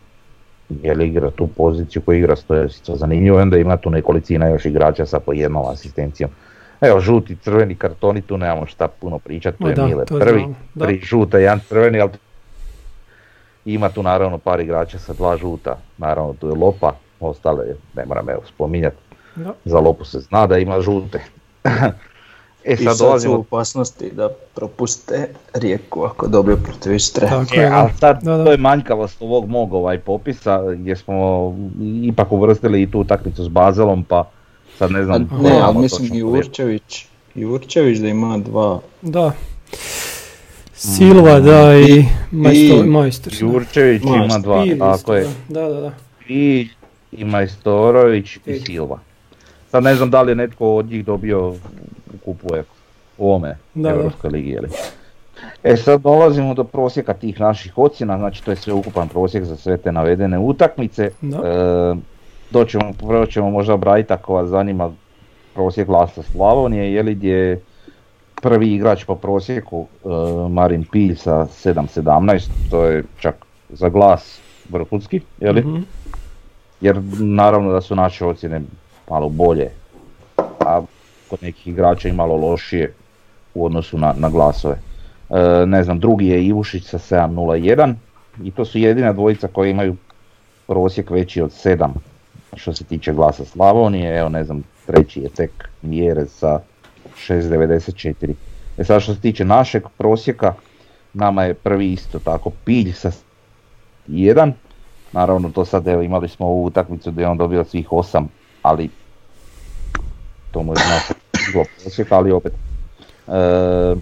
jel 0.69 1.01
igra 1.01 1.31
tu 1.31 1.47
poziciju 1.47 2.01
koji 2.01 2.19
igra 2.19 2.35
stojasica 2.35 2.95
zanimljivo, 2.95 3.39
onda 3.39 3.57
ima 3.57 3.77
tu 3.77 3.89
nekolicina 3.89 4.47
još 4.47 4.65
igrača 4.65 5.05
sa 5.05 5.19
po 5.19 5.33
jednom 5.33 5.67
asistencijom. 5.67 6.29
Evo, 6.81 6.99
žuti, 6.99 7.35
crveni 7.35 7.75
kartoni, 7.75 8.21
tu 8.21 8.37
nemamo 8.37 8.65
šta 8.65 8.87
puno 8.87 9.19
pričati, 9.19 9.57
tu 9.57 9.63
Ma 9.63 9.69
je 9.69 9.75
da, 9.75 9.85
Mile 9.85 10.05
to 10.05 10.19
prvi, 10.19 10.45
da. 10.75 10.85
tri 10.85 10.99
žuta, 11.03 11.37
jedan 11.37 11.59
crveni, 11.59 12.01
ali 12.01 12.11
ima 13.65 13.89
tu 13.89 14.03
naravno 14.03 14.37
par 14.37 14.59
igrača 14.59 14.99
sa 14.99 15.13
dva 15.13 15.37
žuta, 15.37 15.77
naravno 15.97 16.33
tu 16.33 16.47
je 16.47 16.53
Lopa, 16.53 16.93
ostale 17.19 17.65
ne 17.95 18.05
moram 18.05 18.29
evo 18.29 18.41
spominjati, 18.45 18.97
za 19.65 19.79
Lopu 19.79 20.05
se 20.05 20.19
zna 20.19 20.47
da 20.47 20.57
ima 20.57 20.81
žute. 20.81 21.19
E 22.67 22.73
I 22.73 22.77
sad 22.77 22.85
sad 22.85 22.97
su 22.97 23.03
u 23.03 23.07
dolazimo, 23.07 23.35
opasnosti 23.35 24.11
da 24.11 24.29
propuste 24.55 25.29
rijeku 25.53 26.03
ako 26.03 26.27
dobiju 26.27 26.57
protiv 26.63 26.93
Istre. 26.95 27.27
Tako 27.27 27.55
e, 27.55 27.65
ali 27.73 27.91
sad 27.99 28.23
Da, 28.23 28.37
da. 28.37 28.45
to 28.45 28.51
je 28.51 28.57
manjkavost 28.57 29.21
ovog 29.21 29.49
mog 29.49 29.73
ovaj 29.73 29.99
popisa 29.99 30.73
gdje 30.73 30.95
smo 30.95 31.55
ipak 32.03 32.31
uvrstili 32.31 32.81
i 32.81 32.91
tu 32.91 32.99
utakmicu 32.99 33.43
s 33.43 33.47
Bazelom 33.47 34.03
pa 34.03 34.29
sad 34.77 34.91
ne 34.91 34.99
A 34.99 35.03
znam. 35.05 35.21
ne, 35.21 35.27
moramo 35.49 35.61
ali 35.65 35.77
mislim 35.77 36.15
i. 36.15 36.17
Jurčević, 36.17 37.05
Jurčević 37.35 37.97
da 37.99 38.07
ima 38.07 38.37
dva. 38.37 38.79
Da. 39.01 39.31
Silva, 40.73 41.39
da, 41.39 41.77
i 41.79 42.05
majstor, 42.31 42.85
majstor. 42.85 43.33
da. 43.33 43.45
Jurčević 43.45 44.03
ima 44.03 44.37
dva, 44.39 44.63
Pil 44.63 44.77
tako 44.79 44.95
isto, 44.97 45.15
je. 45.15 45.27
Da, 45.49 45.61
da, 45.61 45.81
da. 45.81 45.91
I, 46.27 46.67
i 47.11 47.25
Majstorović 47.25 48.37
i. 48.45 48.59
Silva. 48.59 48.99
Sad 49.71 49.83
ne 49.83 49.95
znam 49.95 50.09
da 50.09 50.21
li 50.21 50.31
je 50.31 50.35
netko 50.35 50.75
od 50.75 50.85
njih 50.85 51.05
dobio 51.05 51.55
u 52.27 52.33
kupu 52.33 52.55
e, 52.55 52.63
u 53.17 53.29
ovome 53.29 53.57
Da. 53.73 53.89
Europskoj 53.89 54.29
ligi. 54.29 54.57
E 55.63 55.77
sad 55.77 56.01
dolazimo 56.01 56.53
do 56.53 56.63
prosjeka 56.63 57.13
tih 57.13 57.39
naših 57.39 57.77
ocjena, 57.77 58.17
znači 58.17 58.45
to 58.45 58.51
je 58.51 58.55
sve 58.55 58.73
ukupan 58.73 59.07
prosjek 59.07 59.43
za 59.43 59.55
sve 59.55 59.77
te 59.77 59.91
navedene 59.91 60.39
utakmice. 60.39 61.03
E, 61.03 61.11
doćemo, 62.51 62.93
prvo 62.99 63.25
ćemo 63.25 63.49
možda 63.49 63.73
obraditi 63.73 64.13
ako 64.13 64.33
vas 64.33 64.49
zanima 64.49 64.91
prosjek 65.53 65.87
glasa 65.87 66.23
Slavonije, 66.23 66.93
je 66.93 67.03
li 67.03 67.15
gdje 67.15 67.33
je 67.33 67.61
prvi 68.41 68.73
igrač 68.73 69.03
po 69.05 69.15
prosjeku 69.15 69.87
e, 70.05 70.07
Marin 70.49 70.85
Pilj 70.91 71.15
sa 71.15 71.31
7.17, 71.31 72.49
to 72.71 72.85
je 72.85 73.03
čak 73.19 73.35
za 73.69 73.89
glas 73.89 74.41
vrhunski, 74.69 75.21
je 75.39 75.51
li? 75.51 75.61
Mhm. 75.61 75.81
jer 76.81 77.01
naravno 77.19 77.71
da 77.71 77.81
su 77.81 77.95
naše 77.95 78.25
ocjene 78.25 78.61
malo 79.09 79.29
bolje, 79.29 79.71
a 80.59 80.81
kod 81.29 81.43
nekih 81.43 81.67
igrača 81.67 82.09
i 82.09 82.13
malo 82.13 82.35
lošije 82.35 82.93
u 83.53 83.65
odnosu 83.65 83.97
na, 83.97 84.13
na 84.17 84.29
glasove. 84.29 84.75
E, 85.29 85.65
ne 85.65 85.83
znam, 85.83 85.99
drugi 85.99 86.27
je 86.27 86.45
Ivušić 86.45 86.85
sa 86.85 86.97
7.01 86.97 87.93
i 88.43 88.51
to 88.51 88.65
su 88.65 88.77
jedina 88.77 89.13
dvojica 89.13 89.47
koji 89.47 89.71
imaju 89.71 89.95
prosjek 90.67 91.09
veći 91.09 91.41
od 91.41 91.51
7 91.51 91.89
što 92.55 92.73
se 92.73 92.83
tiče 92.83 93.13
glasa 93.13 93.45
Slavonije, 93.45 94.17
evo 94.19 94.29
ne 94.29 94.43
znam, 94.43 94.63
treći 94.85 95.19
je 95.19 95.29
tek 95.29 95.69
Mjerez 95.81 96.31
sa 96.31 96.59
6.94. 97.17 98.33
E 98.77 98.83
sad 98.83 99.01
što 99.01 99.13
se 99.13 99.21
tiče 99.21 99.45
našeg 99.45 99.83
prosjeka, 99.97 100.53
nama 101.13 101.43
je 101.43 101.53
prvi 101.53 101.91
isto 101.91 102.19
tako 102.19 102.51
Pilj 102.65 102.91
sa 102.91 103.11
1, 104.07 104.51
Naravno 105.11 105.49
to 105.49 105.65
sad 105.65 105.87
evo 105.87 106.01
imali 106.01 106.29
smo 106.29 106.45
ovu 106.45 106.65
utakmicu 106.65 107.11
gdje 107.11 107.21
je 107.21 107.27
on 107.27 107.37
dobio 107.37 107.63
svih 107.63 107.91
osam, 107.91 108.27
ali 108.61 108.89
to 110.57 110.63
mu 110.63 110.73
je 110.73 110.77
znao 110.77 111.63
prosjek, 111.75 112.11
ali 112.11 112.31
opet. 112.31 112.53
E, 113.27 113.95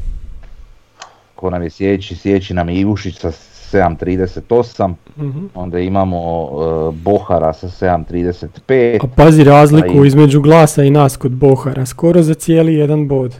ko 1.35 1.49
nam 1.49 1.63
je 1.63 1.69
sjeći, 1.69 2.15
sjeći 2.15 2.53
nam 2.53 2.69
je 2.69 2.75
Ivušić 2.75 3.17
sa 3.17 3.31
7.38, 3.31 4.93
Mhm. 5.17 5.45
onda 5.55 5.79
imamo 5.79 6.17
e, 6.17 6.91
Bohara 6.93 7.53
sa 7.53 7.67
7.35, 7.69 8.99
A 9.03 9.07
pazi 9.07 9.43
razliku 9.43 10.03
i- 10.03 10.07
između 10.07 10.41
glasa 10.41 10.83
i 10.83 10.89
nas 10.89 11.17
kod 11.17 11.31
Bohara, 11.31 11.85
skoro 11.85 12.21
za 12.21 12.33
cijeli 12.33 12.73
jedan 12.73 13.07
bod. 13.07 13.35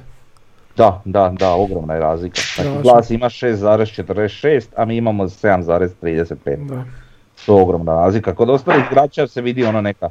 da, 0.78 1.02
da, 1.06 1.30
da, 1.30 1.52
ogromna 1.52 1.94
je 1.94 2.00
razlika. 2.00 2.42
Znači 2.56 2.70
glas 2.84 3.10
ima 3.10 3.26
6.46, 3.28 4.68
a 4.76 4.86
mi 4.86 4.98
imamo 4.98 5.24
7.35. 5.24 6.68
Da. 6.68 6.84
to 7.46 7.56
je 7.56 7.62
ogromna 7.62 7.94
razlika. 7.94 8.34
Kod 8.34 8.50
ostalih 8.50 8.84
igrača 8.92 9.28
se 9.28 9.42
vidi 9.42 9.66
ono 9.66 9.82
neka, 9.82 10.10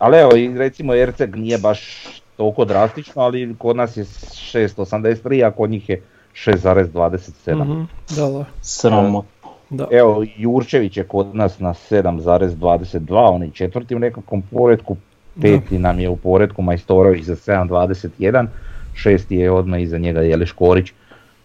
ali 0.00 0.18
evo 0.18 0.36
i 0.36 0.58
recimo 0.58 0.94
Erceg 0.94 1.36
nije 1.36 1.58
baš 1.58 2.06
toliko 2.36 2.64
drastično, 2.64 3.22
ali 3.22 3.54
kod 3.58 3.76
nas 3.76 3.96
je 3.96 4.04
6.83, 4.04 5.46
a 5.46 5.50
kod 5.50 5.70
njih 5.70 5.88
je 5.88 6.02
6,27. 6.34 7.64
Mhm, 7.64 7.82
Da, 8.16 8.28
da. 8.28 8.44
Sramo. 8.62 9.24
da. 9.70 9.86
Evo, 9.90 10.24
Jurčević 10.36 10.96
je 10.96 11.04
kod 11.04 11.34
nas 11.34 11.58
na 11.58 11.74
7,22, 11.74 13.30
on 13.30 13.42
je 13.42 13.50
četvrti 13.50 13.94
u 13.94 13.98
nekakvom 13.98 14.42
poredku, 14.42 14.96
peti 15.42 15.78
nam 15.78 16.00
je 16.00 16.08
u 16.08 16.16
poredku 16.16 16.62
Majstorović 16.62 17.24
za 17.24 17.36
7,21, 17.36 18.46
šesti 18.94 19.36
je 19.36 19.50
odmah 19.50 19.82
iza 19.82 19.98
njega 19.98 20.20
Jeli 20.20 20.46
Škorić, 20.46 20.92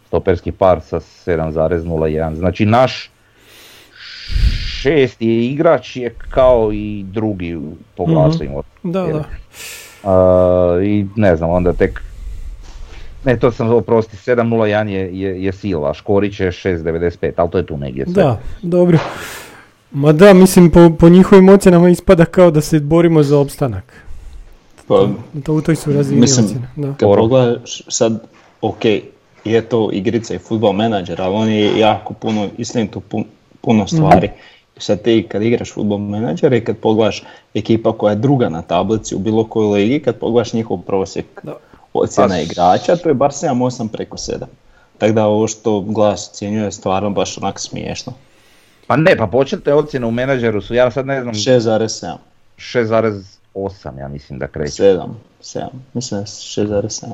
stoperski 0.07 0.51
par 0.51 0.81
sa 0.81 0.99
7,01. 0.99 2.35
Znači 2.35 2.65
naš 2.65 3.11
šesti 4.85 5.27
je 5.27 5.45
igrač 5.45 5.95
je 5.95 6.15
kao 6.29 6.69
i 6.73 7.03
drugi 7.07 7.57
po 7.97 8.05
glasovima. 8.05 8.61
Da, 8.83 9.07
da. 9.07 9.23
A, 10.03 10.79
I 10.83 11.05
ne 11.15 11.35
znam, 11.35 11.49
onda 11.49 11.73
tek 11.73 12.01
ne, 13.23 13.39
to 13.39 13.51
sam 13.51 13.69
oprosti, 13.73 14.17
7.01 14.17 14.87
je, 14.87 15.19
je, 15.19 15.43
je 15.43 15.51
Silva, 15.51 15.93
Škorić 15.93 16.39
je 16.39 16.51
6.95, 16.51 17.31
ali 17.35 17.49
to 17.49 17.57
je 17.57 17.65
tu 17.65 17.77
negdje 17.77 18.05
sve. 18.05 18.23
Da, 18.23 18.39
dobro. 18.61 18.97
Ma 19.91 20.11
da, 20.11 20.33
mislim, 20.33 20.71
po, 20.71 20.89
po 20.99 21.09
njihovim 21.09 21.49
ocjenama 21.49 21.89
ispada 21.89 22.25
kao 22.25 22.51
da 22.51 22.61
se 22.61 22.79
borimo 22.79 23.23
za 23.23 23.39
opstanak. 23.39 23.93
Pa, 24.87 25.07
To 25.43 25.53
u 25.53 25.61
toj 25.61 25.75
su 25.75 25.93
razini 25.93 26.21
Mislim. 26.21 26.47
Da. 26.75 26.87
kad 26.87 26.99
pogledaš 26.99 27.81
sad, 27.87 28.23
ok, 28.61 28.85
je 29.45 29.61
to 29.61 29.89
igrica 29.93 30.35
i 30.35 30.37
futbol 30.37 30.73
menadžer, 30.73 31.21
ali 31.21 31.35
on 31.35 31.49
je 31.49 31.79
jako 31.79 32.13
puno, 32.13 32.47
tu 32.91 33.01
pun- 33.11 33.25
puno 33.61 33.87
stvari. 33.87 34.29
Sad 34.77 35.01
ti 35.01 35.27
kad 35.29 35.41
igraš 35.41 35.73
futbol 35.73 35.97
menadžer 35.97 36.53
i 36.53 36.63
kad 36.63 36.77
pogledaš 36.77 37.23
ekipa 37.53 37.97
koja 37.97 38.11
je 38.11 38.15
druga 38.15 38.49
na 38.49 38.61
tablici 38.61 39.15
u 39.15 39.19
bilo 39.19 39.43
kojoj 39.43 39.71
ligi, 39.71 39.99
kad 39.99 40.15
pogledaš 40.15 40.53
njihov 40.53 40.81
prosjek 40.81 41.25
ocjena 41.93 42.29
Pa 42.29 42.37
igrača, 42.37 42.95
to 42.95 43.09
je 43.09 43.13
bar 43.13 43.31
7-8 43.31 43.87
preko 43.87 44.17
7. 44.17 44.45
Tako 44.97 45.13
da 45.13 45.25
ovo 45.25 45.47
što 45.47 45.81
glas 45.81 46.29
ocjenjuje 46.29 46.65
je 46.65 46.71
stvarno 46.71 47.09
baš 47.09 47.37
onak 47.37 47.59
smiješno. 47.59 48.13
Pa 48.87 48.95
ne, 48.95 49.17
pa 49.17 49.27
početne 49.27 49.73
ocjene 49.73 50.05
u 50.05 50.11
menadžeru 50.11 50.61
su, 50.61 50.73
ja 50.73 50.91
sad 50.91 51.05
ne 51.05 51.21
znam, 51.21 51.33
6,7. 51.33 52.15
6,8 52.57 53.99
ja 53.99 54.07
mislim 54.07 54.39
da 54.39 54.47
kreće. 54.47 54.83
7, 54.83 55.07
7, 55.41 55.67
mislim 55.93 56.17
da 56.17 56.21
je 56.21 56.25
6,7. 56.25 57.11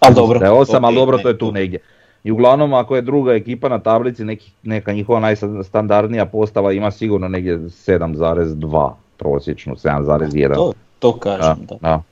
Ali 0.00 0.14
dobro. 0.14 0.38
Da 0.38 0.46
je 0.46 0.52
8, 0.52 0.80
ali 0.82 0.94
dobro 0.94 1.18
to 1.18 1.28
je 1.28 1.38
tu 1.38 1.52
negdje. 1.52 1.80
I 2.24 2.30
uglavnom 2.30 2.74
ako 2.74 2.96
je 2.96 3.02
druga 3.02 3.32
ekipa 3.32 3.68
na 3.68 3.78
tablici, 3.78 4.24
neki, 4.24 4.52
neka 4.62 4.92
njihova 4.92 5.20
najstandardnija 5.20 6.26
postava 6.26 6.72
ima 6.72 6.90
sigurno 6.90 7.28
negdje 7.28 7.58
7,2 7.58 8.92
prosječnu, 9.16 9.74
7,1. 9.74 10.54
To, 10.54 10.72
to 10.98 11.12
kažem, 11.12 11.66
da. 11.68 11.76
da. 11.80 12.02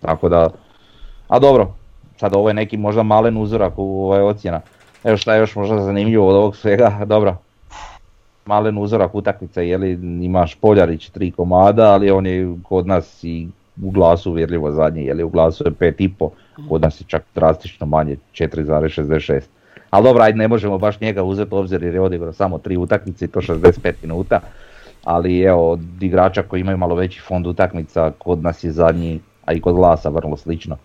Tako 0.00 0.28
da, 0.28 0.50
a 1.28 1.38
dobro, 1.38 1.74
sad 2.16 2.34
ovo 2.34 2.48
je 2.48 2.54
neki 2.54 2.76
možda 2.76 3.02
malen 3.02 3.36
uzorak 3.36 3.72
u 3.76 4.04
ovaj 4.04 4.20
ocjena. 4.20 4.60
Evo 5.04 5.16
šta 5.16 5.34
je 5.34 5.40
još 5.40 5.56
možda 5.56 5.80
zanimljivo 5.80 6.28
od 6.28 6.36
ovog 6.36 6.56
svega, 6.56 7.00
dobro. 7.06 7.36
Malen 8.46 8.78
uzorak 8.78 9.14
utakmice, 9.14 9.68
je 9.68 9.78
li 9.78 9.90
imaš 10.24 10.54
Poljarić 10.54 11.08
tri 11.10 11.30
komada, 11.30 11.92
ali 11.92 12.10
on 12.10 12.26
je 12.26 12.56
kod 12.62 12.86
nas 12.86 13.24
i 13.24 13.48
u 13.82 13.90
glasu 13.90 14.30
uvjerljivo 14.30 14.72
zadnji, 14.72 15.04
je 15.04 15.14
li 15.14 15.22
u 15.22 15.28
glasu 15.28 15.64
je 15.64 15.70
5,5, 15.70 16.30
kod 16.68 16.82
nas 16.82 17.00
je 17.00 17.04
čak 17.06 17.22
drastično 17.34 17.86
manje, 17.86 18.16
4,66. 18.32 19.40
Ali 19.90 20.04
dobro, 20.04 20.22
ajde 20.22 20.38
ne 20.38 20.48
možemo 20.48 20.78
baš 20.78 21.00
njega 21.00 21.22
uzeti 21.22 21.54
u 21.54 21.58
obzir 21.58 21.82
jer 21.82 21.94
je 21.94 22.00
odigrao 22.00 22.32
samo 22.32 22.58
tri 22.58 22.76
utakmice 22.76 23.24
i 23.24 23.28
to 23.28 23.40
65 23.40 23.92
minuta. 24.02 24.40
Ali 25.04 25.40
evo, 25.40 25.70
od 25.70 25.80
igrača 26.00 26.42
koji 26.42 26.60
imaju 26.60 26.78
malo 26.78 26.94
veći 26.94 27.20
fond 27.20 27.46
utakmica, 27.46 28.12
kod 28.18 28.42
nas 28.42 28.64
je 28.64 28.72
zadnji, 28.72 29.20
a 29.44 29.52
i 29.52 29.60
kod 29.60 29.74
glasa 29.74 30.08
vrlo 30.08 30.36
slično, 30.36 30.76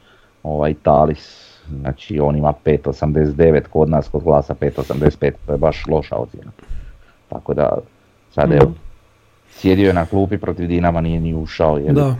ovaj 0.44 0.74
Talis. 0.74 1.56
Znači 1.80 2.20
on 2.20 2.36
ima 2.36 2.54
5.89, 2.66 3.62
kod 3.62 3.90
nas 3.90 4.08
kod 4.08 4.24
glasa 4.24 4.54
5.85, 4.54 5.32
to 5.46 5.52
je 5.52 5.58
baš 5.58 5.84
loša 5.88 6.16
ocjena. 6.16 6.52
Tako 7.30 7.54
da, 7.54 7.78
sad 8.32 8.52
evo, 8.52 8.74
sjedio 9.50 9.88
je 9.88 9.94
na 9.94 10.06
klupi 10.06 10.38
protiv 10.38 10.68
Dinama, 10.68 11.02
nije 11.02 11.20
ni 11.20 11.36
ušao. 11.36 11.78
Je 11.78 11.94
Da. 11.94 12.16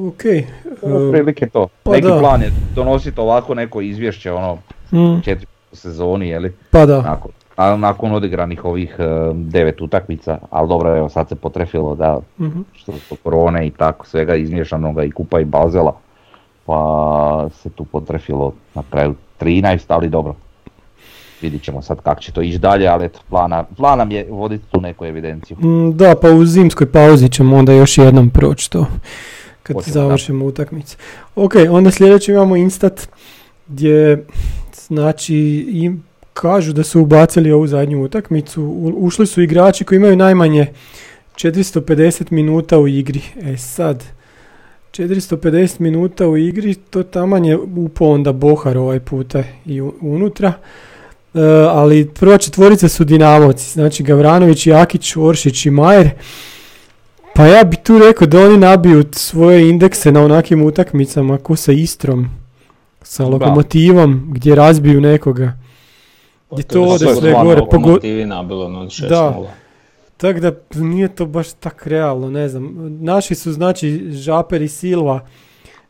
Ok. 0.00 0.24
e, 0.24 0.44
Otprilike 0.84 1.48
to. 1.48 1.68
pa 1.82 1.90
Neki 1.90 2.06
da. 2.06 2.18
plan 2.18 2.42
je 2.42 2.50
donositi 2.74 3.20
ovako 3.20 3.54
neko 3.54 3.80
izvješće, 3.80 4.32
ono, 4.32 4.58
mm, 4.92 5.20
četiri 5.22 5.46
sezoni, 5.72 6.28
je 6.28 6.38
li? 6.38 6.52
pa 6.70 6.86
da. 6.86 7.02
Nakon, 7.02 7.30
a 7.56 7.76
nakon 7.76 8.12
odigranih 8.12 8.64
ovih 8.64 8.96
e, 8.98 9.04
devet 9.34 9.80
utakmica, 9.80 10.38
ali 10.50 10.68
dobro, 10.68 10.96
evo 10.96 11.08
sad 11.08 11.28
se 11.28 11.34
potrefilo 11.34 11.94
da 11.94 12.18
Mhm. 12.38 12.60
što 12.72 12.92
su 12.92 13.16
korone 13.16 13.66
i 13.66 13.70
tako 13.70 14.06
svega 14.06 14.34
izmiješanoga 14.34 15.04
i 15.04 15.10
kupa 15.10 15.40
i 15.40 15.44
bazela, 15.44 15.96
pa 16.66 16.78
se 17.52 17.70
tu 17.70 17.84
potrefilo 17.84 18.52
na 18.74 18.82
kraju 18.90 19.14
13, 19.38 19.84
ali 19.88 20.08
dobro. 20.08 20.34
Vidit 21.42 21.62
ćemo 21.62 21.82
sad 21.82 22.00
kako 22.00 22.20
će 22.20 22.32
to 22.32 22.42
ići 22.42 22.58
dalje, 22.58 22.86
ali 22.86 23.04
eto, 23.04 23.20
plana, 23.28 23.64
plan 23.66 23.98
nam 23.98 24.10
je 24.10 24.26
voditi 24.30 24.64
tu 24.70 24.80
neku 24.80 25.04
evidenciju. 25.04 25.56
Mm, 25.56 25.90
Da, 25.92 26.14
pa 26.14 26.28
u 26.28 26.44
zimskoj 26.44 26.86
pauzi 26.86 27.28
ćemo 27.28 27.56
onda 27.56 27.72
još 27.72 27.98
jednom 27.98 28.30
proći 28.30 28.70
to. 28.70 28.86
Kad 29.74 29.94
da. 29.94 30.00
završimo 30.00 30.44
utakmice. 30.46 30.96
Ok, 31.36 31.52
onda 31.70 31.90
sljedeće 31.90 32.32
imamo 32.32 32.56
Instat 32.56 33.08
gdje 33.68 34.24
znači 34.86 35.36
im 35.72 36.04
kažu 36.32 36.72
da 36.72 36.82
su 36.84 37.00
ubacili 37.00 37.52
ovu 37.52 37.66
zadnju 37.66 38.04
utakmicu. 38.04 38.62
U- 38.62 38.94
ušli 38.98 39.26
su 39.26 39.42
igrači 39.42 39.84
koji 39.84 39.96
imaju 39.96 40.16
najmanje 40.16 40.66
450 41.36 42.24
minuta 42.30 42.78
u 42.78 42.88
igri. 42.88 43.20
E 43.42 43.56
sad, 43.56 44.04
450 44.92 45.80
minuta 45.80 46.28
u 46.28 46.36
igri, 46.36 46.74
to 46.74 47.02
taman 47.02 47.44
je 47.44 47.56
upao 47.58 48.08
onda 48.08 48.32
Bohar 48.32 48.78
ovaj 48.78 49.00
puta 49.00 49.42
i 49.66 49.80
unutra. 50.00 50.52
E, 51.34 51.40
ali 51.70 52.08
prva 52.20 52.38
četvorica 52.38 52.88
su 52.88 53.04
Dinamovci, 53.04 53.70
znači 53.72 54.02
Gavranović, 54.02 54.66
Jakić, 54.66 55.16
Oršić 55.16 55.66
i 55.66 55.70
Majer. 55.70 56.10
Pa 57.34 57.46
ja 57.46 57.64
bi 57.64 57.76
tu 57.76 57.98
rekao 57.98 58.26
da 58.26 58.40
oni 58.40 58.58
nabiju 58.58 59.04
svoje 59.12 59.68
indekse 59.70 60.12
na 60.12 60.22
onakim 60.22 60.62
utakmicama 60.62 61.38
ko 61.38 61.56
sa 61.56 61.72
Istrom, 61.72 62.26
sa 63.02 63.24
Lokomotivom, 63.26 64.30
gdje 64.32 64.54
razbiju 64.54 65.00
nekoga. 65.00 65.52
Gdje 66.52 66.62
to 66.62 66.82
ode 66.82 67.14
sve 67.14 67.32
gore. 67.32 67.60
Pogo- 67.62 68.26
nabilo 68.26 68.68
na 68.68 68.78
6 68.80 69.08
Da. 69.08 69.54
tako 70.16 70.40
da 70.40 70.52
nije 70.74 71.08
to 71.08 71.26
baš 71.26 71.52
tak 71.52 71.86
realno, 71.86 72.30
ne 72.30 72.48
znam. 72.48 72.74
Naši 73.00 73.34
su 73.34 73.52
znači 73.52 74.12
Žaper 74.12 74.62
i 74.62 74.68
Silva. 74.68 75.20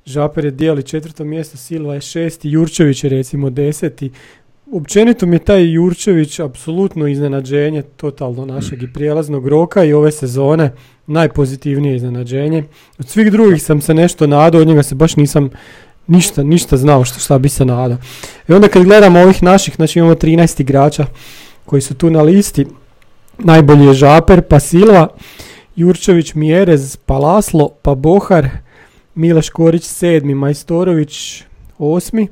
Žaper 0.05 0.45
je 0.45 0.51
dijeli 0.51 0.83
četvrto 0.83 1.25
mjesto, 1.25 1.57
Silva 1.57 1.95
je 1.95 2.01
šesti, 2.01 2.51
Jurčević 2.51 3.05
je 3.05 3.11
recimo 3.11 3.51
deseti. 3.51 4.11
Općenito 4.73 5.27
mi 5.27 5.37
je 5.37 5.41
taj 5.41 5.73
Jurčević 5.73 6.39
apsolutno 6.41 7.07
iznenađenje 7.07 7.83
totalno 7.83 8.47
našeg 8.47 8.83
i 8.83 8.93
prijelaznog 8.93 9.49
roka 9.49 9.85
i 9.85 9.93
ove 9.93 10.13
sezone 10.13 10.73
najpozitivnije 11.07 11.97
iznenađenje. 11.97 12.65
Od 12.99 13.09
svih 13.09 13.33
drugih 13.33 13.63
sam 13.63 13.81
se 13.81 13.95
nešto 13.95 14.27
nadao, 14.27 14.61
od 14.61 14.67
njega 14.67 14.83
se 14.83 14.95
baš 14.95 15.17
nisam 15.17 15.51
ništa, 16.07 16.43
ništa 16.43 16.77
znao 16.77 17.05
što 17.05 17.19
šta 17.21 17.39
bi 17.39 17.49
se 17.49 17.65
nadao. 17.65 17.99
I 18.49 18.53
onda 18.53 18.69
kad 18.69 18.85
gledamo 18.85 19.21
ovih 19.21 19.43
naših, 19.43 19.75
znači 19.77 19.99
imamo 19.99 20.15
13 20.15 20.61
igrača 20.61 21.07
koji 21.67 21.83
su 21.83 21.95
tu 21.95 22.11
na 22.11 22.23
listi, 22.23 22.67
najbolji 23.39 23.85
je 23.85 23.95
Žaper, 23.95 24.43
pa 24.43 24.61
Silva, 24.61 25.09
Jurčević, 25.77 26.35
Mjerez, 26.35 26.97
pa 26.97 27.19
Laslo, 27.19 27.69
pa 27.83 27.95
Bohar, 27.95 28.49
Mileš 29.15 29.49
Korić 29.49 29.85
sedmi, 29.85 30.35
Majstorović 30.35 31.43
osmi. 31.79 32.29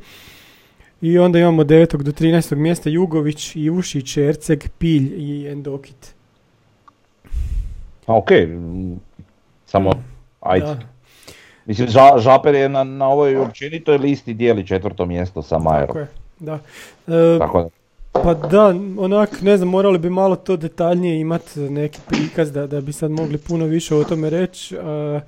I 1.00 1.18
onda 1.18 1.38
imamo 1.38 1.64
9. 1.64 2.02
do 2.02 2.12
13. 2.12 2.54
mjesta 2.56 2.90
Jugović, 2.90 3.56
Ivušić, 3.56 4.16
Erceg, 4.16 4.64
Pilj 4.78 5.14
i 5.16 5.48
Endokit. 5.48 6.14
Pa 8.06 8.14
okej, 8.16 8.48
samo 9.66 9.92
ajde. 10.40 10.66
Da. 10.66 10.78
Mislim, 11.66 11.88
Ža- 11.88 12.18
Žaper 12.20 12.54
je 12.54 12.68
na, 12.68 12.84
na 12.84 13.08
ovoj 13.08 13.36
općenitoj 13.36 13.98
listi 13.98 14.34
dijeli 14.34 14.66
četvrto 14.66 15.06
mjesto 15.06 15.42
sa 15.42 15.58
Majerom. 15.58 15.86
Tako 15.86 15.98
je, 15.98 16.06
da. 16.40 16.58
E, 17.06 17.38
Tako 17.38 17.62
da, 17.62 17.68
Pa 18.22 18.34
da, 18.34 18.66
onak, 18.98 19.42
ne 19.42 19.56
znam, 19.56 19.68
morali 19.68 19.98
bi 19.98 20.10
malo 20.10 20.36
to 20.36 20.56
detaljnije 20.56 21.20
imati 21.20 21.60
neki 21.60 21.98
prikaz 22.06 22.52
da, 22.52 22.66
da 22.66 22.80
bi 22.80 22.92
sad 22.92 23.10
mogli 23.10 23.38
puno 23.38 23.64
više 23.64 23.94
o 23.94 24.04
tome 24.04 24.30
reći. 24.30 24.78
A, 24.78 25.20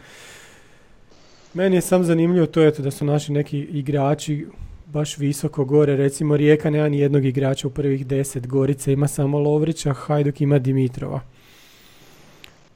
meni 1.54 1.76
je 1.76 1.80
sam 1.80 2.04
zanimljivo 2.04 2.46
to 2.46 2.62
eto 2.62 2.82
da 2.82 2.90
su 2.90 3.04
naši 3.04 3.32
neki 3.32 3.58
igrači 3.60 4.46
baš 4.92 5.18
visoko 5.18 5.64
gore, 5.64 5.96
recimo 5.96 6.36
Rijeka 6.36 6.70
nema 6.70 6.88
ni 6.88 6.98
jednog 6.98 7.24
igrača 7.24 7.68
u 7.68 7.70
prvih 7.70 8.06
deset, 8.06 8.46
Gorica 8.46 8.90
ima 8.90 9.08
samo 9.08 9.38
Lovrića, 9.38 9.92
Hajduk 9.92 10.40
ima 10.40 10.58
Dimitrova. 10.58 11.20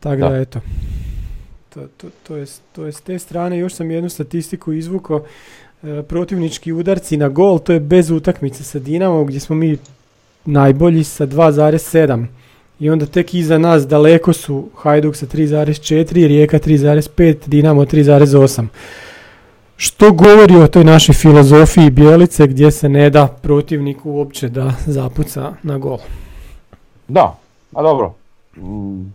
Tako 0.00 0.20
da, 0.20 0.28
Da. 0.28 0.36
eto, 0.36 0.60
to, 1.74 1.80
to, 1.96 2.06
to, 2.22 2.36
je, 2.36 2.46
to 2.72 2.86
je 2.86 2.92
s 2.92 3.00
te 3.00 3.18
strane, 3.18 3.58
još 3.58 3.74
sam 3.74 3.90
jednu 3.90 4.08
statistiku 4.08 4.72
izvukao, 4.72 5.24
e, 5.82 6.02
protivnički 6.02 6.72
udarci 6.72 7.16
na 7.16 7.28
gol, 7.28 7.58
to 7.58 7.72
je 7.72 7.80
bez 7.80 8.10
utakmice 8.10 8.64
sa 8.64 8.78
Dinamom 8.78 9.26
gdje 9.26 9.40
smo 9.40 9.56
mi 9.56 9.78
najbolji 10.44 11.04
sa 11.04 11.26
2,7 11.26 12.26
i 12.80 12.90
onda 12.90 13.06
tek 13.06 13.34
iza 13.34 13.58
nas 13.58 13.86
daleko 13.86 14.32
su 14.32 14.68
Hajduk 14.76 15.16
sa 15.16 15.26
3,4, 15.26 16.26
Rijeka 16.26 16.58
3,5, 16.58 17.36
Dinamo 17.46 17.84
3,8. 17.84 18.66
Što 19.76 20.12
govori 20.12 20.56
o 20.56 20.66
toj 20.66 20.84
našoj 20.84 21.14
filozofiji 21.14 21.90
Bijelice 21.90 22.46
gdje 22.46 22.70
se 22.70 22.88
ne 22.88 23.10
da 23.10 23.26
protivniku 23.26 24.10
uopće 24.10 24.48
da 24.48 24.72
zapuca 24.86 25.52
na 25.62 25.78
gol. 25.78 25.98
Da, 27.08 27.38
a 27.74 27.82
dobro. 27.82 28.14
Mm, 28.56 29.12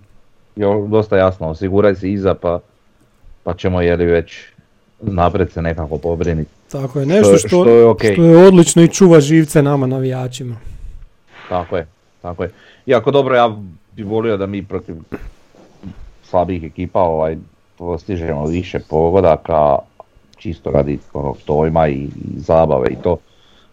jo, 0.55 0.87
dosta 0.87 1.17
jasno, 1.17 1.49
osiguraj 1.49 1.95
se 1.95 2.11
iza 2.11 2.33
pa, 2.33 2.59
pa 3.43 3.53
ćemo 3.53 3.81
jeli 3.81 4.05
već 4.05 4.37
napred 5.01 5.51
se 5.51 5.61
nekako 5.61 5.97
pobriniti. 5.97 6.51
Tako 6.71 6.99
je, 6.99 7.05
nešto 7.05 7.37
što, 7.37 7.47
što 7.47 7.69
je 7.69 7.85
okej. 7.85 8.13
što 8.13 8.23
je 8.23 8.47
odlično 8.47 8.83
i 8.83 8.87
čuva 8.87 9.19
živce 9.19 9.61
nama 9.63 9.87
navijačima. 9.87 10.55
Tako 11.49 11.77
je, 11.77 11.87
tako 12.21 12.43
je. 12.43 12.51
Iako 12.85 13.11
dobro, 13.11 13.35
ja 13.35 13.55
bi 13.95 14.03
volio 14.03 14.37
da 14.37 14.45
mi 14.45 14.65
protiv 14.65 14.95
slabih 16.23 16.63
ekipa 16.63 16.99
ovaj, 16.99 17.37
postižemo 17.77 18.45
više 18.45 18.79
pogodaka, 18.89 19.77
čisto 20.39 20.71
radi 20.71 20.99
onog 21.13 21.37
dojma 21.47 21.87
i, 21.87 21.93
i 21.93 22.09
zabave 22.37 22.87
i 22.89 22.95
to. 22.95 23.17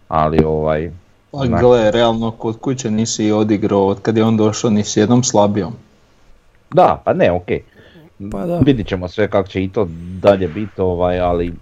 Ali 0.08 0.44
ovaj, 0.44 0.90
Pa 1.30 1.46
Znak. 1.46 1.60
gle, 1.60 1.90
realno 1.90 2.30
kod 2.30 2.58
kuće 2.58 2.90
nisi 2.90 3.32
odigrao, 3.32 3.86
od 3.86 4.00
kad 4.00 4.16
je 4.16 4.24
on 4.24 4.36
došao 4.36 4.70
nisi 4.70 5.00
jednom 5.00 5.22
slabijom. 5.22 5.72
da, 6.70 7.02
pa 7.04 7.12
ne, 7.12 7.32
okej. 7.32 7.62
Pa 8.32 8.46
da. 8.46 8.58
Vidit 8.58 8.86
ćemo 8.86 9.08
sve 9.08 9.28
kako 9.28 9.48
će 9.48 9.64
i 9.64 9.68
to 9.68 9.88
dalje 10.20 10.48
biti, 10.48 10.80
ovaj, 10.80 11.20
ali 11.20 11.52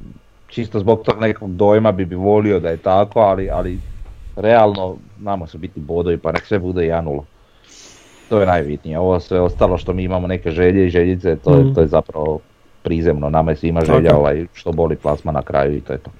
čisto 0.49 0.81
zbog 0.81 1.03
tog 1.03 1.21
nekog 1.21 1.51
dojma 1.51 1.93
bi 1.93 2.05
bi 2.05 2.15
volio 2.15 2.61
da 2.61 2.69
je 2.69 2.77
tako, 2.77 3.21
ali, 3.21 3.51
ali 3.51 3.79
realno 4.37 4.97
nama 5.19 5.47
su 5.47 5.59
biti 5.59 5.81
bodovi 5.81 6.19
pa 6.19 6.33
nek 6.33 6.47
sve 6.47 6.59
bude 6.59 6.83
1-0. 6.83 7.21
To 8.29 8.41
je 8.41 8.47
najbitnije, 8.47 8.99
ovo 8.99 9.21
sve 9.21 9.41
ostalo 9.41 9.79
što 9.79 9.93
mi 9.93 10.03
imamo 10.05 10.27
neke 10.27 10.51
želje 10.51 10.87
i 10.87 10.91
željice, 10.91 11.37
to, 11.37 11.55
je, 11.55 11.65
Mhm. 11.65 11.75
to 11.75 11.81
je 11.81 11.87
zapravo 11.87 12.41
prizemno, 12.85 13.30
nama 13.30 13.51
je 13.51 13.57
svima 13.57 13.80
Tako 13.80 13.93
želja 13.93 14.09
je. 14.09 14.14
ovaj, 14.14 14.47
što 14.53 14.72
boli 14.72 14.97
plasma 14.97 15.32
na 15.32 15.43
kraju 15.43 15.76
i 15.76 15.80
to 15.80 15.93
je 15.93 15.99
to. 15.99 16.11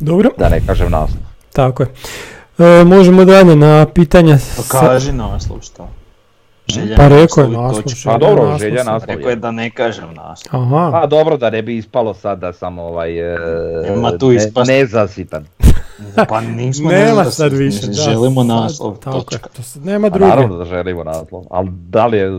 Dobro, 0.00 0.30
Da 0.38 0.48
ne 0.48 0.60
kažem 0.66 0.90
nas. 0.90 1.10
tako 1.52 1.82
je. 1.82 1.88
E, 2.60 2.84
možemo 2.84 3.24
dalje 3.24 3.56
na 3.56 3.86
pitanja. 3.86 4.34
Pa 4.56 4.62
sa- 4.62 4.80
kaži 4.80 5.12
naslov 5.12 5.58
što. 5.62 5.88
Želja 6.68 6.96
Pa 6.96 7.08
rekao 7.08 7.42
je 7.42 7.50
naslov 7.50 7.82
naslov, 7.82 7.82
Pa 8.04 8.18
dobro, 8.18 8.42
naslov 8.42 8.58
želja 8.60 8.84
naslov. 8.84 9.08
Rekao 9.08 9.30
je 9.30 9.36
da 9.36 9.50
ne 9.50 9.70
kažem 9.70 10.14
naslov. 10.16 10.62
Aha, 10.62 10.90
Pa 10.92 11.06
dobro 11.06 11.36
da 11.36 11.50
ne 11.50 11.62
bi 11.62 11.76
ispalo 11.76 12.14
sad 12.14 12.38
da 12.38 12.52
sam 12.52 12.78
ovaj, 12.78 13.34
e, 13.34 13.38
Nema 13.86 14.10
tu 14.12 14.28
ne- 14.28 14.34
ispast- 14.36 14.68
nezasitan. 14.68 15.44
Pa 16.28 16.40
nismo 16.42 16.90
nema 16.90 17.24
sad 17.26 17.52
više. 17.52 17.86
da, 17.86 17.92
Želimo 17.92 18.42
naslov, 18.44 18.96
tako 18.96 19.16
je, 19.16 19.24
točka. 19.24 19.48
to 19.48 19.62
sad 19.62 19.84
nema 19.84 20.10
Pa 20.10 20.14
druge. 20.14 20.28
naravno 20.28 20.56
da 20.56 20.64
želimo 20.66 21.04
naslov, 21.04 21.44
ali 21.50 21.68
da 21.70 22.06
li 22.06 22.18
je, 22.18 22.30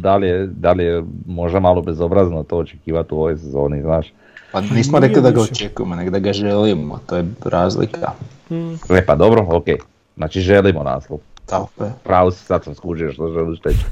da 0.00 0.16
li 0.16 0.28
je, 0.28 0.46
da 0.46 0.72
li 0.72 0.84
je 0.84 1.04
možda 1.26 1.60
malo 1.60 1.82
bezobrazno 1.82 2.42
to 2.42 2.56
očekivati 2.56 3.14
u 3.14 3.16
ovoj 3.16 3.36
sezoni, 3.36 3.82
znaš. 3.82 4.12
Pa 4.52 4.60
nismo 4.60 4.98
rekli 4.98 5.22
da 5.22 5.30
ga 5.30 5.40
očekujemo, 5.40 5.94
nego 5.96 6.10
da 6.10 6.18
ga 6.18 6.32
želimo, 6.32 7.00
to 7.06 7.16
je 7.16 7.24
razlika. 7.44 8.12
Mm, 8.50 8.74
E 8.90 9.06
pa 9.06 9.14
dobro, 9.14 9.46
ok. 9.48 9.64
Znači 10.16 10.40
želimo 10.40 10.82
naslov. 10.82 11.18
Tako 11.46 11.84
je. 11.84 11.92
Pravo 12.04 12.30
si, 12.30 12.44
sad 12.44 12.64
sam 12.64 12.74
skužio 12.74 13.12
što 13.12 13.32
želiš 13.32 13.60
reći. 13.64 13.84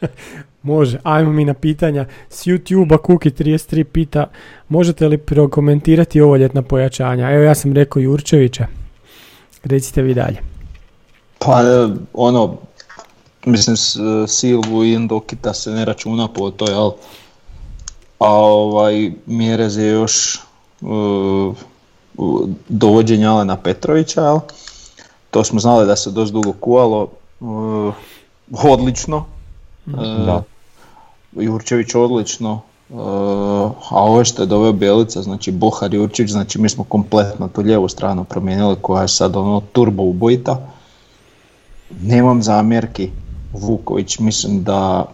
Može, 0.62 0.98
ajmo 1.02 1.32
mi 1.32 1.44
na 1.44 1.54
pitanja. 1.54 2.06
S 2.28 2.46
YouTube-a 2.46 2.96
Kuki33 2.96 3.84
pita, 3.84 4.26
možete 4.68 5.08
li 5.08 5.18
prokomentirati 5.18 6.20
ovo 6.20 6.36
ljetna 6.36 6.62
pojačanja? 6.62 7.30
Evo 7.30 7.42
ja 7.42 7.54
sam 7.54 7.72
rekao 7.72 8.00
Jurčevića. 8.00 8.66
Recite 9.64 10.02
vi 10.02 10.14
dalje. 10.14 10.36
Pa 11.38 11.62
ono, 12.12 12.56
mislim 13.44 13.76
s, 13.76 13.96
Silvu 14.26 14.84
i 14.84 14.92
Indokita 14.92 15.54
se 15.54 15.70
ne 15.70 15.84
računa 15.84 16.28
po 16.28 16.50
to, 16.50 16.70
jel? 16.70 16.90
A 18.18 18.34
ovaj, 18.34 19.12
Mjerez 19.26 19.76
je 19.76 19.88
još 19.88 20.40
uh, 20.80 20.88
u- 22.16 22.48
dovođenje 22.68 23.26
Alena 23.26 23.56
Petrovića, 23.56 24.20
jel? 24.22 24.38
To 25.30 25.44
smo 25.44 25.60
znali 25.60 25.86
da 25.86 25.96
se 25.96 26.10
dosta 26.10 26.32
dugo 26.32 26.52
kuvalo, 26.52 27.08
uh, 27.40 27.94
odlično. 28.64 29.24
Da. 29.86 30.42
Jurčević 31.32 31.94
odlično, 31.94 32.60
a 33.90 34.02
ovo 34.04 34.24
što 34.24 34.42
je 34.42 34.46
doveo 34.46 34.72
Bjelica, 34.72 35.22
znači 35.22 35.52
Bohar 35.52 35.94
Jurčić, 35.94 36.30
znači 36.30 36.60
mi 36.60 36.68
smo 36.68 36.84
kompletno 36.84 37.48
tu 37.48 37.60
lijevu 37.60 37.88
stranu 37.88 38.24
promijenili 38.24 38.76
koja 38.82 39.02
je 39.02 39.08
sad 39.08 39.36
ono 39.36 39.62
turbo 39.72 40.02
ubojita. 40.02 40.68
Nemam 42.02 42.42
zamjerki, 42.42 43.10
Vuković 43.52 44.18
mislim 44.18 44.62
da 44.62 45.04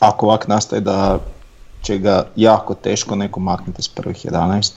ako 0.00 0.26
ovak 0.26 0.48
nastaje 0.48 0.80
da 0.80 1.18
će 1.82 1.98
ga 1.98 2.26
jako 2.36 2.74
teško 2.74 3.16
neko 3.16 3.40
maknuti 3.40 3.82
s 3.82 3.88
prvih 3.88 4.26
11. 4.26 4.72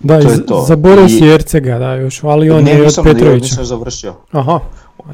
Da, 0.00 0.20
To 0.20 0.30
je 0.30 0.46
to. 0.46 0.64
zaboravio 0.68 1.04
I- 1.06 1.08
si 1.08 1.26
Ercega, 1.26 1.78
da, 1.78 1.94
još, 1.94 2.24
ali 2.24 2.50
on 2.50 2.64
ne, 2.64 2.70
je 2.70 2.86
od 2.86 2.94
Petrovića. 3.04 3.42
nisam 3.44 3.64
završio. 3.64 4.14
Aha, 4.32 4.60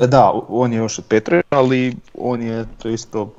Da, 0.00 0.32
on 0.48 0.72
je 0.72 0.76
još 0.78 0.98
od 0.98 1.04
Petrovića, 1.04 1.46
ali 1.50 1.96
on 2.14 2.42
je 2.42 2.64
to 2.78 2.88
isto 2.88 3.32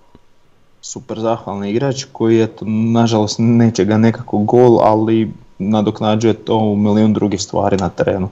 super 0.82 1.20
zahvalni 1.20 1.72
igrač 1.72 2.06
koji 2.12 2.38
je 2.38 2.48
to, 2.48 2.66
nažalost 2.92 3.36
neće 3.40 3.86
ga 3.86 3.98
nekako 3.98 4.38
gol, 4.38 4.80
ali 4.82 5.32
nadoknađuje 5.60 6.34
to 6.34 6.58
u 6.58 6.76
milijun 6.76 7.14
drugih 7.14 7.42
stvari 7.42 7.78
na 7.78 7.90
terenu. 7.90 8.30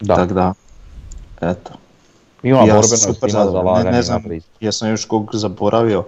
Da. 0.00 0.14
Tako 0.14 0.34
da, 0.34 0.54
eto. 1.40 1.70
Ima 2.44 2.58
Ja 2.58 2.66
sam 2.66 2.68
borbeno 2.70 3.14
super 3.14 3.30
ima 3.30 3.38
zadovoljan. 3.38 3.64
Ne, 3.64 3.72
zalaganje 3.72 3.90
ne 3.90 4.02
znam, 4.02 4.22
na 4.22 4.28
pristup. 4.28 4.62
jesam 4.62 4.88
još 4.88 5.04
kog 5.04 5.30
zaboravio, 5.32 6.04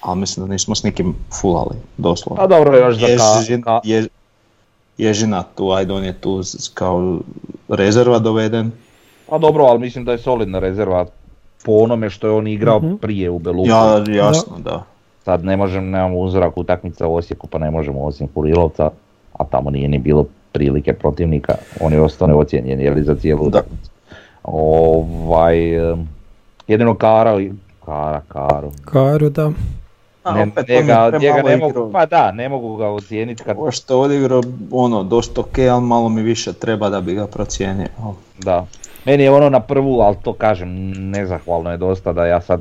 ali 0.00 0.20
mislim 0.20 0.46
da 0.46 0.52
nismo 0.52 0.74
s 0.74 0.82
nikim 0.82 1.14
fulali, 1.32 1.74
doslovno. 1.96 2.42
A 2.42 2.46
dobro, 2.48 2.76
još 2.76 2.96
za 2.96 3.06
Ježin- 3.06 3.62
ka- 3.62 3.80
Je- 3.84 4.08
Ježina 4.98 5.42
tu, 5.44 5.70
ajde 5.70 5.92
on 5.92 6.04
je 6.04 6.12
tu 6.14 6.40
kao 6.74 7.18
rezerva 7.68 8.18
doveden. 8.18 8.70
a 9.28 9.38
dobro, 9.38 9.64
ali 9.64 9.78
mislim 9.78 10.04
da 10.04 10.12
je 10.12 10.18
solidna 10.18 10.58
rezerva 10.58 11.06
po 11.64 11.72
onome 11.72 12.10
što 12.10 12.26
je 12.26 12.32
on 12.32 12.46
igrao 12.46 12.78
Mhm. 12.78 12.94
prije 12.94 13.30
u 13.30 13.38
Belugu. 13.38 13.68
Ja, 13.68 14.04
jasno, 14.08 14.58
da. 14.58 14.82
Sad 15.24 15.44
ne 15.44 15.56
možemo, 15.56 15.86
nemamo 15.86 16.18
uzorak 16.18 16.56
utakmica 16.56 17.06
u 17.06 17.14
Osijeku 17.14 17.46
pa 17.46 17.58
ne 17.58 17.70
možemo 17.70 18.00
osim 18.00 18.28
Kurilovca, 18.28 18.90
a 19.32 19.44
tamo 19.44 19.70
nije 19.70 19.88
ni 19.88 19.98
bilo 19.98 20.24
prilike 20.52 20.92
protivnika, 20.92 21.54
on 21.80 21.92
je 21.92 22.00
ostao 22.00 22.28
neocijenjen 22.28 22.80
je 22.80 22.90
li 22.90 23.02
za 23.02 23.14
cijelu 23.14 23.42
Da. 23.42 23.48
utakmicu. 23.48 23.90
Ovaj, 24.46 25.58
jedino 26.68 26.94
Kara, 26.94 27.40
Kara, 27.84 28.22
Karu. 28.28 28.72
Karu, 28.84 29.28
da. 29.28 29.50
A, 30.24 30.34
Ne, 30.34 30.42
opet 30.42 30.64
on 30.68 30.74
je 30.74 30.82
njega, 30.82 31.10
njega 31.20 31.42
ne 31.42 31.56
mogu, 31.56 31.90
pa 31.92 32.06
da, 32.06 32.32
ne 32.32 32.48
mogu 32.48 32.76
ga 32.76 32.88
ocijeniti 32.88 33.42
kad, 33.42 33.56
Ovo 33.56 33.70
što 33.70 34.00
odigrao, 34.00 34.42
ono, 34.70 35.02
dosta 35.02 35.40
ok, 35.40 35.58
ali 35.58 35.82
malo 35.82 36.08
mi 36.08 36.22
više 36.22 36.52
treba 36.52 36.88
da 36.88 37.00
bi 37.00 37.14
ga 37.14 37.26
procijenio. 37.26 37.88
da. 38.38 38.66
Meni 39.04 39.22
je 39.22 39.30
ono 39.30 39.50
na 39.50 39.60
prvu, 39.60 40.00
ali 40.00 40.16
to 40.22 40.32
kažem, 40.32 40.90
nezahvalno 41.10 41.70
je 41.70 41.76
dosta 41.76 42.12
da 42.12 42.26
ja 42.26 42.40
sad 42.40 42.60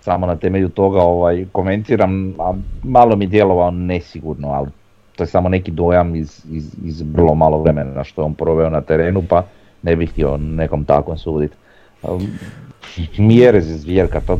samo 0.00 0.26
na 0.26 0.36
temelju 0.36 0.68
toga 0.68 1.02
ovaj, 1.02 1.46
komentiram, 1.52 2.34
a 2.38 2.52
malo 2.82 3.16
mi 3.16 3.26
djelovao 3.26 3.70
nesigurno, 3.70 4.48
ali 4.48 4.68
to 5.16 5.22
je 5.22 5.26
samo 5.28 5.48
neki 5.48 5.70
dojam 5.70 6.14
iz, 6.14 6.44
iz, 6.50 6.74
iz 6.84 7.02
vrlo 7.12 7.34
malo 7.34 7.58
vremena 7.58 8.04
što 8.04 8.22
je 8.22 8.26
on 8.26 8.34
proveo 8.34 8.70
na 8.70 8.80
terenu, 8.80 9.22
pa 9.28 9.42
ne 9.82 9.96
bih 9.96 10.10
htio 10.10 10.36
nekom 10.36 10.84
takvom 10.84 11.18
suditi. 11.18 11.56
Um, 12.02 12.26
Mjerez 13.18 13.70
je 13.70 13.76
zvjerka, 13.76 14.20
to, 14.20 14.38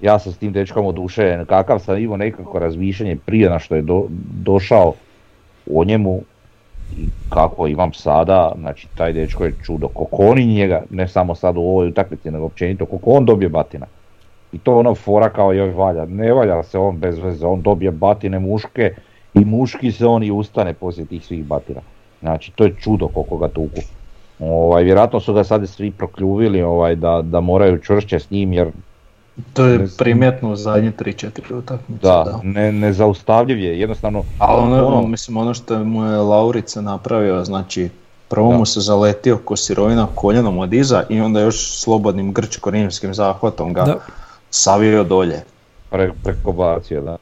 ja 0.00 0.18
sam 0.18 0.32
s 0.32 0.38
tim 0.38 0.52
dečkom 0.52 0.86
oduševljen, 0.86 1.46
kakav 1.46 1.78
sam 1.78 1.98
imao 1.98 2.16
nekako 2.16 2.58
razmišljanje 2.58 3.16
prije 3.16 3.50
na 3.50 3.58
što 3.58 3.74
je 3.74 3.82
do- 3.82 4.06
došao 4.44 4.94
o 5.70 5.84
njemu 5.84 6.20
i 6.96 7.08
kako 7.28 7.66
imam 7.66 7.92
sada, 7.92 8.52
znači 8.58 8.88
taj 8.94 9.12
dečko 9.12 9.44
je 9.44 9.54
čudo, 9.64 9.88
koliko 9.88 10.16
oni 10.32 10.46
njega, 10.46 10.82
ne 10.90 11.08
samo 11.08 11.34
sad 11.34 11.56
u 11.56 11.60
ovoj 11.60 11.88
utakmici, 11.88 12.30
nego 12.30 12.44
općenito, 12.44 12.86
koliko 12.86 13.10
on 13.10 13.24
dobije 13.24 13.48
batina. 13.48 13.86
I 14.52 14.58
to 14.58 14.78
ono 14.78 14.94
fora 14.94 15.30
kao 15.30 15.52
joj 15.52 15.70
valja, 15.70 16.04
ne 16.06 16.32
valja 16.32 16.62
se 16.62 16.78
on 16.78 16.98
bez 16.98 17.18
veze, 17.18 17.46
on 17.46 17.62
dobije 17.62 17.90
batine 17.90 18.38
muške 18.38 18.94
i 19.34 19.44
muški 19.44 19.92
se 19.92 20.06
on 20.06 20.22
i 20.22 20.30
ustane 20.30 20.74
poslije 20.74 21.06
tih 21.06 21.26
svih 21.26 21.44
batina. 21.44 21.80
Znači 22.20 22.52
to 22.54 22.64
je 22.64 22.76
čudo 22.76 23.08
koliko 23.08 23.38
ga 23.38 23.48
tuku. 23.48 23.84
Ovaj, 24.42 24.82
vjerojatno 24.82 25.20
su 25.20 25.34
ga 25.34 25.44
sad 25.44 25.68
svi 25.68 25.90
prokljuvili 25.90 26.62
ovaj, 26.62 26.96
da, 26.96 27.20
da 27.22 27.40
moraju 27.40 27.78
čvršće 27.78 28.18
s 28.18 28.30
njim 28.30 28.52
jer 28.52 28.68
To 29.52 29.64
je 29.64 29.86
primjetno 29.98 30.50
u 30.50 30.56
zadnje 30.56 30.92
3-4 30.92 31.54
utakmice. 31.54 32.02
da, 32.02 32.40
Ne, 32.42 32.72
nezaustavljiv 32.72 33.58
je, 33.58 33.80
jednostavno 33.80 34.22
Ali 34.38 34.62
ono, 34.62 34.86
ono- 34.86 35.06
mislim, 35.06 35.36
ono 35.36 35.54
što 35.54 35.78
mu 35.78 36.04
je 36.04 36.16
Laurica 36.16 36.80
napravio, 36.80 37.44
znači, 37.44 37.88
prvo 38.28 38.50
Da. 38.50 38.58
mu 38.58 38.66
se 38.66 38.80
zaletio 38.80 39.38
ko 39.38 39.56
sirovina 39.56 40.06
koljenom 40.14 40.58
od 40.58 40.72
iza 40.72 41.04
i 41.08 41.20
onda 41.20 41.40
još 41.40 41.80
slobodnim 41.80 42.34
grčko-rimskim 42.34 43.12
zahvatom 43.12 43.72
ga 43.72 43.82
Da. 43.82 43.96
savio 44.50 45.04
dolje. 45.04 45.40
pre, 45.90 46.12
preko 46.14 46.52
bacio, 46.52 47.00
da. 47.00 47.16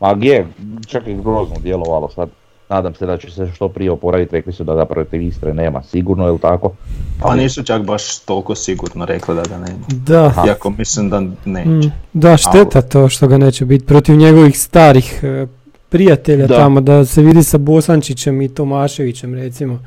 Ma 0.00 0.14
gdje, 0.14 0.46
čak 0.86 1.06
i 1.06 1.14
grozno 1.14 1.56
djelovalo 1.58 2.08
sad. 2.08 2.28
Nadam 2.70 2.94
se 2.94 3.06
da 3.06 3.16
će 3.16 3.30
se 3.30 3.48
što 3.54 3.68
prije 3.68 3.90
oporaviti, 3.90 4.32
rekli 4.32 4.52
su 4.52 4.64
da 4.64 4.74
ga 4.74 4.84
protiv 4.84 5.22
Istre 5.22 5.54
nema, 5.54 5.82
sigurno 5.82 6.24
je 6.26 6.32
li 6.32 6.38
tako? 6.38 6.72
Pa 7.20 7.34
nisu 7.34 7.62
čak 7.62 7.82
baš 7.82 8.18
toliko 8.18 8.54
sigurno 8.54 9.04
rekli 9.04 9.34
da 9.34 9.42
ga 9.42 9.58
nema. 9.58 9.78
Da, 9.88 10.44
Iako 10.46 10.70
mislim 10.70 11.10
da 11.10 11.20
neće. 11.44 11.68
mm, 11.68 11.92
da, 12.12 12.36
šteta 12.36 12.82
to 12.82 13.08
što 13.08 13.28
ga 13.28 13.38
neće 13.38 13.64
biti 13.64 13.86
protiv 13.86 14.16
njegovih 14.16 14.58
starih 14.58 15.20
e, 15.24 15.46
prijatelja 15.88 16.46
Da. 16.46 16.56
tamo, 16.56 16.80
da 16.80 17.04
se 17.04 17.22
vidi 17.22 17.42
sa 17.42 17.58
Bosančićem 17.58 18.42
i 18.42 18.48
Tomaševićem 18.48 19.34
recimo 19.34 19.78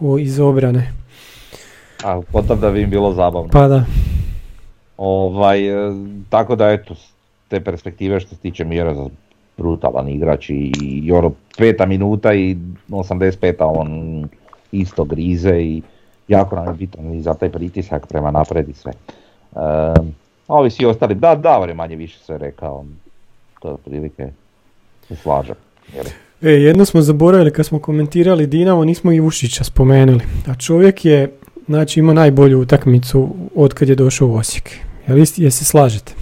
u, 0.00 0.18
iz 0.18 0.40
obrane. 0.40 0.92
A 2.04 2.20
potom 2.32 2.60
da 2.60 2.70
bi 2.70 2.80
im 2.82 2.90
bilo 2.90 3.12
zabavno. 3.12 3.48
Pa 3.52 3.68
da, 3.68 3.84
Ovaj, 4.96 5.88
e, 5.88 5.92
tako 6.28 6.56
da 6.56 6.70
eto, 6.70 6.94
te 7.48 7.60
perspektive 7.60 8.20
što 8.20 8.28
se 8.28 8.36
tiče 8.36 8.64
Mira, 8.64 8.94
brutalan 9.56 10.08
igrač 10.08 10.50
i, 10.50 10.72
i 10.82 11.12
ono 11.12 11.32
peta 11.58 11.86
minuta 11.86 12.34
i 12.34 12.56
85 12.90 13.54
on 13.58 14.28
isto 14.72 15.04
grize 15.04 15.62
i 15.62 15.82
jako 16.28 16.56
nam 16.56 16.66
je 16.66 16.74
bitan 16.74 17.14
i 17.14 17.22
za 17.22 17.34
taj 17.34 17.50
pritisak 17.50 18.06
prema 18.06 18.30
napred 18.30 18.68
i 18.68 18.72
sve. 18.72 18.92
E, 18.92 19.58
a 20.46 20.54
ovi 20.54 20.70
svi 20.70 20.86
ostali, 20.86 21.14
da, 21.14 21.34
Davor 21.34 21.68
je 21.68 21.74
manje 21.74 21.96
više 21.96 22.18
sve 22.18 22.38
rekao, 22.38 22.84
to 23.60 23.68
je 23.68 23.74
otprilike 23.74 24.28
se 25.08 25.16
slažem. 25.16 25.56
E, 26.42 26.50
jedno 26.50 26.84
smo 26.84 27.00
zaboravili 27.00 27.52
kad 27.52 27.66
smo 27.66 27.78
komentirali 27.78 28.46
Dinamo, 28.46 28.84
nismo 28.84 29.12
i 29.12 29.20
Ušića 29.20 29.64
spomenuli. 29.64 30.20
A 30.46 30.54
čovjek 30.54 31.04
je, 31.04 31.32
znači 31.66 32.00
ima 32.00 32.12
najbolju 32.12 32.60
utakmicu 32.60 33.28
od 33.54 33.74
kad 33.74 33.88
je 33.88 33.94
došao 33.94 34.28
u 34.28 34.34
Osijek. 34.34 34.70
Jel, 35.08 35.18
jel 35.36 35.50
se 35.50 35.64
slažete? 35.64 36.12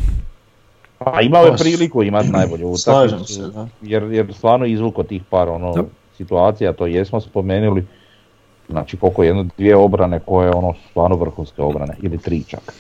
A 1.07 1.21
imao 1.21 1.45
je 1.45 1.51
Pa, 1.51 1.57
priliku 1.57 2.03
imati 2.03 2.29
najbolju 2.29 2.69
utakmicu, 2.73 3.35
se, 3.35 3.43
da. 3.43 3.69
jer, 3.83 4.03
jer 4.03 4.35
stvarno 4.35 4.67
izvuko 4.67 5.03
tih 5.03 5.23
par 5.25 5.49
ono, 5.49 5.73
Da. 5.73 5.83
situacija, 6.17 6.73
to 6.73 6.87
jesmo 6.87 7.21
spomenuli, 7.21 7.87
znači 8.69 8.97
koliko 8.97 9.23
jedno, 9.23 9.47
dvije 9.57 9.77
obrane 9.77 10.21
koje 10.21 10.51
ono 10.51 10.75
stvarno 10.91 11.17
vrhunske 11.17 11.63
obrane, 11.63 11.95
ili 12.03 12.19
tri 12.19 12.45
čak. 12.45 12.75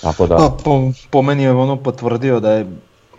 Tako 0.00 0.26
da, 0.26 0.36
Pa, 0.36 0.56
po, 0.64 0.80
po 1.10 1.22
meni 1.22 1.42
je 1.42 1.52
ono 1.52 1.76
potvrdio 1.76 2.40
da 2.40 2.52
je 2.52 2.66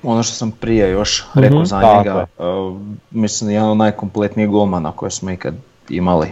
ono 0.04 0.24
što 0.24 0.34
sam 0.34 0.52
prije 0.52 0.90
još 0.92 1.26
Mhm. 1.30 1.40
rekao 1.40 1.66
za 1.66 1.82
Tako 1.82 1.98
njega, 1.98 2.26
uh, 2.38 2.78
mislim 3.12 3.50
jedan 3.50 3.70
od 3.70 3.78
najkompletnijih 3.78 4.50
golmana 4.50 4.92
koje 4.92 5.12
smo 5.12 5.32
ikad 5.32 5.54
imali. 5.90 6.28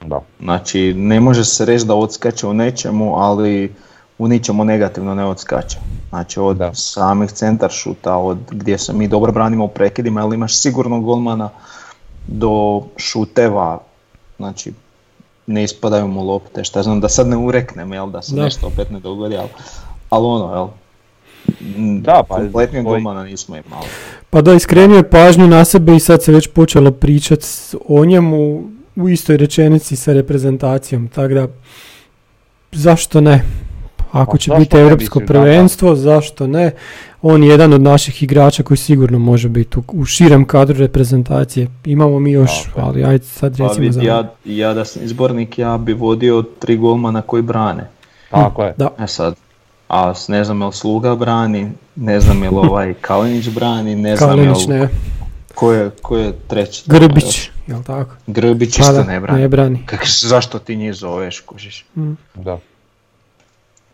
da. 0.00 0.20
Znači, 0.40 0.94
ne 0.94 1.20
može 1.20 1.44
se 1.44 1.64
reći 1.64 1.86
da 1.86 1.94
odskače 1.94 2.46
u 2.46 2.54
nečemu, 2.54 3.16
ali 3.16 3.72
u 4.18 4.28
ničemu 4.28 4.64
negativno 4.64 5.14
ne 5.14 5.24
odskače. 5.24 5.78
Znači, 6.08 6.40
od 6.40 6.56
Da. 6.56 6.74
samih 6.74 7.30
centar 7.30 7.70
šuta, 7.70 8.16
od 8.16 8.38
gdje 8.50 8.78
se 8.78 8.92
mi 8.92 9.08
dobro 9.08 9.32
branimo 9.32 9.64
u 9.64 9.68
prekidima, 9.68 10.20
ali 10.20 10.34
imaš 10.34 10.56
sigurno 10.56 11.00
golmana, 11.00 11.48
do 12.26 12.50
šuteva, 12.96 13.80
znači, 14.36 14.72
ne 15.46 15.64
ispadaju 15.64 16.08
mu 16.08 16.22
lopte, 16.22 16.64
šta 16.64 16.82
znam, 16.82 17.00
da 17.00 17.08
sad 17.08 17.28
ne 17.28 17.36
ureknem, 17.38 17.92
jel, 17.92 18.06
da 18.08 18.22
se 18.22 18.34
Da. 18.34 18.42
nešto 18.42 18.66
opet 18.66 18.90
ne 18.90 19.00
dogodi, 19.00 19.36
ali, 19.36 19.48
ali 20.10 20.26
ono, 20.26 20.54
jel, 20.54 20.68
Da, 22.00 22.22
pa 22.28 22.34
kompletnijeg 22.36 22.84
tvoj- 22.84 22.92
golmana 22.94 23.24
nismo 23.24 23.56
imali. 23.58 23.86
Pa 24.30 24.42
da, 24.42 24.54
iskrenio 24.54 24.96
je 24.96 25.10
pažnju 25.10 25.46
na 25.46 25.64
sebe 25.64 25.96
i 25.96 26.00
sad 26.00 26.22
se 26.22 26.32
već 26.32 26.48
počelo 26.48 26.90
pričat 26.90 27.42
s- 27.42 27.74
o 27.88 28.04
njemu 28.04 28.62
u 28.96 29.08
istoj 29.08 29.36
rečenici 29.36 29.96
sa 29.96 30.12
reprezentacijom, 30.12 31.08
tako 31.08 31.34
da 31.34 31.48
zašto 32.72 33.20
ne? 33.20 33.42
Ako 34.12 34.32
Pa 34.32 34.38
će 34.38 34.50
biti 34.58 34.76
europsko 34.76 35.18
mislim, 35.20 35.26
da, 35.26 35.32
prvenstvo, 35.32 35.94
zašto 35.96 36.46
ne? 36.46 36.70
On 37.22 37.44
je 37.44 37.48
jedan 37.48 37.72
od 37.72 37.80
naših 37.80 38.22
igrača 38.22 38.62
koji 38.62 38.78
sigurno 38.78 39.18
može 39.18 39.48
biti 39.48 39.78
u, 39.78 39.82
u 39.92 40.04
širem 40.04 40.44
kadru 40.44 40.78
reprezentacije. 40.78 41.68
Imamo 41.84 42.18
mi 42.18 42.32
još, 42.32 42.50
je. 42.50 42.82
ali 42.82 43.04
ajde 43.04 43.24
sad 43.24 43.58
Pa 43.58 43.64
recimo 43.64 43.82
vidi, 43.82 43.92
za... 43.92 44.02
ja, 44.02 44.32
ja 44.44 44.74
da 44.74 44.84
sam 44.84 45.02
izbornik, 45.04 45.58
ja 45.58 45.78
bi 45.78 45.92
vodio 45.92 46.44
tri 46.58 46.76
golmana 46.76 47.22
koji 47.22 47.42
brane. 47.42 47.90
Tako 48.30 48.64
je. 48.64 48.74
Da, 48.76 48.88
E 48.98 49.06
sad, 49.06 49.34
a 49.88 50.12
ne 50.28 50.44
znam 50.44 50.60
jel 50.60 50.72
Sluga 50.72 51.14
brani, 51.14 51.70
ne 51.96 52.20
znam 52.20 52.42
jel 52.42 52.58
ovaj 52.58 52.94
Kalinić 53.06 53.48
brani, 53.48 53.94
ne 53.94 54.16
znam 54.16 54.30
Kalinić 54.30 54.68
jel 54.68 54.78
ne, 54.78 54.88
ko 55.54 55.72
je, 55.72 55.90
ko 56.02 56.16
je 56.16 56.32
treći. 56.48 56.82
Grbić, 56.86 57.50
jel 57.66 57.82
tako? 57.82 58.10
Grbić 58.26 58.76
Pa 58.76 58.82
isto 58.82 58.92
da, 58.92 59.04
ne 59.04 59.20
brani. 59.20 59.40
ne 59.40 59.48
brani. 59.48 59.82
Kak, 59.86 60.06
zašto 60.06 60.58
ti 60.58 60.76
njih 60.76 60.94
zoveš, 60.94 61.40
kužiš? 61.40 61.84
Da. 62.34 62.58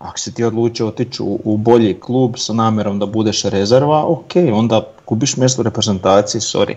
Ako 0.02 0.18
si 0.18 0.34
ti 0.34 0.44
odlučio 0.44 0.88
otići 0.88 1.22
u, 1.22 1.40
u 1.44 1.56
bolji 1.56 2.00
klub 2.00 2.34
sa 2.36 2.52
namjerom 2.52 2.98
da 2.98 3.06
budeš 3.06 3.42
rezerva, 3.42 4.04
ok, 4.06 4.32
onda 4.52 4.82
gubiš 5.06 5.36
mjesto 5.36 5.62
u 5.62 5.64
reprezentaciji, 5.64 6.40
sorry. 6.40 6.74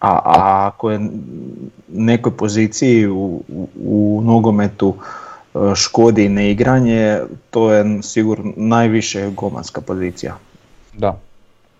A, 0.00 0.08
a 0.08 0.66
ako 0.66 0.90
je 0.90 1.00
nekoj 1.88 2.36
poziciji 2.36 3.06
u, 3.06 3.42
u, 3.48 3.68
u 3.76 4.22
nogometu 4.24 4.94
e, 4.94 5.58
škodi 5.74 6.28
neigranje, 6.28 7.20
to 7.50 7.72
je 7.72 8.02
sigurno 8.02 8.52
najviše 8.56 9.30
golmanska 9.30 9.80
pozicija. 9.80 10.36
Da. 10.92 11.18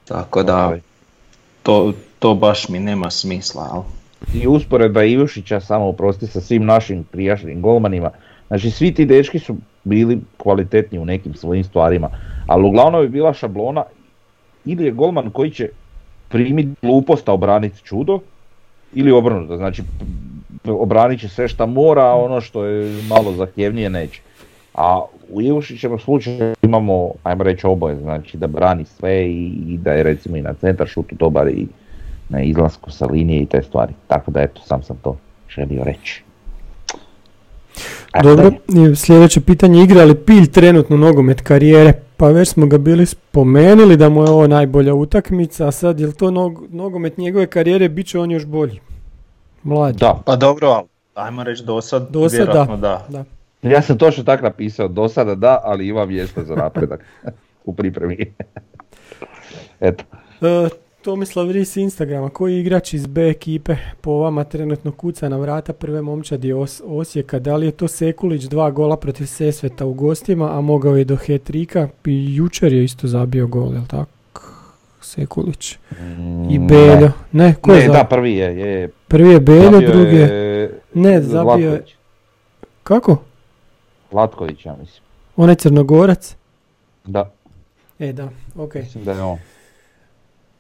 Tako 0.05 0.43
da 0.43 0.67
Ovaj. 0.67 0.81
to, 1.63 1.93
to 2.19 2.35
baš 2.35 2.69
mi 2.69 2.79
nema 2.79 3.11
smisla. 3.11 3.71
Jel? 3.73 3.83
I 4.43 4.47
usporedba 4.47 5.05
Ivušića, 5.05 5.61
samo 5.61 5.89
oprosti, 5.89 6.27
sa 6.27 6.41
svim 6.41 6.65
našim 6.65 7.05
prijašnjim 7.05 7.61
golmanima. 7.61 8.11
Znači 8.49 8.71
svi 8.71 8.95
ti 8.95 9.05
dečki 9.05 9.39
su 9.39 9.57
bili 9.85 10.21
kvalitetni 10.37 10.99
u 10.99 11.05
nekim 11.05 11.35
svojim 11.35 11.65
stvarima, 11.65 12.09
ali 12.47 12.69
uglavnom 12.69 13.03
je 13.03 13.09
bila 13.09 13.33
šablona 13.33 13.85
ili 14.65 14.85
je 14.85 14.91
golman 14.91 15.31
koji 15.31 15.51
će 15.51 15.69
primiti 16.29 16.69
glupost, 16.83 17.29
a 17.29 17.33
obraniti 17.33 17.85
čudo, 17.85 18.21
ili 18.95 19.13
obrnuto, 19.13 19.57
znači 19.57 19.83
obranit 20.65 21.21
će 21.21 21.29
sve 21.29 21.49
šta 21.49 21.67
mora, 21.67 22.03
a 22.03 22.15
ono 22.15 22.41
što 22.41 22.65
je 22.65 23.03
malo 23.09 23.33
zahtjevnije 23.33 23.91
neće. 23.91 24.21
A 24.75 25.01
u 25.31 25.99
slučaju 25.99 26.55
imamo, 26.63 27.13
ajmo 27.23 27.45
reći, 27.45 27.67
oboje, 27.67 27.97
znači 27.97 28.37
da 28.37 28.47
brani 28.47 28.85
sve 28.85 29.27
i, 29.27 29.53
i 29.69 29.79
da 29.79 29.93
je 29.93 30.03
recimo 30.03 30.37
i 30.37 30.43
na 30.43 30.55
centar 30.55 30.87
šutu 30.87 31.15
dobar 31.15 31.49
i 31.49 31.67
na 32.29 32.43
izlasku 32.43 32.91
sa 32.91 33.07
linije 33.07 33.43
i 33.43 33.47
te 33.47 33.63
stvari. 33.63 33.93
Tako 34.07 34.31
da 34.31 34.43
eto, 34.43 34.61
sam 34.65 34.83
sam 34.83 34.97
to 35.03 35.17
želio 35.49 35.85
reći. 35.85 36.23
Dobro, 38.23 38.51
sljedeće 38.97 39.41
pitanje, 39.41 39.83
igra 39.83 40.05
li 40.05 40.15
Pilj 40.17 40.47
trenutno 40.47 40.97
nogomet 40.97 41.41
karijere? 41.41 41.93
Pa 42.17 42.29
već 42.29 42.49
smo 42.49 42.67
ga 42.67 42.79
bili 42.79 43.07
spomenuli 43.07 43.97
da 43.97 44.09
mu 44.09 44.23
je 44.23 44.31
ovo 44.31 44.47
najbolja 44.47 44.95
utakmica, 44.95 45.67
a 45.67 45.73
sad 45.73 46.01
je 46.01 46.07
li 46.07 46.13
to 46.13 46.27
nog- 46.27 46.67
nogomet 46.71 47.19
njegove 47.19 47.47
karijere, 47.47 47.89
bit 47.89 48.07
će 48.07 48.19
on 48.19 48.31
još 48.31 48.45
bolji. 48.47 48.81
Mlad. 49.63 49.97
Da, 49.97 50.23
Pa 50.27 50.37
dobro, 50.37 50.69
ali 50.69 50.87
ajmo 51.17 51.45
reći 51.45 51.65
do 51.65 51.81
sad, 51.81 52.07
Do 52.11 52.29
sad 52.29 52.39
vjerojatno 52.39 52.77
da. 52.77 53.07
da. 53.09 53.25
Da. 53.63 53.69
ja 53.69 53.83
sam 53.83 53.99
točno 53.99 54.25
tako 54.25 54.43
napisao, 54.43 54.89
do 54.89 55.09
sada 55.09 55.35
da, 55.35 55.61
ali 55.65 55.89
ima 55.89 56.07
mjesta 56.07 56.45
za 56.45 56.55
napredak 56.55 57.05
u 57.65 57.75
pripremi. 57.75 58.17
eto, 59.81 60.05
E, 60.41 60.69
Tomislav 61.05 61.51
Ris 61.51 61.77
Instagrama, 61.77 62.29
koji 62.29 62.61
igrač 62.61 62.93
iz 62.93 63.07
B 63.07 63.23
ekipe 63.23 63.77
po 64.01 64.13
vama 64.13 64.45
trenutno 64.45 64.93
kuca 64.93 65.29
na 65.29 65.37
vrata 65.37 65.73
prve 65.73 66.03
momčadi 66.03 66.53
Os- 66.53 66.83
Osijeka? 66.87 67.39
Da 67.39 67.57
li 67.57 67.67
je 67.67 67.73
to 67.73 67.89
Sekulić, 67.89 68.43
dva 68.45 68.71
gola 68.71 68.97
protiv 68.97 69.27
Sesveta 69.27 69.87
u 69.87 69.93
gostima, 69.95 70.59
a 70.59 70.61
mogao 70.61 70.97
je 70.97 71.05
do 71.05 71.17
hetrika 71.17 71.89
i 72.05 72.35
jučer 72.35 72.73
je 72.73 72.85
isto 72.85 73.07
zabio 73.07 73.47
gol, 73.47 73.73
jel 73.73 73.87
tako? 73.87 74.43
Sekulić. 75.01 75.73
I 76.51 76.59
Mm, 76.59 76.67
Beljo. 76.67 77.11
Ne, 77.33 77.55
ko 77.55 77.73
je 77.73 77.81
Ne, 77.81 77.89
da, 77.89 78.05
prvi 78.05 78.33
je, 78.33 78.59
je. 78.59 78.89
Prvi 79.09 79.31
je 79.31 79.41
Beljo, 79.41 79.81
drugi 79.83 80.17
je... 80.17 80.81
Ne, 80.95 81.23
zabio 81.23 81.71
je... 81.71 81.85
Kako? 82.83 83.17
Zlatković, 84.11 84.67
ja 84.67 84.77
mislim. 84.81 85.03
Onaj 85.37 85.55
crnogorac? 85.55 86.37
Da, 87.05 87.31
E, 87.99 88.13
da, 88.13 88.29
ok. 88.57 88.75
mislim 88.75 89.05
da 89.05 89.13
je 89.13 89.23
on. 89.23 89.39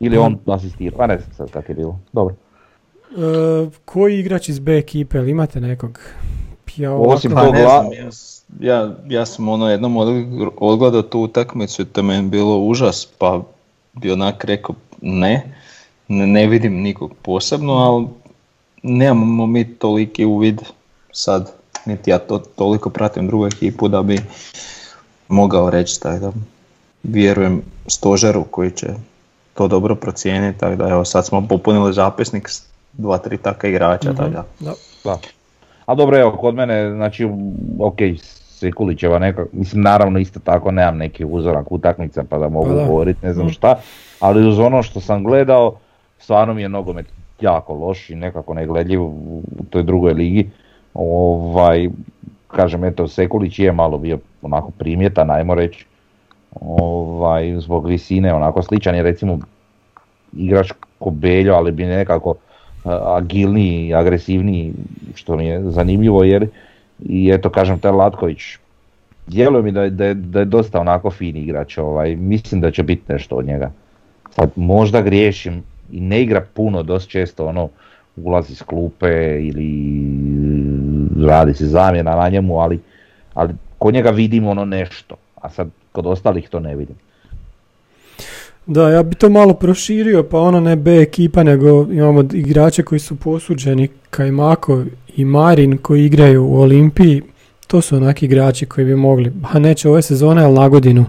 Ili 0.00 0.18
on 0.18 0.38
asistirao, 0.46 0.98
pa 0.98 1.06
ne 1.06 1.18
znam 1.18 1.32
sad 1.32 1.50
kako 1.50 1.72
je 1.72 1.76
bilo. 1.76 1.98
Dobro. 2.12 2.34
E, 3.10 3.16
koji 3.84 4.18
igrač 4.18 4.48
iz 4.48 4.58
B 4.58 4.78
ekipe, 4.78 5.18
ili 5.18 5.30
imate 5.30 5.60
nekog? 5.60 6.00
Ja 6.76 6.94
Osim 6.94 7.30
Pa 7.30 7.42
ne 7.42 7.60
znam, 7.60 7.92
ja, 7.94 8.12
s- 8.12 8.44
ja, 8.60 8.94
ja 9.08 9.26
sam 9.26 9.48
ono 9.48 9.70
jednom 9.70 9.94
odg- 9.94 10.50
odgledao 10.56 11.02
tu 11.02 11.20
utakmicu 11.20 11.82
i 11.82 11.84
to 11.84 12.00
je 12.00 12.04
meni 12.04 12.28
bilo 12.28 12.58
užas, 12.58 13.08
pa 13.18 13.42
bi 13.92 14.12
onak 14.12 14.44
rekao 14.44 14.74
ne, 15.02 15.42
ne, 16.08 16.26
ne 16.26 16.46
vidim 16.46 16.74
nikog 16.74 17.12
posebno, 17.22 17.72
ali 17.72 18.06
nemamo 18.82 19.46
mi 19.46 19.64
toliki 19.66 20.24
uvid 20.24 20.60
sad, 21.12 21.52
niti 21.86 22.10
ja 22.10 22.18
to 22.18 22.38
toliko 22.38 22.90
pratim 22.90 23.26
drugu 23.26 23.46
ekipu 23.46 23.88
da 23.88 24.02
bi 24.02 24.18
mogao 25.28 25.70
reći 25.70 26.00
tako 26.00 26.18
da 26.18 26.32
vjerujem 27.02 27.62
stožeru 27.86 28.44
koji 28.44 28.70
će 28.70 28.86
to 29.54 29.68
dobro 29.68 29.94
procijeniti, 29.94 30.58
tako 30.58 30.76
da 30.76 30.88
evo 30.88 31.04
sad 31.04 31.26
smo 31.26 31.46
popunili 31.48 31.92
zapisnik 31.92 32.48
s 32.48 32.66
dva, 32.92 33.18
tri 33.18 33.36
taka 33.38 33.68
igrača, 33.68 34.12
tako 34.14 34.28
da. 34.30 34.44
Da. 34.60 34.72
Da. 35.04 35.18
A 35.86 35.94
dobro, 35.94 36.18
evo, 36.18 36.36
kod 36.36 36.54
mene, 36.54 36.90
znači, 36.90 37.28
ok, 37.78 37.96
Sekulićeva 38.54 39.18
neka, 39.18 39.44
mislim, 39.52 39.82
naravno 39.82 40.18
isto 40.18 40.40
tako 40.40 40.70
nemam 40.70 40.96
neki 40.96 41.24
uzorak 41.24 41.72
utakmica 41.72 42.24
pa 42.28 42.38
da 42.38 42.48
mogu 42.48 42.68
Pa 42.68 42.84
govoriti, 42.86 43.26
ne 43.26 43.32
znam 43.32 43.46
Mm. 43.46 43.50
šta, 43.50 43.78
ali 44.20 44.48
uz 44.48 44.58
ono 44.58 44.82
što 44.82 45.00
sam 45.00 45.24
gledao, 45.24 45.76
stvarno 46.18 46.54
mi 46.54 46.62
je 46.62 46.68
nogomet 46.68 47.06
jako 47.40 47.74
loš 47.74 48.10
i 48.10 48.14
nekako 48.14 48.54
negledljiv 48.54 49.02
u 49.02 49.42
u 49.58 49.64
toj 49.70 49.82
drugoj 49.82 50.12
ligi. 50.12 50.50
Ovaj, 50.94 51.88
kažem, 52.48 52.84
eto, 52.84 53.08
Sekulić 53.08 53.58
je 53.58 53.72
malo 53.72 53.98
bio 53.98 54.18
onako 54.42 54.70
primjetan, 54.70 55.30
ajmo 55.30 55.54
reći, 55.54 55.86
ovaj, 56.60 57.60
zbog 57.60 57.86
visine, 57.86 58.34
onako 58.34 58.62
sličan 58.62 58.94
je 58.94 59.02
recimo 59.02 59.38
igrač 60.32 60.72
ko 60.98 61.10
Beljo, 61.10 61.54
ali 61.54 61.72
bi 61.72 61.84
nekako 61.84 62.34
agilniji, 63.16 63.94
agresivniji, 63.94 64.72
što 65.14 65.36
mi 65.36 65.46
je 65.46 65.70
zanimljivo 65.70 66.24
jer 66.24 66.46
i 67.04 67.30
eto 67.30 67.50
kažem 67.50 67.78
taj 67.78 67.92
Latković 67.92 68.40
djeluje 69.26 69.62
mi 69.62 69.72
da 69.72 69.82
je, 69.82 69.90
da, 69.90 70.04
je, 70.04 70.14
da 70.14 70.38
je 70.38 70.44
dosta 70.44 70.80
onako 70.80 71.10
fin 71.10 71.36
igrač, 71.36 71.78
ovaj, 71.78 72.16
mislim 72.16 72.60
da 72.60 72.70
će 72.70 72.82
biti 72.82 73.12
nešto 73.12 73.36
od 73.36 73.46
njega. 73.46 73.70
Sad 74.30 74.50
možda 74.56 75.00
griješim 75.00 75.62
i 75.92 76.00
ne 76.00 76.22
igra 76.22 76.46
puno, 76.54 76.82
dosta 76.82 77.10
često 77.10 77.46
ono 77.46 77.68
ulazi 78.16 78.54
s 78.54 78.62
klupe 78.62 79.40
ili 79.42 79.68
radi 81.26 81.54
se 81.54 81.66
zamjena 81.66 82.16
na 82.16 82.28
njemu, 82.28 82.58
ali, 82.58 82.80
ali 83.34 83.54
kod 83.78 83.94
njega 83.94 84.10
vidim 84.10 84.46
ono 84.46 84.64
nešto, 84.64 85.16
a 85.40 85.50
sad 85.50 85.68
kod 85.94 86.06
ostalih 86.06 86.48
to 86.48 86.60
ne 86.60 86.76
vidim. 86.76 86.96
Da, 88.66 88.88
ja 88.90 89.02
bi 89.02 89.14
to 89.14 89.28
malo 89.28 89.54
proširio, 89.54 90.22
pa 90.22 90.38
ono 90.40 90.60
ne 90.60 90.76
B 90.76 91.00
ekipa, 91.00 91.42
nego 91.42 91.86
imamo 91.90 92.24
igrače 92.32 92.82
koji 92.82 92.98
su 92.98 93.16
posuđeni, 93.16 93.88
Kajmako 94.10 94.84
i 95.16 95.24
Marin 95.24 95.78
koji 95.78 96.04
igraju 96.04 96.46
u 96.46 96.60
Olimpiji. 96.60 97.22
To 97.66 97.80
su 97.80 97.96
onaki 97.96 98.24
igrači 98.24 98.66
koji 98.66 98.84
bi 98.84 98.96
mogli, 98.96 99.32
a 99.52 99.58
neće 99.58 99.88
ove 99.88 100.02
sezone, 100.02 100.44
ali 100.44 100.54
na 100.54 100.68
godinu 100.68 101.04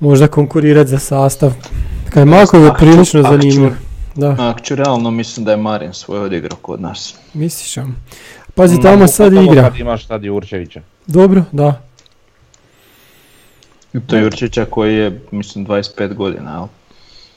možda 0.00 0.26
konkurirati 0.26 0.90
za 0.90 0.98
sastav. 0.98 1.52
Kajmako 2.10 2.56
je 2.56 2.72
prilično 2.78 3.22
zanimljiv. 3.22 3.70
Da, 4.16 4.36
Akću, 4.38 4.74
realno 4.74 5.10
mislim 5.10 5.44
da 5.44 5.50
je 5.50 5.56
Marin 5.56 5.92
svoj 5.92 6.20
odigrao 6.20 6.58
kod 6.62 6.80
nas. 6.80 7.14
misliš? 7.34 7.84
Pazi, 8.54 8.80
tamo 8.80 9.06
sad 9.06 9.32
igra. 9.32 9.62
Kad 9.62 9.80
imaš 9.80 10.06
sad 10.06 10.24
Jurčevića. 10.24 10.80
Dobro, 11.06 11.42
da. 11.52 11.82
To 14.06 14.16
je 14.16 14.22
Jurčića 14.22 14.64
koji 14.64 14.96
je, 14.96 15.20
mislim, 15.30 15.66
25 15.66 16.14
godina, 16.14 16.52
jel? 16.52 16.66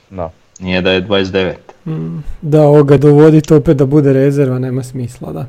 Da. 0.10 0.32
Nije 0.60 0.82
da 0.82 0.92
je 0.92 1.08
29. 1.08 1.54
Mm, 1.86 2.24
Da, 2.42 2.62
ovoga 2.62 2.98
dovoditi 2.98 3.54
opet 3.54 3.78
da 3.78 3.86
bude 3.86 4.14
rezerva, 4.14 4.60
nema 4.60 4.84
smisla, 4.84 5.32
da. 5.32 5.48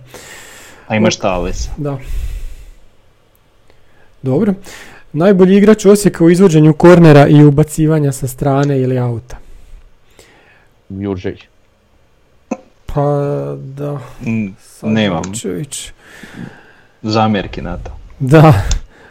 A 0.88 0.96
imaš 0.96 1.16
Talisa. 1.16 1.70
Da. 1.76 1.98
Dobro. 4.22 4.54
Najbolji 5.12 5.56
igrač 5.56 5.86
Osijeka 5.86 6.24
u 6.24 6.30
izvođenju 6.30 6.72
kornera 6.72 7.26
i 7.28 7.44
ubacivanja 7.44 8.12
sa 8.12 8.28
strane 8.28 8.80
ili 8.80 8.98
auta. 8.98 9.36
Jurčević. 10.88 11.40
Pa 12.86 13.04
da. 13.56 13.98
Sad 14.60 14.90
Nemam 14.90 15.22
zamjerki 17.02 17.62
na 17.62 17.76
to. 17.76 17.90
Da, 18.18 18.62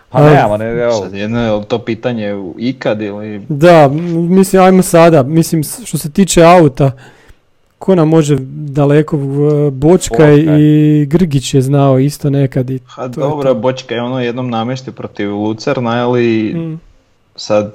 Pa 0.09 0.23
nemamo, 0.23 0.57
ne, 0.57 0.65
evo, 0.73 0.91
Sad 0.93 1.13
jedno 1.13 1.41
je 1.41 1.63
to 1.63 1.79
pitanje 1.79 2.25
ikad 2.57 3.01
ili... 3.01 3.41
da, 3.49 3.87
mislim, 4.29 4.61
ajmo 4.61 4.81
sada. 4.81 5.23
Mislim, 5.23 5.63
što 5.63 5.97
se 5.97 6.11
tiče 6.11 6.43
auta, 6.43 6.91
ko 7.79 7.95
nam 7.95 8.09
može 8.09 8.37
daleko, 8.51 9.17
Bočka 9.71 10.31
i 10.33 11.05
Grgić 11.05 11.53
je 11.53 11.61
znao 11.61 11.99
isto 11.99 12.29
nekad 12.29 12.69
i 12.69 12.79
Ha 12.85 13.01
to 13.03 13.21
je 13.21 13.23
dobro, 13.23 13.49
to. 13.49 13.55
Bočka 13.55 13.95
je 13.95 14.01
ono 14.01 14.19
jednom 14.19 14.49
namjesti 14.49 14.91
protiv 14.91 15.35
Lucerna, 15.35 16.07
ali 16.07 16.53
Mm, 16.55 16.79
sad 17.35 17.73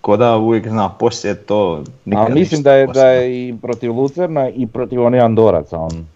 ko 0.00 0.16
da 0.16 0.36
uvijek 0.36 0.68
zna 0.68 0.88
poslije 0.90 1.34
to 1.36 1.84
nikad 2.04 2.22
ali 2.22 2.34
mislim 2.34 2.62
da 2.62 2.72
je, 2.72 2.86
da 2.86 3.06
je 3.06 3.48
i 3.48 3.54
protiv 3.56 3.92
Lucerna 3.92 4.48
i 4.48 4.66
protiv 4.66 5.02
onih 5.02 5.22
Andoraca 5.22 5.78
on. 5.78 6.06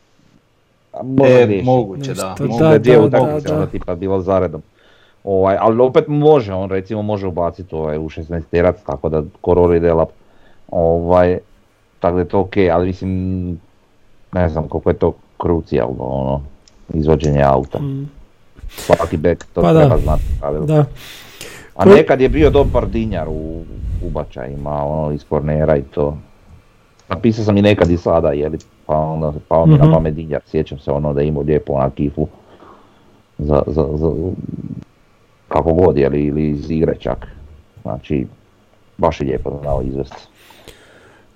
A 0.92 0.98
E, 1.26 1.60
moguće 1.64 2.14
da. 2.14 2.22
da, 2.22 2.28
mogu- 2.30 2.44
Mislim 2.44 2.58
da 2.60 2.72
je 2.72 2.78
da, 3.00 3.18
da, 3.40 3.40
da. 3.50 3.66
tipa 3.66 3.94
bilo 3.94 4.20
zaredom. 4.20 4.62
Ovaj, 5.26 5.56
ali 5.60 5.80
opet 5.80 6.04
može, 6.08 6.54
on 6.54 6.70
recimo 6.70 7.02
može 7.02 7.26
ubaciti 7.26 7.74
ovaj, 7.74 7.98
u 7.98 8.02
16 8.02 8.42
terac, 8.50 8.76
tako 8.82 9.08
da 9.08 9.22
korori 9.40 9.80
delap. 9.80 10.08
Ovaj, 10.68 11.38
tako 12.00 12.14
da 12.14 12.20
je 12.20 12.28
to 12.28 12.40
ok, 12.40 12.52
ali 12.72 12.86
mislim, 12.86 13.10
ne 14.32 14.48
znam 14.48 14.68
koliko 14.68 14.90
je 14.90 14.94
to 14.94 15.12
krucijalno, 15.38 16.04
ono, 16.04 16.40
izvođenje 16.90 17.42
auta. 17.42 17.78
mm, 17.78 18.10
Svaki 18.68 19.16
back 19.16 19.44
to 19.44 19.62
Pa 19.62 19.72
da. 19.72 19.80
treba 19.80 19.98
znati 19.98 20.22
pravilo. 20.40 20.66
da. 20.66 20.84
A 21.76 21.84
nekad 21.86 22.20
je 22.20 22.28
bio 22.28 22.50
dobar 22.50 22.86
dinjar 22.86 23.28
u 23.28 23.62
ubačajima, 24.02 24.84
ono, 24.84 25.12
iz 25.12 25.24
kornera 25.24 25.76
i 25.76 25.82
to. 25.82 26.16
Napisao 27.08 27.44
sam 27.44 27.56
i 27.56 27.62
nekad 27.62 27.90
i 27.90 27.96
sada, 27.96 28.30
jeli, 28.30 28.58
pa 28.86 28.96
onda 28.96 29.32
pao 29.48 29.66
mi 29.66 29.74
Mhm. 29.74 29.84
na 29.84 29.92
pamet 29.92 30.14
dinjar, 30.14 30.40
sjećam 30.46 30.78
se 30.78 30.90
ono 30.90 31.12
da 31.12 31.20
je 31.20 31.28
imao 31.28 31.42
lijepo 31.42 31.72
onak 31.72 31.94
kifu 31.94 32.26
za, 33.38 33.62
za, 33.66 33.88
za, 33.92 34.12
kako 35.48 35.72
god, 35.72 35.96
jeli, 35.98 36.24
ili 36.24 36.50
iz 36.50 36.70
igre 36.70 36.94
čak. 37.00 37.26
Znači, 37.82 38.26
baš 38.98 39.20
je 39.20 39.26
lijepo 39.26 39.58
znao 39.62 39.82
izvesti. 39.82 40.16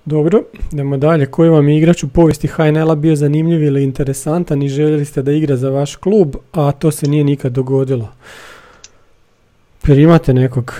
Dobro, 0.04 0.42
idemo 0.72 0.96
dalje. 0.96 1.26
Koji 1.26 1.50
vam 1.50 1.68
je 1.68 1.78
igrač 1.78 2.04
u 2.04 2.08
povijesti 2.08 2.48
HNL-a 2.48 2.94
bio 2.94 3.16
zanimljiv 3.16 3.62
ili 3.62 3.84
interesantan 3.84 4.62
i 4.62 4.68
željeli 4.68 5.04
ste 5.04 5.22
da 5.22 5.32
igra 5.32 5.56
za 5.56 5.70
vaš 5.70 5.96
klub, 5.96 6.36
a 6.52 6.72
to 6.72 6.90
se 6.90 7.08
nije 7.08 7.24
nikad 7.24 7.52
dogodilo? 7.52 8.08
Jer 9.86 9.98
imate 9.98 10.34
nekog? 10.34 10.74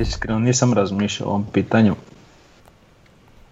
Iskreno 0.00 0.38
nisam 0.38 0.72
razmišljao 0.72 1.28
o 1.28 1.32
ovom 1.32 1.46
pitanju. 1.52 1.94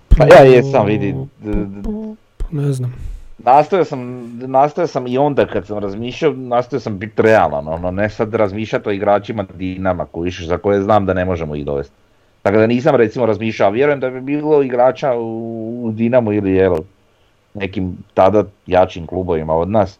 Pa 0.08 0.24
ja 0.26 0.42
jesam, 0.42 0.86
vidi, 0.86 1.14
d- 1.40 2.14
Ne 2.52 2.72
znam. 2.72 2.94
Nastojao 3.46 3.84
sam, 3.84 4.30
nastojao 4.46 4.86
sam 4.86 5.06
i 5.06 5.18
onda 5.18 5.46
kad 5.46 5.66
sam 5.66 5.78
razmišljao, 5.78 6.32
nastojao 6.32 6.80
sam 6.80 6.98
biti 6.98 7.22
realan, 7.22 7.68
ono, 7.68 7.90
ne 7.90 8.10
sad 8.10 8.34
razmišljati 8.34 8.88
o 8.88 8.92
igračima 8.92 9.44
Dinama 9.54 10.06
koji, 10.06 10.30
za 10.30 10.58
koje 10.58 10.82
znam 10.82 11.06
da 11.06 11.14
ne 11.14 11.24
možemo 11.24 11.56
ih 11.56 11.64
dovesti. 11.64 11.94
Tako 12.42 12.58
da 12.58 12.66
nisam 12.66 12.94
recimo 12.94 13.26
razmišljao, 13.26 13.70
vjerujem 13.70 14.00
da 14.00 14.10
bi 14.10 14.20
bilo 14.20 14.62
igrača 14.62 15.14
u, 15.18 15.90
Dinamu 15.94 16.32
ili 16.32 16.52
jel, 16.52 16.76
nekim 17.54 17.96
tada 18.14 18.44
jačim 18.66 19.06
klubovima 19.06 19.54
od 19.54 19.70
nas, 19.70 19.98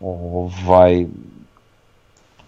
ovaj, 0.00 1.06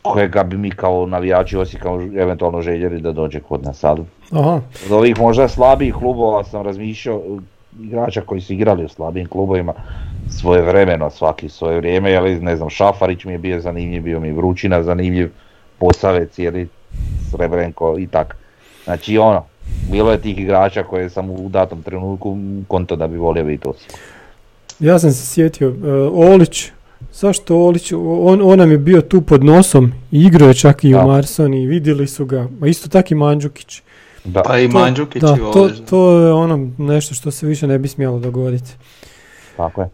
kojega 0.03 0.43
bi 0.43 0.57
mi 0.57 0.71
kao 0.71 1.07
navijači 1.07 1.57
Osijeka 1.57 1.89
eventualno 2.17 2.63
željeli 2.63 3.01
da 3.01 3.13
dođe 3.13 3.41
kod 3.41 3.65
nas 3.65 3.79
sad. 3.79 3.99
Aha, 4.31 4.61
Od 4.87 4.93
ovih 4.93 5.19
možda 5.19 5.49
slabijih 5.49 5.95
klubova 5.95 6.45
sam 6.45 6.63
razmišljao, 6.63 7.23
igrača 7.83 8.21
koji 8.21 8.41
su 8.41 8.53
igrali 8.53 8.85
u 8.85 8.89
slabijim 8.89 9.29
klubovima 9.29 9.73
svoje 10.31 10.63
vremeno, 10.63 11.11
svaki 11.11 11.49
svoje 11.49 11.77
vrijeme, 11.77 12.11
jeli, 12.11 12.41
ne 12.41 12.57
znam, 12.57 12.71
Šafarić 12.71 13.25
mi 13.25 13.33
je 13.33 13.39
bio 13.39 13.61
zanimljiv, 13.61 14.03
bio 14.03 14.21
mi 14.21 14.33
Vrućina 14.33 14.83
zanimljiv, 14.83 15.31
Posavec, 15.79 16.39
jeli, 16.39 16.69
Srebrenko 17.31 17.99
i 17.99 18.07
tak. 18.07 18.37
Znači 18.85 19.19
ono, 19.19 19.45
bilo 19.91 20.13
je 20.13 20.21
tih 20.21 20.39
igrača 20.39 20.83
koje 20.83 21.11
sam 21.11 21.31
u 21.31 21.49
datom 21.49 21.83
trenutku 21.83 22.37
konto 22.69 22.97
da 22.97 23.07
bi 23.07 23.17
volio 23.17 23.45
biti 23.45 23.69
Osijek. 23.69 23.93
ja 24.81 24.99
sam 24.99 25.11
se 25.11 25.27
sjetio. 25.27 25.69
e, 25.69 25.91
Olić, 26.13 26.71
zašto 27.13 27.57
Olić? 27.57 27.93
On, 28.21 28.41
on 28.43 28.59
nam 28.59 28.71
je 28.71 28.79
bio 28.79 29.01
tu 29.01 29.23
pod 29.23 29.45
nosom 29.45 29.93
i 30.13 30.21
igrao 30.23 30.49
je 30.49 30.55
čak 30.55 30.85
i 30.85 30.93
Da. 30.93 31.05
u 31.05 31.07
Marsoni, 31.07 31.67
vidjeli 31.67 32.07
su 32.07 32.27
ga. 32.27 32.49
A 32.63 32.67
isto 32.67 32.89
tako 32.89 33.09
i 33.11 33.17
Mandžukić. 33.17 33.83
Da, 34.27 34.43
Pa 34.43 34.59
i 34.59 34.69
To- 34.69 34.79
Mandžukić 34.79 35.23
Da, 35.23 35.37
i 35.37 35.53
to, 35.53 35.71
to 35.81 36.11
je 36.13 36.33
ono 36.33 36.69
nešto 36.79 37.15
što 37.15 37.31
se 37.31 37.47
više 37.47 37.67
ne 37.67 37.79
bi 37.79 37.89
smjelo 37.89 38.19
dogoditi. 38.19 38.71
tako 39.57 39.81
je. 39.81 39.89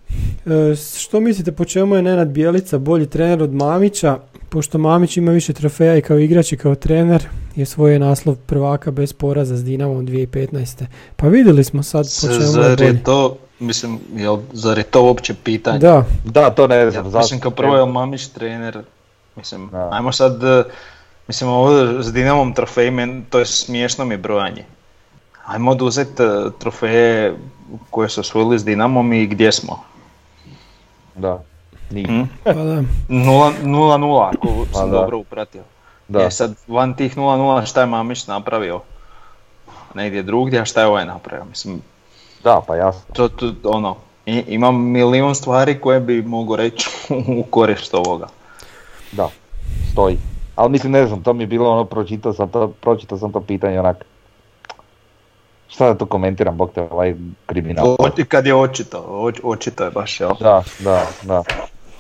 E, 0.70 0.76
što 0.76 1.20
mislite 1.20 1.52
po 1.52 1.64
čemu 1.64 1.96
je 1.96 2.02
Nenad 2.02 2.28
Bjelica 2.28 2.78
bolji 2.78 3.06
trener 3.06 3.42
od 3.42 3.52
Mamića? 3.52 4.18
Pošto 4.48 4.78
Mamić 4.78 5.16
ima 5.16 5.32
više 5.32 5.52
trofeja 5.52 5.96
i 5.96 6.02
kao 6.02 6.18
igrač 6.18 6.52
i 6.52 6.56
kao 6.56 6.74
trener 6.74 7.22
je 7.56 7.66
svoj 7.66 7.98
naslov 7.98 8.36
prvaka 8.36 8.90
bez 8.90 9.12
poraza 9.12 9.56
s 9.56 9.64
Dinamom 9.64 10.06
2015. 10.06 10.84
Pa 11.16 11.28
vidjeli 11.28 11.64
smo 11.64 11.82
sad 11.82 12.06
po 12.20 12.26
čemu 12.28 12.62
je 12.62 12.76
bolji. 12.76 12.86
je 12.86 13.02
to, 13.04 13.36
mislim, 13.60 13.98
jel, 14.14 14.38
zar 14.52 14.78
je 14.78 14.84
to 14.84 15.02
uopće 15.02 15.34
pitanje? 15.34 15.78
Da, 15.78 16.04
Da, 16.24 16.50
to 16.50 16.66
ne 16.66 16.76
Ja, 16.76 16.90
znam. 16.90 17.12
mislim 17.12 17.40
kao 17.40 17.50
prvo 17.50 17.76
je 17.76 17.86
Mamić 17.86 18.26
trener, 18.26 18.78
mislim, 19.36 19.68
Da. 19.68 19.88
ajmo 19.92 20.12
sad, 20.12 20.44
eh, 20.44 20.64
mislim 21.32 21.50
ovo 21.50 21.72
s 22.02 22.12
Dinamom 22.12 22.52
trofej, 22.52 22.90
men- 22.90 23.24
to 23.24 23.38
je 23.38 23.46
smiješno 23.46 24.04
mi 24.04 24.16
brojanje. 24.16 24.64
Ajmo 25.46 25.70
oduzeti 25.70 26.22
eh, 26.22 26.26
trofeje 26.58 27.36
koje 27.90 28.08
su 28.08 28.20
osvojili 28.20 28.58
s 28.58 28.64
Dinamom 28.64 29.12
i 29.12 29.26
gdje 29.26 29.52
smo. 29.52 29.78
Da, 31.14 31.42
nije. 31.90 32.06
Hm? 32.06 32.22
pa 32.44 32.52
da. 32.52 32.82
0-0 33.08 34.28
ako 34.28 34.66
Pa 34.66 34.78
sam 34.78 34.90
da. 34.90 34.96
dobro 34.96 35.18
upratio. 35.18 35.62
Da. 36.08 36.20
E 36.20 36.30
sad, 36.30 36.54
van 36.68 36.94
tih 36.94 37.16
0-0 37.16 37.66
šta 37.66 37.80
je 37.80 37.86
Mamić 37.86 38.26
napravio? 38.26 38.80
Negdje 39.94 40.22
drugdje, 40.22 40.60
a 40.60 40.64
šta 40.64 40.80
je 40.80 40.86
ovaj 40.86 41.06
napravio? 41.06 41.44
Mislim, 41.44 41.80
Da, 42.44 42.60
pa 42.66 42.76
jasno. 42.76 43.00
to, 43.12 43.28
to 43.28 43.52
ono, 43.64 43.96
i- 44.26 44.44
imam 44.48 44.76
milijun 44.82 45.34
stvari 45.34 45.80
koje 45.80 46.00
bi 46.00 46.22
mogu 46.22 46.56
reći 46.56 46.90
u 47.38 47.44
korist 47.44 47.94
ovoga. 47.94 48.26
Da, 49.12 49.28
stoji. 49.92 50.18
Ali 50.54 50.70
mislim, 50.70 50.92
ne 50.92 51.06
znam, 51.06 51.22
to 51.22 51.32
mi 51.32 51.42
je 51.42 51.46
bilo 51.46 51.70
ono, 51.70 51.84
pročitao 51.84 52.32
sam 52.32 52.48
to, 52.48 52.68
pročitao 52.80 53.18
sam 53.18 53.32
to 53.32 53.40
pitanje 53.40 53.80
onak. 53.80 54.04
Šta 55.68 55.86
da 55.86 55.94
to 55.94 56.06
komentiram, 56.06 56.56
bog 56.56 56.70
te 56.74 56.82
ovaj 56.82 57.14
kriminal. 57.46 57.96
O- 57.98 58.08
kad 58.28 58.46
je 58.46 58.54
očito, 58.54 59.04
oč- 59.08 59.40
očito 59.42 59.84
je 59.84 59.90
baš, 59.90 60.20
jel? 60.20 60.30
Da, 60.40 60.62
da, 60.78 61.06
da. 61.22 61.42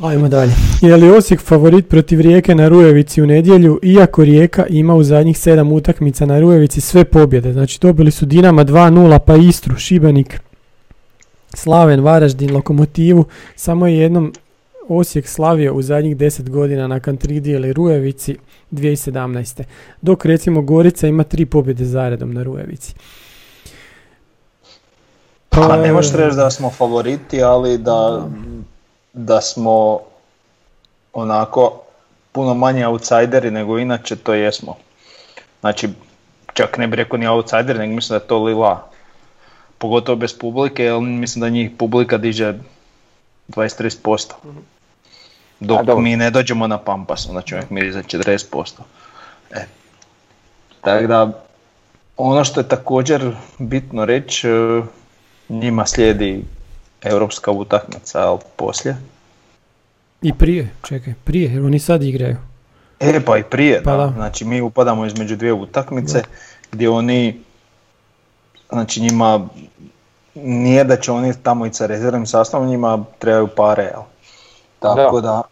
Ajmo 0.02 0.28
dalje. 0.28 0.52
Je 0.80 0.96
li 0.96 1.10
Osijek 1.10 1.40
favorit 1.40 1.88
protiv 1.88 2.20
Rijeke 2.20 2.54
na 2.54 2.68
Rujevici 2.68 3.22
u 3.22 3.26
nedjelju, 3.26 3.80
iako 3.82 4.24
Rijeka 4.24 4.66
ima 4.66 4.94
u 4.94 5.02
zadnjih 5.02 5.38
sedam 5.38 5.72
utakmica 5.72 6.26
na 6.26 6.40
Rujevici 6.40 6.80
sve 6.80 7.04
pobjede. 7.04 7.52
Znači 7.52 7.78
dobili 7.80 8.10
su 8.10 8.26
Dinama 8.26 8.64
2-0, 8.64 9.18
pa 9.18 9.36
Istru, 9.36 9.76
Šibenik, 9.76 10.40
Slaven, 11.54 12.00
Varaždin, 12.00 12.54
Lokomotivu. 12.54 13.24
Samo 13.56 13.86
je 13.86 13.96
jednom 13.98 14.32
Osijek 14.88 15.28
slavio 15.28 15.74
u 15.74 15.82
zadnjih 15.82 16.16
10 16.16 16.48
godina 16.48 16.86
na 16.86 17.00
Kantridi 17.00 17.50
ili 17.50 17.72
Rujevici 17.72 18.36
2017. 18.70 19.62
Dok 20.00 20.24
recimo 20.24 20.62
Gorica 20.62 21.06
ima 21.06 21.24
tri 21.24 21.46
pobjede 21.46 21.84
zaredom 21.84 22.34
na 22.34 22.42
Rujevici. 22.42 22.94
Pa 25.48 25.76
ne 25.76 25.92
možeš 25.92 26.12
reći 26.12 26.36
da 26.36 26.50
smo 26.50 26.70
favoriti, 26.70 27.42
ali 27.42 27.78
da, 27.78 28.28
da 29.12 29.40
smo 29.40 30.00
onako 31.12 31.80
puno 32.32 32.54
manje 32.54 32.86
outsideri 32.86 33.50
nego 33.50 33.78
inače, 33.78 34.16
to 34.16 34.34
jesmo. 34.34 34.76
Znači, 35.60 35.88
čak 36.52 36.78
ne 36.78 36.86
bih 36.86 36.96
rekao 36.96 37.18
ni 37.18 37.26
outsider, 37.26 37.78
nego 37.78 37.94
mislim 37.94 38.18
da 38.18 38.24
je 38.24 38.28
to 38.28 38.38
lila. 38.38 38.88
Pogotovo 39.78 40.16
bez 40.16 40.38
publike, 40.38 40.84
jer 40.84 41.00
mislim 41.00 41.40
da 41.40 41.48
njih 41.48 41.70
publika 41.78 42.18
diže 42.18 42.54
20-30%. 43.48 44.32
Dok 45.60 45.80
A, 45.80 45.82
dobro. 45.82 46.02
mi 46.02 46.16
ne 46.16 46.30
dođemo 46.30 46.66
na 46.66 46.78
Pampas, 46.78 47.26
onda 47.28 47.42
će 47.42 47.54
uvijek 47.54 47.70
mi 47.70 47.92
za 47.92 48.02
40%. 48.02 48.80
E. 49.50 49.66
Tako 50.80 51.06
da, 51.06 51.42
ono 52.16 52.44
što 52.44 52.60
je 52.60 52.68
također 52.68 53.36
bitno 53.58 54.04
reći, 54.04 54.48
e, 54.48 54.82
njima 55.48 55.86
slijedi 55.86 56.44
europska 57.02 57.50
utakmica, 57.50 58.28
ali 58.28 58.38
poslije. 58.56 58.96
I 60.22 60.32
prije, 60.32 60.70
čekaj, 60.82 61.14
prije, 61.24 61.52
jer 61.52 61.62
oni 61.62 61.78
sad 61.78 62.02
igraju. 62.02 62.36
E 63.00 63.20
pa 63.24 63.38
i 63.38 63.42
prije, 63.42 63.82
Pa 63.82 63.90
da. 63.90 63.96
da. 63.96 64.12
Znači 64.12 64.44
mi 64.44 64.60
upadamo 64.60 65.06
između 65.06 65.36
dvije 65.36 65.52
utakmice 65.52 66.22
gdje 66.72 66.88
oni, 66.88 67.40
znači 68.72 69.00
njima, 69.00 69.48
nije 70.34 70.84
da 70.84 70.96
će 70.96 71.12
oni 71.12 71.32
tamo 71.42 71.66
ići 71.66 71.74
sa 71.74 71.86
rezervnim 71.86 72.26
sastavom, 72.26 72.68
njima 72.68 73.04
trebaju 73.18 73.48
pare, 73.56 73.82
jel? 73.82 74.02
Tako 74.78 75.20
da, 75.20 75.42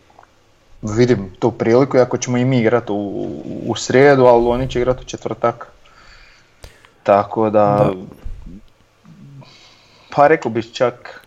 vidim 0.96 1.32
tu 1.38 1.50
priliku, 1.50 1.96
iako 1.96 2.16
ćemo 2.16 2.36
i 2.36 2.44
mi 2.44 2.58
igrati 2.58 2.92
u, 2.92 3.26
u 3.66 3.76
srijedu, 3.76 4.24
ali 4.24 4.46
oni 4.46 4.68
će 4.68 4.78
igrati 4.80 5.02
u 5.02 5.06
četvrtak. 5.06 5.72
Tako 7.02 7.50
da, 7.50 7.66
Da. 7.76 7.92
pa 10.16 10.26
rekao 10.26 10.50
bih 10.50 10.72
čak 10.72 11.26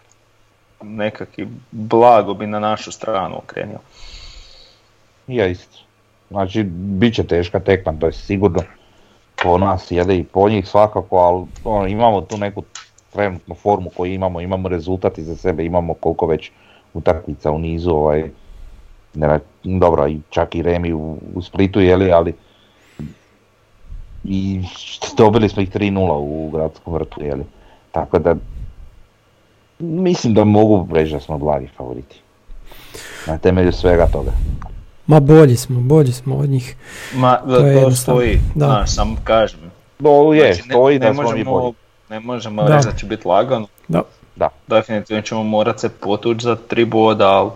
nekakvi 0.81 1.47
blago 1.71 2.33
bi 2.33 2.47
na 2.47 2.59
našu 2.59 2.91
stranu 2.91 3.37
okrenio. 3.37 3.79
Ja 5.27 5.47
isto. 5.47 5.77
Znači, 6.29 6.63
bit 6.73 7.15
će 7.15 7.27
teška 7.27 7.59
tekma, 7.59 7.93
to 7.99 8.05
je 8.05 8.13
sigurno. 8.13 8.61
Po 9.43 9.57
nas 9.57 9.91
jede 9.91 10.17
i 10.17 10.23
po 10.23 10.49
njih 10.49 10.67
svakako, 10.67 11.17
ali 11.17 11.45
ono, 11.63 11.87
imamo 11.87 12.21
tu 12.21 12.37
neku 12.37 12.63
trenutnu 13.13 13.55
formu 13.55 13.89
koju 13.97 14.13
imamo, 14.13 14.41
imamo 14.41 14.69
rezultat 14.69 15.17
iza 15.17 15.35
sebe, 15.35 15.65
imamo 15.65 15.93
koliko 15.93 16.25
već 16.25 16.51
utakmica 16.93 17.51
u 17.51 17.59
nizu, 17.59 17.91
ovaj, 17.91 18.29
ne, 19.13 19.39
dobro, 19.63 20.09
čak 20.29 20.55
i 20.55 20.61
Remi 20.61 20.93
u, 20.93 21.17
u 21.35 21.41
Splitu, 21.41 21.81
jeli, 21.81 22.11
ali 22.11 22.33
i 24.23 24.61
dobili 25.17 25.49
smo 25.49 25.61
ih 25.61 25.71
3-0 25.71 26.11
u 26.11 26.49
gradskom 26.49 26.93
vrtu, 26.93 27.23
jeli. 27.23 27.43
Tako 27.91 28.19
da, 28.19 28.35
mislim 29.79 30.33
da 30.33 30.43
mogu 30.43 30.87
reći 30.91 31.13
da 31.13 31.19
smo 31.19 31.37
blagi 31.37 31.67
favoriti. 31.77 32.21
Na 33.27 33.37
temelju 33.37 33.71
svega 33.71 34.07
toga. 34.07 34.31
Ma 35.09 35.19
bolji 35.19 35.57
smo, 35.57 35.79
bolji 35.79 36.11
smo 36.11 36.37
od 36.37 36.49
njih. 36.49 36.75
Ma, 37.13 37.35
To 37.37 37.55
je 37.57 37.81
to, 37.81 37.91
stoji, 37.91 38.39
da. 38.55 38.65
znaš, 38.65 38.89
sam 38.91 39.15
kažem. 39.23 39.59
No, 39.99 40.33
je, 40.33 40.53
Znači, 40.53 40.69
ne- 40.69 40.73
stoji 40.73 40.99
ne, 40.99 41.09
mi 41.09 41.15
možemo, 41.15 41.51
bolji. 41.51 41.73
ne 42.09 42.19
možemo 42.19 42.63
Da. 42.63 42.75
reći 42.75 42.87
da 42.87 42.93
će 42.93 43.05
biti 43.05 43.27
lagano. 43.27 43.67
Da. 43.87 44.01
Da. 44.35 44.49
Definitivno 44.67 45.21
ćemo 45.21 45.43
morat 45.43 45.79
se 45.79 45.89
potući 45.91 46.43
za 46.43 46.55
tri 46.57 46.85
boda, 46.85 47.27
ali 47.29 47.49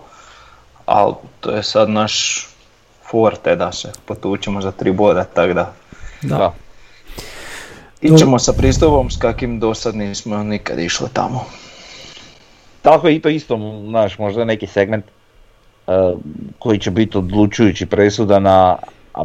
al 0.86 1.14
to 1.40 1.52
je 1.52 1.64
sad 1.64 1.90
naš 1.90 2.48
forte 3.04 3.56
da 3.56 3.72
se 3.72 3.92
potučemo 4.06 4.62
za 4.62 4.72
tri 4.72 4.92
boda, 4.92 5.24
tako 5.26 5.54
da. 5.54 5.74
Da. 6.22 6.38
Da. 6.38 6.54
Ićemo 8.04 8.40
sa 8.40 8.54
pristupom 8.54 9.10
s 9.10 9.18
kakim 9.18 9.60
do 9.60 9.74
sad 9.74 9.96
nismo 9.96 10.38
nikad 10.38 10.80
išli 10.80 11.08
tamo. 11.14 11.46
Tako 12.82 13.08
je 13.08 13.16
i 13.16 13.22
to 13.22 13.30
isto, 13.30 13.58
znaš, 13.84 14.18
možda 14.18 14.46
neki 14.46 14.68
segment 14.68 15.06
koji 16.60 16.80
će 16.80 16.92
biti 16.92 17.18
odlučujući 17.18 17.86
presudan, 17.86 18.48
a, 18.48 18.76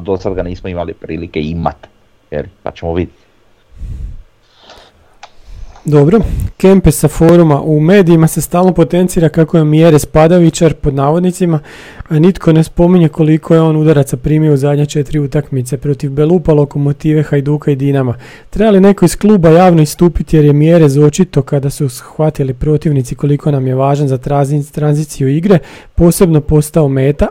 do 0.01 0.17
sad 0.17 0.35
ga 0.35 0.43
nismo 0.43 0.69
imali 0.69 0.95
prilike 0.95 1.41
imat. 1.41 1.87
Jer, 2.31 2.49
pa 2.63 2.71
ćemo 2.71 2.95
vidjeti. 2.95 3.28
Dobro, 5.89 6.20
Kempe 6.57 6.91
sa 6.91 7.09
foruma. 7.09 7.62
U 7.62 7.80
medijima 7.80 8.26
se 8.26 8.41
stalno 8.41 8.74
potencira 8.74 9.28
kako 9.28 9.59
je 9.59 9.64
mjere 9.64 9.99
spadavičar 9.99 10.74
pod 10.74 10.95
navodnicima, 10.95 11.59
a 12.09 12.18
nitko 12.18 12.53
ne 12.53 12.64
spominje 12.64 13.09
koliko 13.09 13.55
je 13.55 13.61
on 13.61 13.76
udaraca 13.76 14.16
primio 14.16 14.55
u 14.55 14.57
zadnje 14.57 14.86
četiri 14.86 15.18
utakmice 15.18 15.76
protiv 15.76 16.11
Belupa, 16.11 16.53
Lokomotive, 16.53 17.22
Hajduka 17.22 17.70
i 17.70 17.76
Dinama. 17.76 18.14
Treba 18.51 18.70
li 18.70 18.80
neko 18.80 19.05
iz 19.05 19.16
kluba 19.16 19.49
javno 19.51 19.82
istupiti 19.82 20.36
jer 20.36 20.45
je 20.45 20.53
mjere 20.53 20.86
očito 21.07 21.43
kada 21.43 21.70
su 21.70 21.89
shvatili 21.89 22.55
protivnici 22.55 23.14
koliko 23.14 23.51
nam 23.51 23.66
je 23.66 23.74
važan 23.74 24.09
za 24.09 24.18
tranziciju 24.72 25.28
igre, 25.28 25.59
posebno 25.95 26.41
postao 26.41 26.89
meta 26.89 27.26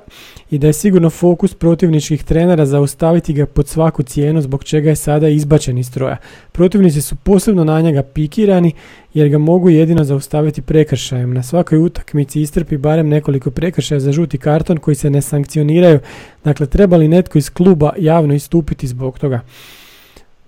i 0.51 0.57
da 0.57 0.67
je 0.67 0.73
sigurno 0.73 1.09
fokus 1.09 1.53
protivničkih 1.53 2.23
trenera 2.23 2.65
zaustaviti 2.65 3.33
ga 3.33 3.45
pod 3.45 3.67
svaku 3.67 4.03
cijenu 4.03 4.41
zbog 4.41 4.63
čega 4.63 4.89
je 4.89 4.95
sada 4.95 5.29
izbačen 5.29 5.77
iz 5.77 5.87
stroja. 5.87 6.17
Protivnici 6.51 7.01
su 7.01 7.15
posebno 7.15 7.63
na 7.63 7.81
njega 7.81 8.03
pikirani 8.03 8.71
jer 9.13 9.29
ga 9.29 9.37
mogu 9.37 9.69
jedino 9.69 10.03
zaustaviti 10.03 10.61
prekršajem. 10.61 11.33
Na 11.33 11.43
svakoj 11.43 11.79
utakmici 11.79 12.41
istrpi 12.41 12.77
barem 12.77 13.09
nekoliko 13.09 13.51
prekršaja 13.51 13.99
za 13.99 14.11
žuti 14.11 14.37
karton 14.37 14.77
koji 14.77 14.95
se 14.95 15.09
ne 15.09 15.21
sankcioniraju. 15.21 15.99
Dakle, 16.43 16.65
treba 16.65 16.97
li 16.97 17.07
netko 17.07 17.37
iz 17.37 17.49
kluba 17.49 17.93
javno 17.97 18.33
istupiti 18.33 18.87
zbog 18.87 19.19
toga? 19.19 19.41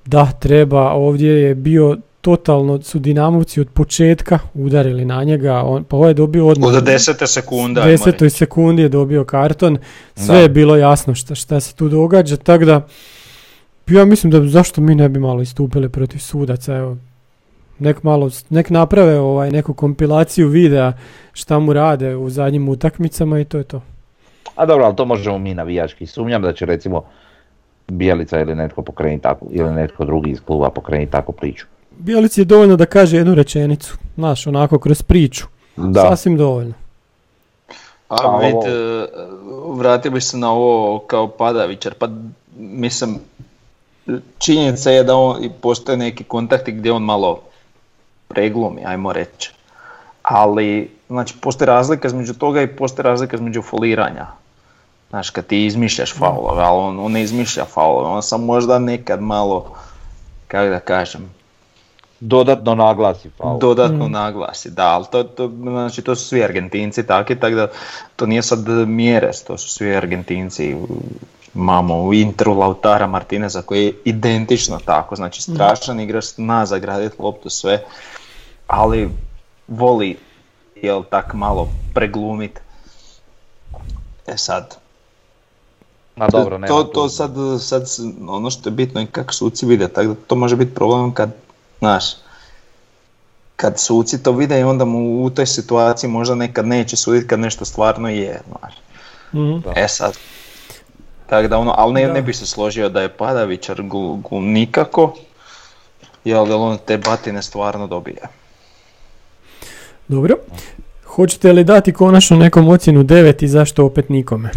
Da, 0.06 0.32
treba. 0.32 0.92
Ovdje 0.92 1.32
je 1.32 1.56
bio 1.56 1.98
totalno, 2.22 2.82
su 2.82 3.00
Dinamovci 3.00 3.62
od 3.62 3.70
početka 3.70 4.40
udarili 4.54 5.06
na 5.06 5.24
njega, 5.24 5.64
on, 5.64 5.84
pa 5.84 5.96
ovo 5.96 6.08
je 6.08 6.14
dobio 6.14 6.48
odmah. 6.48 6.74
Od 6.74 6.84
desete 6.84 7.28
ajmo 7.82 7.92
desetoj 7.92 8.30
sekundi 8.30 8.82
je 8.82 8.90
dobio 8.90 9.24
karton, 9.24 9.78
sve 10.16 10.36
Da. 10.36 10.42
je 10.42 10.50
bilo 10.50 10.76
jasno 10.76 11.16
šta, 11.16 11.36
šta 11.36 11.60
se 11.60 11.76
tu 11.76 11.90
događa, 11.90 12.38
tako 12.38 12.66
da 12.66 12.88
ja 13.88 14.06
mislim 14.06 14.32
da 14.32 14.48
zašto 14.48 14.82
mi 14.82 14.96
ne 14.96 15.10
bi 15.10 15.20
malo 15.20 15.42
istupili 15.42 15.90
protiv 15.90 16.20
sudaca, 16.20 16.76
evo, 16.76 16.98
nek 17.80 18.04
malo, 18.04 18.30
nek 18.50 18.70
naprave 18.70 19.20
ovaj, 19.20 19.52
neku 19.52 19.74
kompilaciju 19.74 20.48
videa 20.48 20.94
šta 21.34 21.60
mu 21.60 21.74
rade 21.74 22.16
u 22.16 22.30
zadnjim 22.30 22.70
utakmicama 22.70 23.40
i 23.40 23.46
to 23.46 23.58
je 23.58 23.64
to. 23.64 23.82
A 24.56 24.66
dobro, 24.66 24.86
ali 24.86 24.96
to 24.96 25.06
možemo 25.06 25.38
mi 25.38 25.54
navijački. 25.54 26.06
Sumnjam 26.06 26.42
da 26.42 26.54
će 26.54 26.66
recimo 26.66 27.04
Bijelica 27.88 28.40
ili 28.40 28.56
netko 28.56 28.82
pokrenuti 28.82 29.24
tako, 29.24 29.46
ili 29.52 29.72
netko 29.72 30.06
drugi 30.06 30.32
iz 30.32 30.42
kluba 30.42 30.70
pokrenuti 30.70 31.12
takvu 31.12 31.34
priču. 31.34 31.66
Bijelici 32.00 32.42
je 32.42 32.46
dovoljno 32.46 32.76
da 32.76 32.86
kaže 32.86 33.18
jednu 33.18 33.36
rečenicu, 33.36 33.98
znaš, 34.16 34.48
onako 34.48 34.80
kroz 34.80 35.02
priču, 35.02 35.46
Da, 35.76 36.02
sasvim 36.02 36.38
dovoljno. 36.38 36.74
A 38.10 38.16
A 38.20 38.38
vid, 38.38 38.56
ovo- 38.56 38.68
e, 38.68 39.08
vratio 39.74 40.12
bi 40.12 40.22
se 40.22 40.38
na 40.38 40.52
ovo 40.52 41.00
kao 41.00 41.28
padavičar, 41.28 41.94
pa 41.94 42.08
mislim, 42.58 43.20
činjenica 44.38 44.92
je 44.92 45.04
da 45.04 45.16
on, 45.16 45.44
i 45.44 45.50
postoje 45.52 45.98
neki 45.98 46.24
kontakti 46.24 46.72
gdje 46.72 46.92
on 46.92 47.04
malo 47.04 47.40
preglumi, 48.28 48.86
ajmo 48.86 49.14
reći. 49.14 49.52
Ali, 50.24 50.92
znači, 51.08 51.34
postoji 51.42 51.66
razlika 51.68 52.08
između 52.08 52.34
toga 52.34 52.62
i 52.62 52.68
postoji 52.68 53.04
razlika 53.04 53.36
između 53.36 53.62
foliranja. 53.62 54.28
Znaš, 55.10 55.30
kad 55.30 55.46
ti 55.46 55.66
izmišljaš 55.66 56.14
faulove, 56.14 56.64
ali 56.64 56.80
on, 56.80 57.00
on 57.00 57.12
ne 57.12 57.22
izmišlja 57.22 57.66
faulove, 57.66 58.08
on 58.08 58.24
sam 58.24 58.46
možda 58.46 58.80
nekad 58.80 59.22
malo, 59.22 59.76
kako 60.48 60.70
da 60.70 60.80
kažem, 60.80 61.30
dodatno 62.20 62.76
naglasi 62.76 63.30
faul. 63.38 63.60
dodatno 63.60 64.08
Mm. 64.08 64.12
naglasi, 64.12 64.72
da, 64.72 64.88
ali 64.88 65.06
to, 65.12 65.24
to, 65.24 65.52
znači, 65.62 66.02
to 66.02 66.16
su 66.16 66.28
svi 66.28 66.44
Argentinci 66.44 67.08
takvi, 67.08 67.40
tako 67.40 67.56
da 67.56 67.68
to 68.16 68.26
nije 68.26 68.42
sad 68.42 68.68
mjere, 68.88 69.32
to 69.48 69.58
su 69.58 69.70
svi 69.70 69.96
Argentinci, 69.96 70.76
imamo 71.56 72.04
u 72.04 72.14
Interu 72.14 72.54
Lautara 72.54 73.08
Martineza 73.08 73.62
koji 73.62 73.86
je 73.86 73.94
identično 74.06 74.80
tako, 74.86 75.16
znači 75.16 75.42
strašan 75.42 76.00
igrač, 76.00 76.26
zna 76.26 76.66
zagraditi 76.66 77.16
loptu 77.20 77.50
sve, 77.50 77.84
ali 78.68 79.10
voli, 79.68 80.18
jel 80.76 81.04
tak 81.10 81.34
malo 81.34 81.70
preglumit. 81.94 82.60
E 84.28 84.38
sad, 84.38 84.78
Ma 86.16 86.28
dobro, 86.28 86.58
nema 86.58 86.68
to, 86.68 86.84
to 86.84 87.10
sad, 87.10 87.32
sad, 87.60 87.84
ono 88.28 88.50
što 88.50 88.70
je 88.70 88.74
bitno 88.74 89.02
je 89.02 89.08
kako 89.08 89.34
suci 89.34 89.66
vide, 89.66 89.88
tako 89.88 90.08
da 90.08 90.16
to 90.28 90.36
može 90.36 90.56
biti 90.56 90.76
problem 90.76 91.14
kad, 91.14 91.32
znaš, 91.80 92.04
kad 93.56 93.80
suci 93.80 94.24
to 94.24 94.32
vide 94.32 94.60
i 94.60 94.64
onda 94.64 94.86
mu 94.86 95.24
u 95.24 95.30
toj 95.30 95.46
situaciji 95.46 96.10
možda 96.10 96.36
nekad 96.36 96.68
neće 96.68 96.96
suditi 96.96 97.28
kad 97.28 97.40
nešto 97.40 97.66
stvarno 97.66 98.10
je, 98.10 98.42
znaš. 98.48 98.74
Mhm. 99.34 99.70
E 99.76 99.88
sad, 99.88 100.18
tako 101.28 101.48
da 101.48 101.58
ono, 101.58 101.74
ali 101.78 101.94
ne, 101.94 102.08
Da. 102.08 102.14
ne 102.14 102.22
bi 102.22 102.34
se 102.34 102.46
složio 102.46 102.90
da 102.90 103.02
je 103.02 103.10
Padavićar 103.10 103.82
gu, 103.82 104.16
gu 104.16 104.42
nikako, 104.42 105.16
jel 106.24 106.46
da 106.46 106.56
on 106.56 106.78
te 106.86 106.98
batine 106.98 107.42
stvarno 107.42 107.88
dobije. 107.88 108.22
Dobro. 110.08 110.36
Hoćete 111.06 111.54
li 111.54 111.64
dati 111.64 111.94
konačno 111.94 112.38
nekom 112.38 112.70
ocjenu 112.70 113.04
9 113.04 113.44
i 113.44 113.48
zašto 113.48 113.86
opet 113.86 114.10
nikome? 114.10 114.50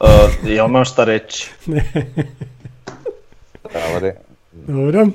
Uh, 0.00 0.06
jel 0.44 0.66
imaš 0.66 0.92
šta 0.92 1.04
reći? 1.04 1.50
Dobro. 4.66 5.06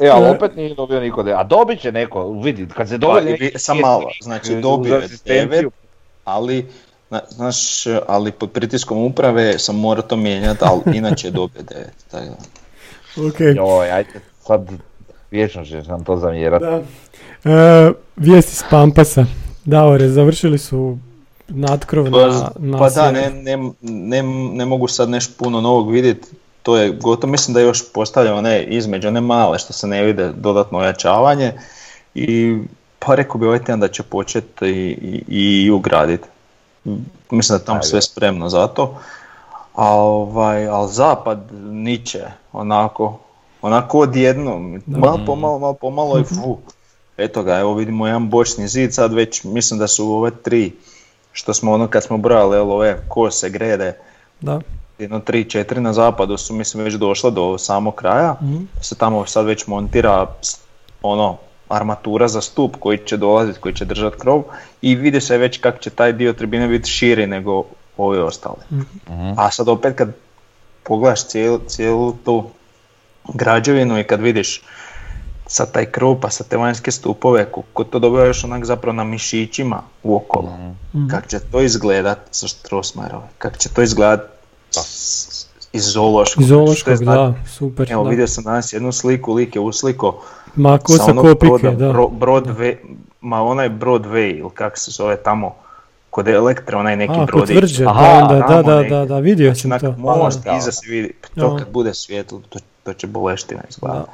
E, 0.00 0.08
ali 0.08 0.26
E. 0.26 0.30
opet 0.30 0.56
nije 0.56 0.74
dobio 0.74 1.00
niko 1.00 1.20
A 1.20 1.44
dobit 1.44 1.80
će 1.80 1.92
neko, 1.92 2.32
vidi, 2.32 2.66
kad 2.76 2.88
se 2.88 2.94
Pa, 2.94 2.98
dogodi 2.98 3.28
i 3.28 3.32
neki 3.32 3.58
sam 3.58 3.78
malo, 3.78 4.10
znači 4.22 4.54
uz 4.54 4.62
dobio 4.62 4.94
je 4.94 5.04
asistenciju, 5.04 5.48
9, 5.60 5.70
ali, 6.24 6.66
na- 7.10 7.22
znaš, 7.28 7.56
ali 8.06 8.32
pod 8.32 8.50
pritiskom 8.50 9.04
uprave 9.04 9.58
sam 9.58 9.76
morao 9.76 10.02
to 10.02 10.16
mijenjati, 10.16 10.60
ali 10.62 10.96
inače 10.96 11.26
je 11.26 11.30
dobio 11.30 11.62
9. 11.62 11.74
Tako 12.10 12.24
da. 13.16 13.28
Ok. 13.28 13.40
Joj, 13.56 13.90
ajde, 13.90 14.20
sad 14.46 14.70
vječno 15.30 15.64
ćeš 15.64 15.86
nam 15.86 16.04
to 16.04 16.16
zamjerati. 16.16 16.64
Da. 16.64 16.82
E, 17.52 17.92
vijesti 18.16 18.54
s 18.54 18.64
Pampasa. 18.70 19.24
Davore, 19.64 20.08
završili 20.08 20.58
su 20.58 20.98
natkrov 21.48 22.10
Pa, 22.10 22.26
na, 22.28 22.50
na 22.58 22.78
pa 22.78 22.90
da, 22.90 23.10
ne, 23.10 23.30
ne, 23.30 23.70
ne, 23.82 24.22
ne 24.52 24.64
mogu 24.64 24.88
sad 24.88 25.10
nešto 25.10 25.32
puno 25.38 25.60
novog 25.60 25.90
vidjeti, 25.90 26.28
to 26.68 26.76
je 26.76 26.90
gotovo, 26.90 27.30
mislim 27.30 27.54
da 27.54 27.60
je 27.60 27.66
još 27.66 27.92
postavljeno 27.92 28.40
ne 28.40 28.64
između 28.64 29.08
one 29.08 29.20
male 29.20 29.58
što 29.58 29.72
se 29.72 29.86
ne 29.86 30.02
vide 30.04 30.32
dodatno 30.36 30.78
ojačavanje 30.78 31.52
i 32.14 32.58
pa 32.98 33.14
rekao 33.14 33.38
bi 33.38 33.46
ovaj 33.46 33.58
tjedan 33.58 33.80
da 33.80 33.88
će 33.88 34.02
početi 34.02 34.66
i, 34.66 35.22
i, 35.28 35.64
i 35.66 35.70
ugraditi. 35.70 36.28
Mislim 37.30 37.58
da 37.58 37.62
je 37.62 37.66
tamo 37.66 37.82
sve 37.82 38.02
spremno 38.02 38.48
za 38.48 38.66
to. 38.66 38.98
A 39.74 39.94
ovaj, 39.94 40.68
ali 40.68 40.92
zapad 40.92 41.38
niče, 41.62 42.24
onako, 42.52 43.18
onako 43.62 43.98
odjednom, 43.98 44.82
malo 44.86 45.20
pomalo, 45.26 45.58
malo 45.58 45.74
pomalo 45.74 46.18
i 46.18 46.24
fu. 46.24 46.58
Eto 47.16 47.42
ga, 47.42 47.58
evo 47.58 47.74
vidimo 47.74 48.06
jedan 48.06 48.28
bočni 48.30 48.68
zid, 48.68 48.94
sad 48.94 49.12
već 49.12 49.44
mislim 49.44 49.78
da 49.78 49.88
su 49.88 50.12
ove 50.12 50.30
tri, 50.30 50.72
što 51.32 51.54
smo 51.54 51.72
ono 51.72 51.86
kad 51.88 52.04
smo 52.04 52.16
brali, 52.16 52.56
jel, 52.56 52.72
ove 52.72 52.98
kose, 53.08 53.50
grede, 53.50 53.98
Da. 54.40 54.60
Jedno 54.98 55.20
tri, 55.20 55.44
četiri 55.44 55.80
na 55.80 55.92
zapadu 55.92 56.36
su 56.36 56.54
mislim 56.54 56.84
već 56.84 56.94
došla 56.94 57.30
do 57.30 57.58
samog 57.58 57.94
kraja, 57.94 58.36
Mhm. 58.42 58.56
se 58.80 58.94
tamo 58.94 59.26
sad 59.26 59.46
već 59.46 59.66
montira 59.66 60.26
ono 61.02 61.36
armatura 61.68 62.28
za 62.28 62.40
stup 62.40 62.76
koji 62.80 62.98
će 62.98 63.16
dolaziti, 63.16 63.60
koji 63.60 63.74
će 63.74 63.84
držati 63.84 64.16
krov 64.18 64.42
i 64.82 64.94
vidi 64.94 65.20
se 65.20 65.38
već 65.38 65.58
kako 65.60 65.78
će 65.78 65.90
taj 65.90 66.12
dio 66.12 66.32
tribine 66.32 66.68
biti 66.68 66.90
širi 66.90 67.26
nego 67.26 67.64
ovi 67.96 68.18
ostali. 68.18 68.56
Mhm. 68.72 69.30
A 69.36 69.50
sad 69.50 69.68
opet 69.68 69.96
kad 69.96 70.08
pogledaš 70.82 71.26
cijelu, 71.26 71.58
cijelu 71.66 72.12
tu 72.24 72.44
građevinu 73.34 73.98
i 73.98 74.04
kad 74.04 74.20
vidiš 74.20 74.62
sad 75.46 75.72
taj 75.72 75.86
krov 75.86 76.20
pa 76.20 76.30
sa 76.30 76.44
te 76.44 76.56
vanjske 76.56 76.90
stupove, 76.90 77.44
ko, 77.44 77.62
ko 77.72 77.84
to 77.84 77.98
dobiva 77.98 78.24
još 78.24 78.44
onak 78.44 78.64
zapravo 78.64 78.92
na 78.96 79.04
mišićima 79.04 79.82
uokolo. 80.02 80.50
Mhm. 80.94 81.08
Kako 81.08 81.28
će 81.28 81.38
to 81.40 81.60
izgledat 81.60 82.18
sa 82.30 82.46
Strossmayerove, 82.46 83.28
kako 83.38 83.56
će 83.56 83.68
to 83.68 83.82
izgledat 83.82 84.20
s- 84.72 85.46
iz 85.72 85.84
zoološkog. 85.84 86.42
Iz 86.42 86.48
zoološkog, 86.48 86.96
zna- 86.96 87.14
da, 87.16 87.34
super. 87.48 87.92
Evo 87.92 88.04
da. 88.04 88.10
vidio 88.10 88.26
sam 88.26 88.44
danas 88.44 88.72
jednu 88.72 88.92
sliku, 88.92 89.32
lik 89.32 89.54
je 89.54 89.60
usliko 89.60 90.20
Ma 90.54 90.78
ko 90.78 90.92
sa 90.94 91.04
onog 91.04 91.24
kopike, 91.24 91.48
broda, 91.52 91.70
da. 91.72 91.88
bro- 91.88 92.10
Broadway, 92.10 92.76
ma 93.20 93.42
onaj 93.42 93.70
Broadway 93.70 94.38
ili 94.38 94.50
kako 94.50 94.76
se 94.78 94.90
zove 94.90 95.16
tamo, 95.16 95.54
kod 96.10 96.28
Elektre, 96.28 96.76
onaj 96.76 96.96
neki 96.96 97.12
A, 97.12 97.16
kod 97.18 97.26
brodić. 97.28 97.56
tvrđe, 97.56 97.84
Aha, 97.84 98.02
da, 98.02 98.18
onda, 98.24 98.34
da, 98.46 98.62
da, 98.64 98.82
da, 98.84 99.04
da, 99.04 99.18
vidio 99.18 99.46
Znači, 99.46 99.60
sam 99.60 99.70
onak 99.70 99.80
to. 99.82 99.92
most 99.98 100.44
Da. 100.44 100.56
iza 100.56 100.72
se 100.72 100.90
vidi, 100.90 101.12
to 101.34 101.48
Da. 101.48 101.58
kad 101.58 101.68
bude 101.70 101.94
svijetlo, 101.94 102.40
to, 102.48 102.58
to 102.82 102.92
će 102.92 103.06
boleština 103.06 103.60
izgledati. 103.70 104.10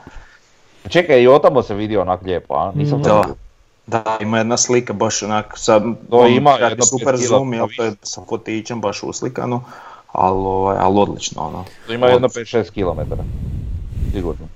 Čekaj, 0.89 1.23
i 1.23 1.29
otamo 1.29 1.63
se 1.63 1.75
vidi 1.75 1.97
onak 1.97 2.23
lijepo, 2.23 2.55
a? 2.55 2.73
Nisam 2.75 3.03
to 3.03 3.23
Da, 3.87 3.99
da, 3.99 4.17
ima 4.21 4.39
jedna 4.39 4.57
slika 4.57 4.93
baš 4.93 5.23
onak, 5.23 5.55
sa, 5.57 5.81
To 5.81 5.87
ono, 6.11 6.27
ima 6.27 6.57
super 6.83 7.17
zoom, 7.19 7.53
jel, 7.55 7.67
to 7.69 7.85
je 7.85 7.93
sa 8.03 8.21
fotićem 8.23 8.81
baš 8.81 9.03
uslikano, 9.03 9.63
ali, 10.15 10.39
ovaj, 10.39 10.77
ali 10.81 10.99
odlično 10.99 11.43
ono. 11.43 11.65
To 11.87 11.93
ima 11.93 12.07
jedno 12.07 12.29
5-6 12.29 12.71
km. 12.71 13.15
Sigurno. 14.13 14.47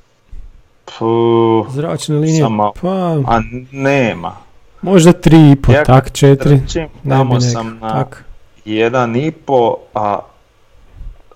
Puh, 0.88 1.66
Zračne 1.70 2.16
linije, 2.16 2.42
Samo- 2.42 2.72
pa 2.82 2.88
a 3.26 3.40
nema. 3.72 4.36
možda 4.82 5.12
tri 5.12 5.50
i 5.50 5.56
po, 5.56 5.72
Ja 5.72 5.84
tak, 5.84 6.12
četiri. 6.12 6.60
Trčim, 6.60 6.82
Ne 6.82 6.88
bi 7.04 7.08
tamo 7.10 7.34
nek- 7.34 7.52
sam 7.52 7.78
na 7.78 7.92
tak. 7.94 8.24
jedan 8.64 9.16
i 9.16 9.30
po, 9.32 9.76
a 9.94 10.18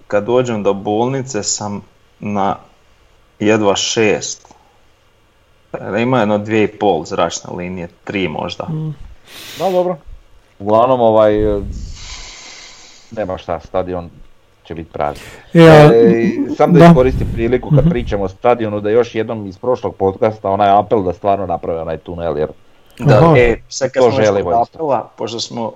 kad 0.06 0.24
dođem 0.24 0.62
do 0.62 0.72
bolnice 0.74 1.42
sam 1.42 1.80
na 2.20 2.56
jedva 3.38 3.76
šest. 3.76 4.54
Tako 5.70 5.84
da 5.84 5.98
Ima 5.98 6.18
jedno 6.18 6.38
dvije 6.38 6.64
i 6.64 6.78
pol 6.78 7.04
zračne 7.04 7.50
linije, 7.56 7.88
tri 8.04 8.28
možda. 8.28 8.64
Mm. 8.64 8.94
Da, 9.58 9.70
dobro. 9.70 9.96
Uglavnom, 10.58 11.00
ovaj, 11.00 11.56
e, 11.56 11.60
nema 13.16 13.38
šta, 13.38 13.60
stadion 13.60 14.10
će 14.64 14.74
biti 14.74 14.92
pravi. 14.92 15.16
E, 15.54 15.60
a, 15.60 15.90
E, 15.94 16.54
sam 16.56 16.72
da, 16.72 16.78
da. 16.78 16.86
iskoristim 16.86 17.28
priliku 17.32 17.70
kad 17.70 17.78
Mhm. 17.84 17.88
pričamo 17.90 18.24
o 18.24 18.28
stadionu 18.28 18.80
da 18.80 18.90
još 18.90 19.14
jednom 19.14 19.46
iz 19.46 19.58
prošlog 19.58 19.94
podcasta 19.96 20.50
onaj 20.50 20.70
apel 20.78 21.02
da 21.02 21.12
stvarno 21.12 21.46
naprave 21.46 21.80
onaj 21.80 21.98
tunel 21.98 22.38
jer 22.38 22.48
Da, 22.98 23.14
Aha. 23.14 23.34
e, 23.38 23.56
sad 23.68 23.90
kad 23.90 24.02
To 24.02 24.10
smo 24.10 24.24
želimo 24.24 24.50
apela, 24.50 25.10
pošto 25.16 25.40
smo 25.40 25.72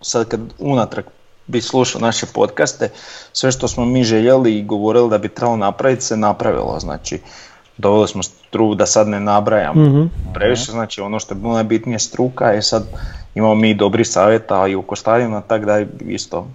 sad 0.00 0.28
kad 0.28 0.40
unatrag 0.58 1.04
bi 1.46 1.60
slušao 1.60 2.00
naše 2.00 2.26
podcaste, 2.34 2.88
sve 3.32 3.52
što 3.52 3.68
smo 3.68 3.84
mi 3.84 4.04
željeli 4.04 4.58
i 4.58 4.64
govorili 4.64 5.10
da 5.10 5.18
bi 5.18 5.28
trebalo 5.28 5.56
napraviti 5.56 6.02
se 6.02 6.16
napravilo, 6.16 6.80
znači 6.80 7.20
doveli 7.76 8.08
smo 8.08 8.22
struku 8.22 8.74
da 8.74 8.86
sad 8.86 9.08
ne 9.08 9.20
nabrajam 9.20 9.82
mhm. 9.82 10.02
previše, 10.34 10.72
znači 10.72 11.00
ono 11.00 11.18
što 11.18 11.34
je 11.34 11.38
bilo 11.38 11.54
najbitnije 11.54 11.98
struka 11.98 12.44
je 12.44 12.62
sad 12.62 12.84
imamo 13.34 13.54
mi 13.54 13.74
dobri 13.74 14.04
savjeta 14.04 14.66
i 14.66 14.74
oko 14.74 14.96
stadiona, 14.96 15.40
tak 15.40 15.64
da 15.64 15.80
isto 16.00 16.46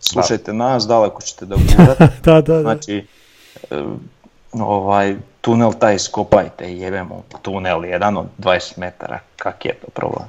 slušajte 0.00 0.52
nas, 0.52 0.86
daleko 0.86 1.22
ćete 1.22 1.46
da 1.46 1.56
da, 1.98 2.08
da, 2.24 2.40
da. 2.42 2.60
Znači, 2.60 3.06
e, 3.70 3.82
ovaj, 4.52 5.14
tunel 5.40 5.72
taj 5.72 5.98
skopajte 5.98 6.72
i 6.72 6.80
jebemo 6.80 7.22
tunel 7.42 7.84
jedan 7.84 8.16
od 8.16 8.26
20 8.38 8.78
metara, 8.78 9.18
kak 9.36 9.64
je 9.64 9.74
to 9.74 9.86
problem? 9.90 10.24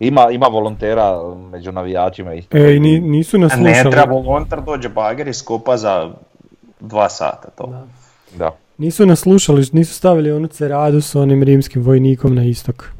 ima, 0.00 0.30
ima 0.30 0.46
volontera 0.46 1.18
među 1.50 1.72
navijačima 1.72 2.34
isto. 2.34 2.56
E, 2.56 2.76
i 2.76 2.80
ni- 2.80 3.00
nisu 3.00 3.38
nas 3.38 3.52
Ne 3.52 3.74
slušali. 3.74 3.90
treba 3.92 4.12
volonter 4.12 4.60
dođe 4.60 4.88
bager 4.88 5.28
i 5.28 5.34
skopa 5.34 5.76
za 5.76 6.10
dva 6.80 7.08
sata 7.08 7.50
to. 7.50 7.66
Da. 7.66 7.86
Da. 8.36 8.56
Nisu 8.78 9.06
nas 9.06 9.18
slušali, 9.20 9.66
nisu 9.72 9.94
stavili 9.94 10.32
onu 10.32 10.48
ceradu 10.48 11.00
s 11.00 11.14
onim 11.14 11.42
rimskim 11.42 11.82
vojnikom 11.82 12.34
na 12.34 12.44
istok. 12.44 12.92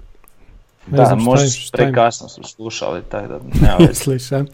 Ne 0.90 0.96
Da, 0.96 1.14
možda 1.14 1.46
prekasno 1.72 2.28
su 2.28 2.42
slušali, 2.42 3.02
tako 3.08 3.26
da 3.28 3.38
nema. 3.38 3.76
Misliš, 3.88 4.32
a? 4.32 4.44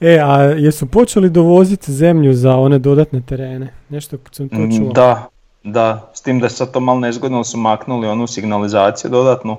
E, 0.00 0.18
a 0.24 0.42
jesu 0.42 0.86
počeli 0.86 1.30
dovoziti 1.30 1.92
zemlju 1.92 2.34
za 2.34 2.56
one 2.56 2.78
dodatne 2.78 3.20
terene? 3.20 3.74
Nešto 3.88 4.16
sam 4.32 4.48
to 4.48 4.56
Mm, 4.56 4.76
čuo. 4.78 4.92
Da, 4.92 5.28
da, 5.64 6.10
s 6.14 6.20
tim 6.20 6.40
da 6.40 6.46
je 6.46 6.50
sad 6.50 6.70
to 6.72 6.80
malo 6.80 7.00
nezgodno, 7.00 7.44
su 7.44 7.58
maknuli 7.58 8.08
onu 8.08 8.26
signalizaciju 8.26 9.10
dodatnu, 9.10 9.56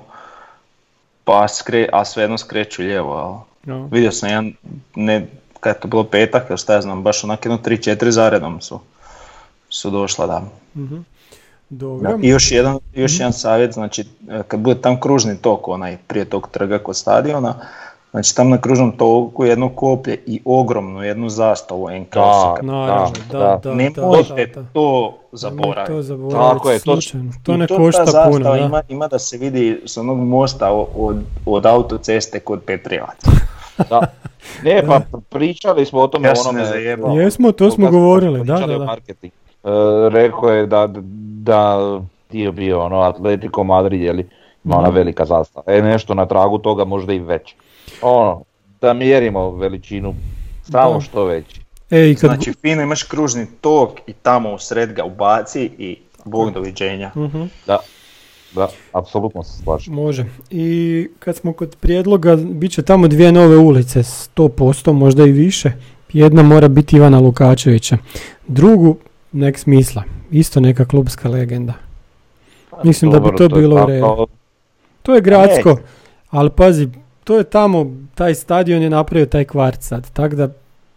pa 1.24 1.48
skre, 1.48 1.88
a 1.92 2.04
svejedno 2.04 2.38
skreću 2.38 2.82
lijevo, 2.82 3.12
ali 3.12 3.36
No. 3.64 3.88
vidio 3.92 4.12
sam 4.12 4.28
jedan, 4.28 4.52
ne, 4.94 5.26
kad 5.60 5.76
je 5.76 5.80
to 5.80 5.88
bilo 5.88 6.04
petak, 6.04 6.50
ili 6.50 6.58
šta 6.58 6.74
ja 6.74 6.80
znam, 6.80 7.02
baš 7.02 7.24
onak 7.24 7.44
jedno 7.44 7.58
3-4 7.58 8.08
zaredom 8.08 8.60
su, 8.60 8.80
su 9.68 9.90
došla, 9.90 10.26
da. 10.26 10.42
Mhm. 10.76 10.96
Dobro. 11.72 12.18
I 12.22 12.28
još 12.28 12.52
jedan, 12.52 12.78
još 12.94 13.20
jedan 13.20 13.32
savjet, 13.32 13.72
znači 13.72 14.04
e, 14.30 14.42
kad 14.48 14.60
bude 14.60 14.80
tam 14.80 15.00
kružni 15.00 15.36
tok, 15.36 15.68
onaj 15.68 15.96
prije 16.06 16.24
tog 16.24 16.48
trga 16.50 16.78
kod 16.78 16.96
stadiona, 16.96 17.54
znači 18.10 18.36
tam 18.36 18.48
na 18.48 18.60
kružnom 18.60 18.92
toku 18.92 19.44
jedno 19.44 19.68
koplje 19.68 20.18
i 20.26 20.40
ogromnu 20.44 21.02
jednu 21.02 21.28
zastavu 21.28 21.90
NK 21.90 22.14
Da, 22.14 22.54
Da, 22.62 23.10
da, 23.30 23.38
da. 23.38 23.60
da, 23.62 23.74
Ne 23.74 23.90
da, 23.90 24.06
možete 24.06 24.46
da, 24.46 24.60
da. 24.62 24.68
to 24.72 25.18
To 25.32 25.36
zaboraviti. 25.36 26.02
zaboraviti 26.02 26.54
Tako 26.54 26.70
je, 26.70 26.78
to-. 26.78 26.98
To 27.42 27.56
ne 27.56 27.66
ta 27.66 27.76
košta 27.76 28.04
zastava 28.04 28.30
puno, 28.30 28.50
da. 28.50 28.56
Ima, 28.56 28.82
ima 28.88 29.08
da 29.08 29.18
se 29.18 29.38
vidi 29.38 29.82
s 29.86 29.96
onog 29.96 30.18
mosta 30.18 30.72
od, 30.96 31.16
od 31.46 31.66
autoceste 31.66 32.40
kod 32.40 32.60
Petrijevaca. 32.66 33.30
Da. 33.90 34.00
Ne, 34.64 34.82
pa 34.86 35.00
pričali 35.30 35.86
smo 35.86 36.00
o 36.00 36.06
tome 36.06 36.28
Ja 36.28 36.34
onome... 36.40 37.22
Jesmo, 37.22 37.52
to 37.52 37.70
smo 37.70 37.90
govorili, 37.90 38.44
da, 38.44 38.54
da, 38.58 38.76
o 38.76 38.78
da. 38.78 38.96
Marketingu. 39.64 40.16
E, 40.16 40.20
rekao 40.20 40.50
je 40.50 40.66
da, 40.66 40.88
da 41.42 41.78
je 42.32 42.52
bio 42.52 42.80
ono 42.80 43.00
Atletico 43.00 43.64
Madrid, 43.64 44.00
je 44.00 44.12
li, 44.12 44.28
ima 44.64 44.76
ona 44.76 44.88
Mhm. 44.88 44.96
velika 44.96 45.24
zastava. 45.24 45.64
E, 45.66 45.82
nešto 45.82 46.14
na 46.14 46.26
tragu 46.26 46.58
toga 46.58 46.84
možda 46.84 47.12
i 47.12 47.18
već. 47.18 47.54
Ono, 48.02 48.42
da 48.80 48.92
mjerimo 48.92 49.50
veličinu, 49.50 50.14
samo 50.62 51.00
što 51.00 51.24
veći. 51.24 51.60
E, 51.90 52.10
i 52.10 52.14
kad... 52.14 52.30
Znači 52.30 52.52
fino 52.60 52.82
imaš 52.82 53.02
kružni 53.02 53.46
tok 53.60 53.90
i 54.06 54.12
tamo 54.12 54.54
u 54.54 54.58
sred 54.58 54.92
ga 54.92 55.04
ubaci 55.04 55.70
i 55.78 55.96
bog 56.24 56.50
doviđenja. 56.52 57.10
Mhm. 57.16 57.42
Da. 57.66 57.78
Da, 58.54 58.68
apsolutno 58.92 59.42
se 59.42 59.62
slažem. 59.62 59.94
Može. 59.94 60.24
I 60.50 61.08
kad 61.18 61.36
smo 61.36 61.52
kod 61.52 61.76
prijedloga, 61.80 62.36
bit 62.36 62.72
će 62.72 62.82
tamo 62.82 63.08
dvije 63.08 63.32
nove 63.32 63.56
ulice, 63.56 64.02
100%, 64.02 64.92
možda 64.92 65.24
i 65.24 65.32
više. 65.32 65.72
Jedna 66.12 66.42
mora 66.42 66.68
biti 66.68 66.96
Ivana 66.96 67.18
Lukačevića. 67.20 67.96
Drugu, 68.48 68.96
nek 69.32 69.58
smisla. 69.58 70.02
Isto 70.30 70.60
neka 70.60 70.84
klubska 70.84 71.28
legenda. 71.28 71.74
Mislim 72.84 73.10
da 73.10 73.18
bi 73.20 73.24
Dobro, 73.24 73.38
to 73.38 73.44
je 73.44 73.62
bilo 73.62 73.82
u 73.82 73.86
redu. 73.86 74.26
To 75.02 75.14
je 75.14 75.20
gradsko, 75.20 75.78
ali 76.30 76.50
pazi, 76.50 76.88
to 77.24 77.38
je 77.38 77.44
tamo, 77.44 77.96
taj 78.14 78.34
stadion 78.34 78.82
je 78.82 78.90
napravio 78.90 79.26
taj 79.26 79.44
kvart 79.44 79.82
sad, 79.82 80.10
tako 80.10 80.36
da 80.36 80.48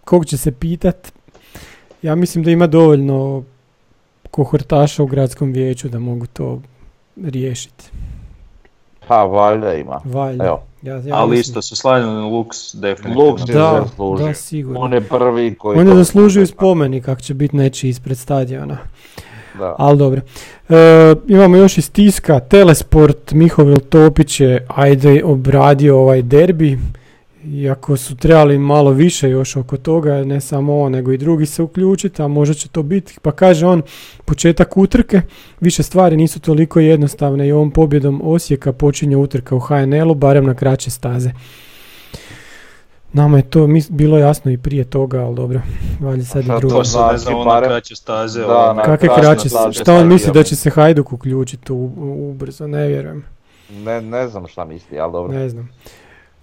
kog 0.03 0.25
će 0.25 0.37
se 0.37 0.51
pitat, 0.51 1.11
ja 2.01 2.15
mislim 2.15 2.43
da 2.43 2.51
ima 2.51 2.67
dovoljno 2.67 3.43
kohortaša 4.31 5.03
u 5.03 5.05
gradskom 5.05 5.51
vijeću 5.51 5.89
da 5.89 5.99
mogu 5.99 6.25
to 6.25 6.61
riješiti. 7.23 7.89
Pa 9.07 9.23
valjda 9.23 9.73
ima. 9.73 10.01
Valjda. 10.05 10.45
Evo, 10.45 10.61
Ja, 10.81 10.95
ja 10.95 11.01
Ali 11.11 11.29
mislim- 11.29 11.39
isto 11.41 11.61
se 11.61 11.75
slažem, 11.75 12.09
Lux 12.09 12.47
definitivno. 12.75 13.21
Lux 13.23 13.49
je 13.49 13.53
Da, 13.53 13.81
zaslužio. 13.83 14.27
da, 14.27 14.33
sigurno. 14.33 14.79
On 14.79 14.93
je 14.93 15.01
prvi 15.01 15.55
koji... 15.55 15.79
On 15.79 15.87
je 15.87 15.95
zaslužio 15.95 16.45
spomenik 16.47 17.07
ako 17.07 17.21
će 17.21 17.33
biti 17.33 17.55
nečiji 17.57 17.89
ispred 17.89 18.17
stadiona. 18.17 18.77
Da. 19.59 19.75
Ali 19.77 19.97
dobro. 19.97 20.21
E, 20.69 20.75
imamo 21.27 21.57
još 21.57 21.77
iz 21.77 21.91
tiska, 21.91 22.39
Telesport, 22.39 23.31
Mihovil 23.31 23.77
Topić 23.79 24.39
je 24.39 24.65
ajde 24.69 25.21
obradio 25.23 25.99
ovaj 25.99 26.21
derbi. 26.21 26.79
Iako 27.45 27.97
su 27.97 28.15
trebali 28.15 28.57
malo 28.57 28.91
više 28.91 29.29
još 29.29 29.55
oko 29.55 29.77
toga, 29.77 30.23
ne 30.23 30.41
samo 30.41 30.79
on, 30.79 30.91
nego 30.91 31.11
i 31.11 31.17
drugi 31.17 31.45
se 31.45 31.63
uključiti, 31.63 32.21
a 32.21 32.27
možda 32.27 32.53
će 32.53 32.67
to 32.67 32.83
biti. 32.83 33.17
Pa 33.21 33.31
kaže 33.31 33.65
on, 33.65 33.81
početak 34.25 34.77
utrke, 34.77 35.21
više 35.59 35.83
stvari 35.83 36.17
nisu 36.17 36.39
toliko 36.39 36.79
jednostavne 36.79 37.47
i 37.47 37.51
ovom 37.51 37.71
pobjedom 37.71 38.21
Osijeka 38.23 38.73
počinje 38.73 39.17
utrka 39.17 39.55
u 39.55 39.59
HNL-u, 39.59 40.15
barem 40.15 40.45
na 40.45 40.53
kraće 40.53 40.91
staze. 40.91 41.31
Nama 43.13 43.37
je 43.37 43.43
to 43.43 43.59
mis- 43.61 43.91
bilo 43.91 44.17
jasno 44.17 44.51
i 44.51 44.57
prije 44.57 44.83
toga, 44.83 45.19
ali 45.19 45.35
dobro, 45.35 45.61
valjda 45.99 46.23
sad 46.25 46.43
i 46.43 46.47
drugo. 46.49 46.69
To 46.69 46.83
se 46.83 46.97
ne 47.11 47.17
znam, 47.17 47.35
ono 47.35 47.45
barem- 47.45 47.69
kraće 47.69 47.95
staze. 47.95 48.39
Da, 48.41 48.57
ono, 48.59 48.73
na 48.73 48.83
Kakve 48.83 49.09
kraće, 49.11 49.49
staze 49.49 49.73
šta 49.73 49.93
on 49.93 50.07
misli 50.07 50.33
da 50.33 50.43
će 50.43 50.55
se 50.55 50.69
Hajduk 50.69 51.13
uključiti 51.13 51.73
ubrzo, 51.73 52.67
ne 52.67 52.87
vjerujem, 52.87 53.23
Ne, 53.71 54.01
ne 54.01 54.27
znam 54.27 54.47
šta 54.47 54.65
misli, 54.65 54.99
ali 54.99 55.11
dobro. 55.11 55.33
ne 55.33 55.49
znam. 55.49 55.69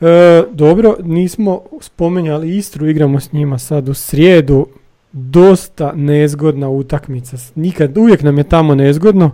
E, 0.02 0.44
dobro, 0.52 0.96
nismo 1.02 1.62
spomenjali 1.80 2.56
Istru, 2.56 2.88
igramo 2.88 3.20
s 3.20 3.32
njima 3.32 3.58
sad 3.58 3.88
u 3.88 3.94
srijedu, 3.94 4.66
dosta 5.12 5.92
nezgodna 5.92 6.68
utakmica, 6.68 7.36
nikad, 7.54 7.98
uvijek 7.98 8.22
nam 8.22 8.38
je 8.38 8.44
tamo 8.44 8.74
nezgodno, 8.74 9.30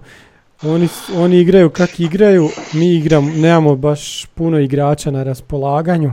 oni, 0.62 0.88
oni 1.16 1.40
igraju 1.40 1.70
kak 1.70 2.00
igraju, 2.00 2.48
mi 2.72 2.94
igramo, 2.94 3.30
nemamo 3.30 3.76
baš 3.76 4.26
puno 4.26 4.58
igrača 4.58 5.10
na 5.10 5.22
raspolaganju, 5.22 6.12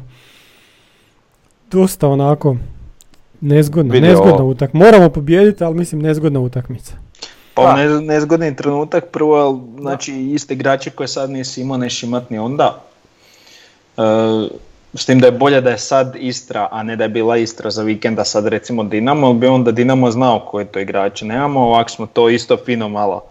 dosta 1.72 2.08
onako 2.08 2.56
nezgodna, 3.42 4.00
nezgodna 4.00 4.44
utakmica, 4.44 4.86
moramo 4.86 5.10
pobijediti, 5.10 5.64
ali 5.64 5.76
mislim 5.76 6.02
nezgodna 6.02 6.40
utakmica. 6.40 6.94
Pa 7.54 7.76
ne, 7.76 8.02
nezgodni 8.02 8.56
trenutak, 8.56 9.06
prvo, 9.12 9.64
znači 9.80 10.14
iste 10.14 10.54
igrače 10.54 10.90
koje 10.90 11.08
sad 11.08 11.30
nisi 11.30 11.62
imao, 11.62 11.78
neš 11.78 12.04
imat 12.04 12.30
ni 12.30 12.38
onda. 12.38 12.84
E, 13.98 14.02
s 14.94 15.06
tim 15.06 15.20
da 15.20 15.28
je 15.28 15.32
bolje 15.32 15.62
da 15.62 15.70
je 15.70 15.78
sad 15.78 16.16
Istra, 16.16 16.68
a 16.72 16.84
ne 16.84 16.96
da 16.96 17.04
je 17.04 17.10
bila 17.10 17.38
Istra 17.38 17.72
za 17.72 17.84
vikenda 17.84 18.26
sad 18.26 18.48
recimo 18.48 18.84
Dinamo, 18.84 19.34
bi 19.34 19.48
onda 19.48 19.72
Dinamo 19.72 20.12
znao 20.12 20.40
koje 20.40 20.66
to 20.66 20.80
igrače 20.80 21.26
nemamo, 21.26 21.60
ovako 21.60 21.90
smo 21.90 22.08
to 22.14 22.30
isto 22.30 22.58
fino 22.66 22.90
malo 22.90 23.24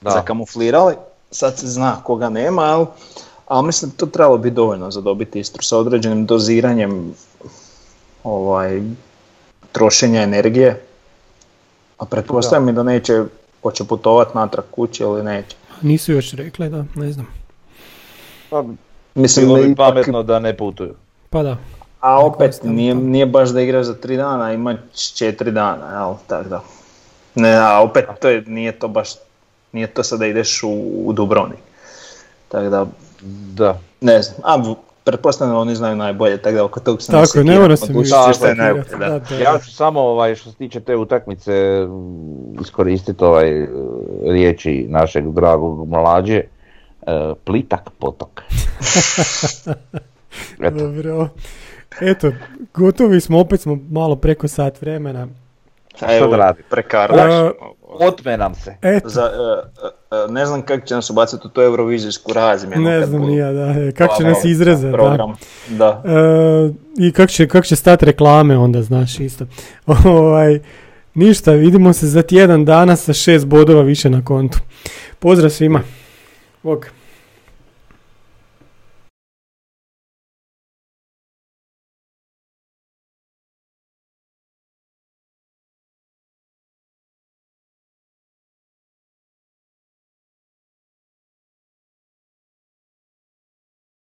Da. 0.00 0.10
zakamuflirali. 0.10 0.94
Sad 1.30 1.58
se 1.58 1.66
zna 1.66 1.96
koga 2.04 2.28
nema, 2.28 2.62
ali, 2.62 2.86
ali 3.46 3.66
mislim 3.66 3.90
da 3.90 3.96
to 3.96 4.06
trebalo 4.06 4.38
biti 4.38 4.54
dovoljno 4.54 4.90
za 4.90 5.00
dobiti 5.00 5.40
Istru 5.40 5.62
sa 5.62 5.78
određenim 5.78 6.26
doziranjem 6.26 7.14
ovaj, 8.24 8.82
trošenja 9.72 10.22
energije. 10.22 10.82
A 11.98 12.04
pretpostavljam 12.04 12.68
i 12.68 12.72
da 12.72 12.82
neće, 12.82 13.22
hoće 13.62 13.84
putovat 13.84 14.34
natrag 14.34 14.64
kući 14.70 15.02
ili 15.02 15.22
neće. 15.22 15.56
Nisu 15.82 16.12
još 16.12 16.32
rekli, 16.32 16.68
da, 16.68 16.84
ne 16.94 17.12
znam. 17.12 17.26
Pa, 18.50 18.64
Mislim 19.14 19.46
bilo 19.46 19.58
bi 19.58 19.64
ipak- 19.64 19.76
pametno 19.76 20.22
da 20.22 20.38
ne 20.38 20.56
putuju. 20.56 20.94
Pa 21.30 21.42
da, 21.42 21.56
a 22.00 22.26
opet 22.26 22.60
nije, 22.62 22.94
nije 22.94 23.26
baš 23.26 23.48
da 23.48 23.60
igraš 23.60 23.86
za 23.86 23.94
tri 23.94 24.16
dana, 24.16 24.52
ima 24.52 24.76
četiri 25.14 25.50
dana, 25.50 25.90
jel, 25.92 26.14
tako 26.26 26.48
da. 26.48 26.60
Ne, 27.34 27.56
a 27.56 27.82
opet 27.82 28.04
to 28.20 28.28
je, 28.28 28.42
nije 28.46 28.72
to 28.72 28.88
baš, 28.88 29.08
nije 29.72 29.86
to 29.86 30.02
sad 30.02 30.18
da 30.18 30.26
ideš 30.26 30.62
u, 30.62 30.70
u 31.06 31.12
Dubrovnik. 31.12 31.58
Tako 32.48 32.68
da, 32.68 32.86
Da. 33.54 33.78
ne 34.00 34.22
znam, 34.22 34.36
a 34.42 34.74
pretpostavljam 35.04 35.56
oni 35.56 35.74
znaju 35.74 35.96
najbolje, 35.96 36.42
tako 36.42 36.56
da 36.56 36.64
oko 36.64 36.80
tog 36.80 37.02
se 37.02 37.12
tako 37.12 37.42
ne 37.42 37.58
mora 37.60 37.76
se 37.76 37.86
šta 38.34 38.48
je 38.48 38.54
najbolje, 38.54 38.84
da. 38.90 39.08
da, 39.08 39.18
da, 39.18 39.34
Ja 39.34 39.58
ću 39.58 39.74
samo 39.74 40.00
ovaj, 40.00 40.34
što 40.34 40.50
se 40.50 40.56
tiče 40.56 40.80
te 40.80 40.96
utakmice 40.96 41.86
iskoristiti 42.60 43.24
ovaj 43.24 43.66
riječi 44.24 44.86
našeg 44.88 45.30
dragog 45.30 45.88
mlađe. 45.88 46.42
E, 47.06 47.34
plitak 47.44 47.90
potok. 47.98 48.42
Eto, 50.60 50.76
Dobro. 50.76 51.28
Eto, 52.00 52.32
gotovi 52.74 53.20
smo, 53.20 53.40
opet 53.40 53.60
smo 53.60 53.78
malo 53.90 54.16
preko 54.16 54.48
sat 54.48 54.80
vremena. 54.80 55.28
A 56.00 56.16
Što 56.16 56.28
da 56.28 56.36
radi? 56.36 56.62
Prekarno. 56.70 57.16
A, 57.22 57.52
otme 57.82 58.36
nam 58.36 58.54
se. 58.54 58.76
Eto, 58.82 59.08
Za, 59.08 59.22
e, 59.22 59.86
e, 60.16 60.32
ne 60.32 60.46
znam 60.46 60.62
kako 60.62 60.86
će 60.86 60.94
nas 60.94 61.10
ubaciti 61.10 61.46
u 61.46 61.50
tu 61.50 61.60
eurovizijsku 61.60 62.32
razmjenu. 62.32 62.82
ne 62.82 63.06
znam 63.06 63.20
budu 63.20 63.32
ni 63.32 63.38
ja, 63.38 63.52
da, 63.52 63.66
e, 63.66 63.92
kak 63.92 64.10
će 64.18 64.24
nas 64.24 64.44
izrezati, 64.44 64.90
da. 64.90 64.92
program. 64.92 65.36
Da. 65.68 66.02
E, 66.06 66.70
I 66.98 67.12
kak 67.12 67.30
će, 67.30 67.48
kak 67.48 67.66
će 67.66 67.76
stati 67.76 68.04
reklame 68.04 68.58
onda, 68.58 68.82
znaš, 68.82 69.20
isto. 69.20 69.46
ovaj, 70.04 70.60
ništa, 71.14 71.52
vidimo 71.52 71.92
se 71.92 72.06
za 72.06 72.22
tjedan 72.22 72.64
dana 72.64 72.96
sa 72.96 73.12
šest 73.12 73.46
bodova 73.46 73.82
više 73.82 74.10
na 74.10 74.24
kontu. 74.24 74.58
Pozdrav 75.18 75.50
svima. 75.50 75.80
Bog. 76.64 77.03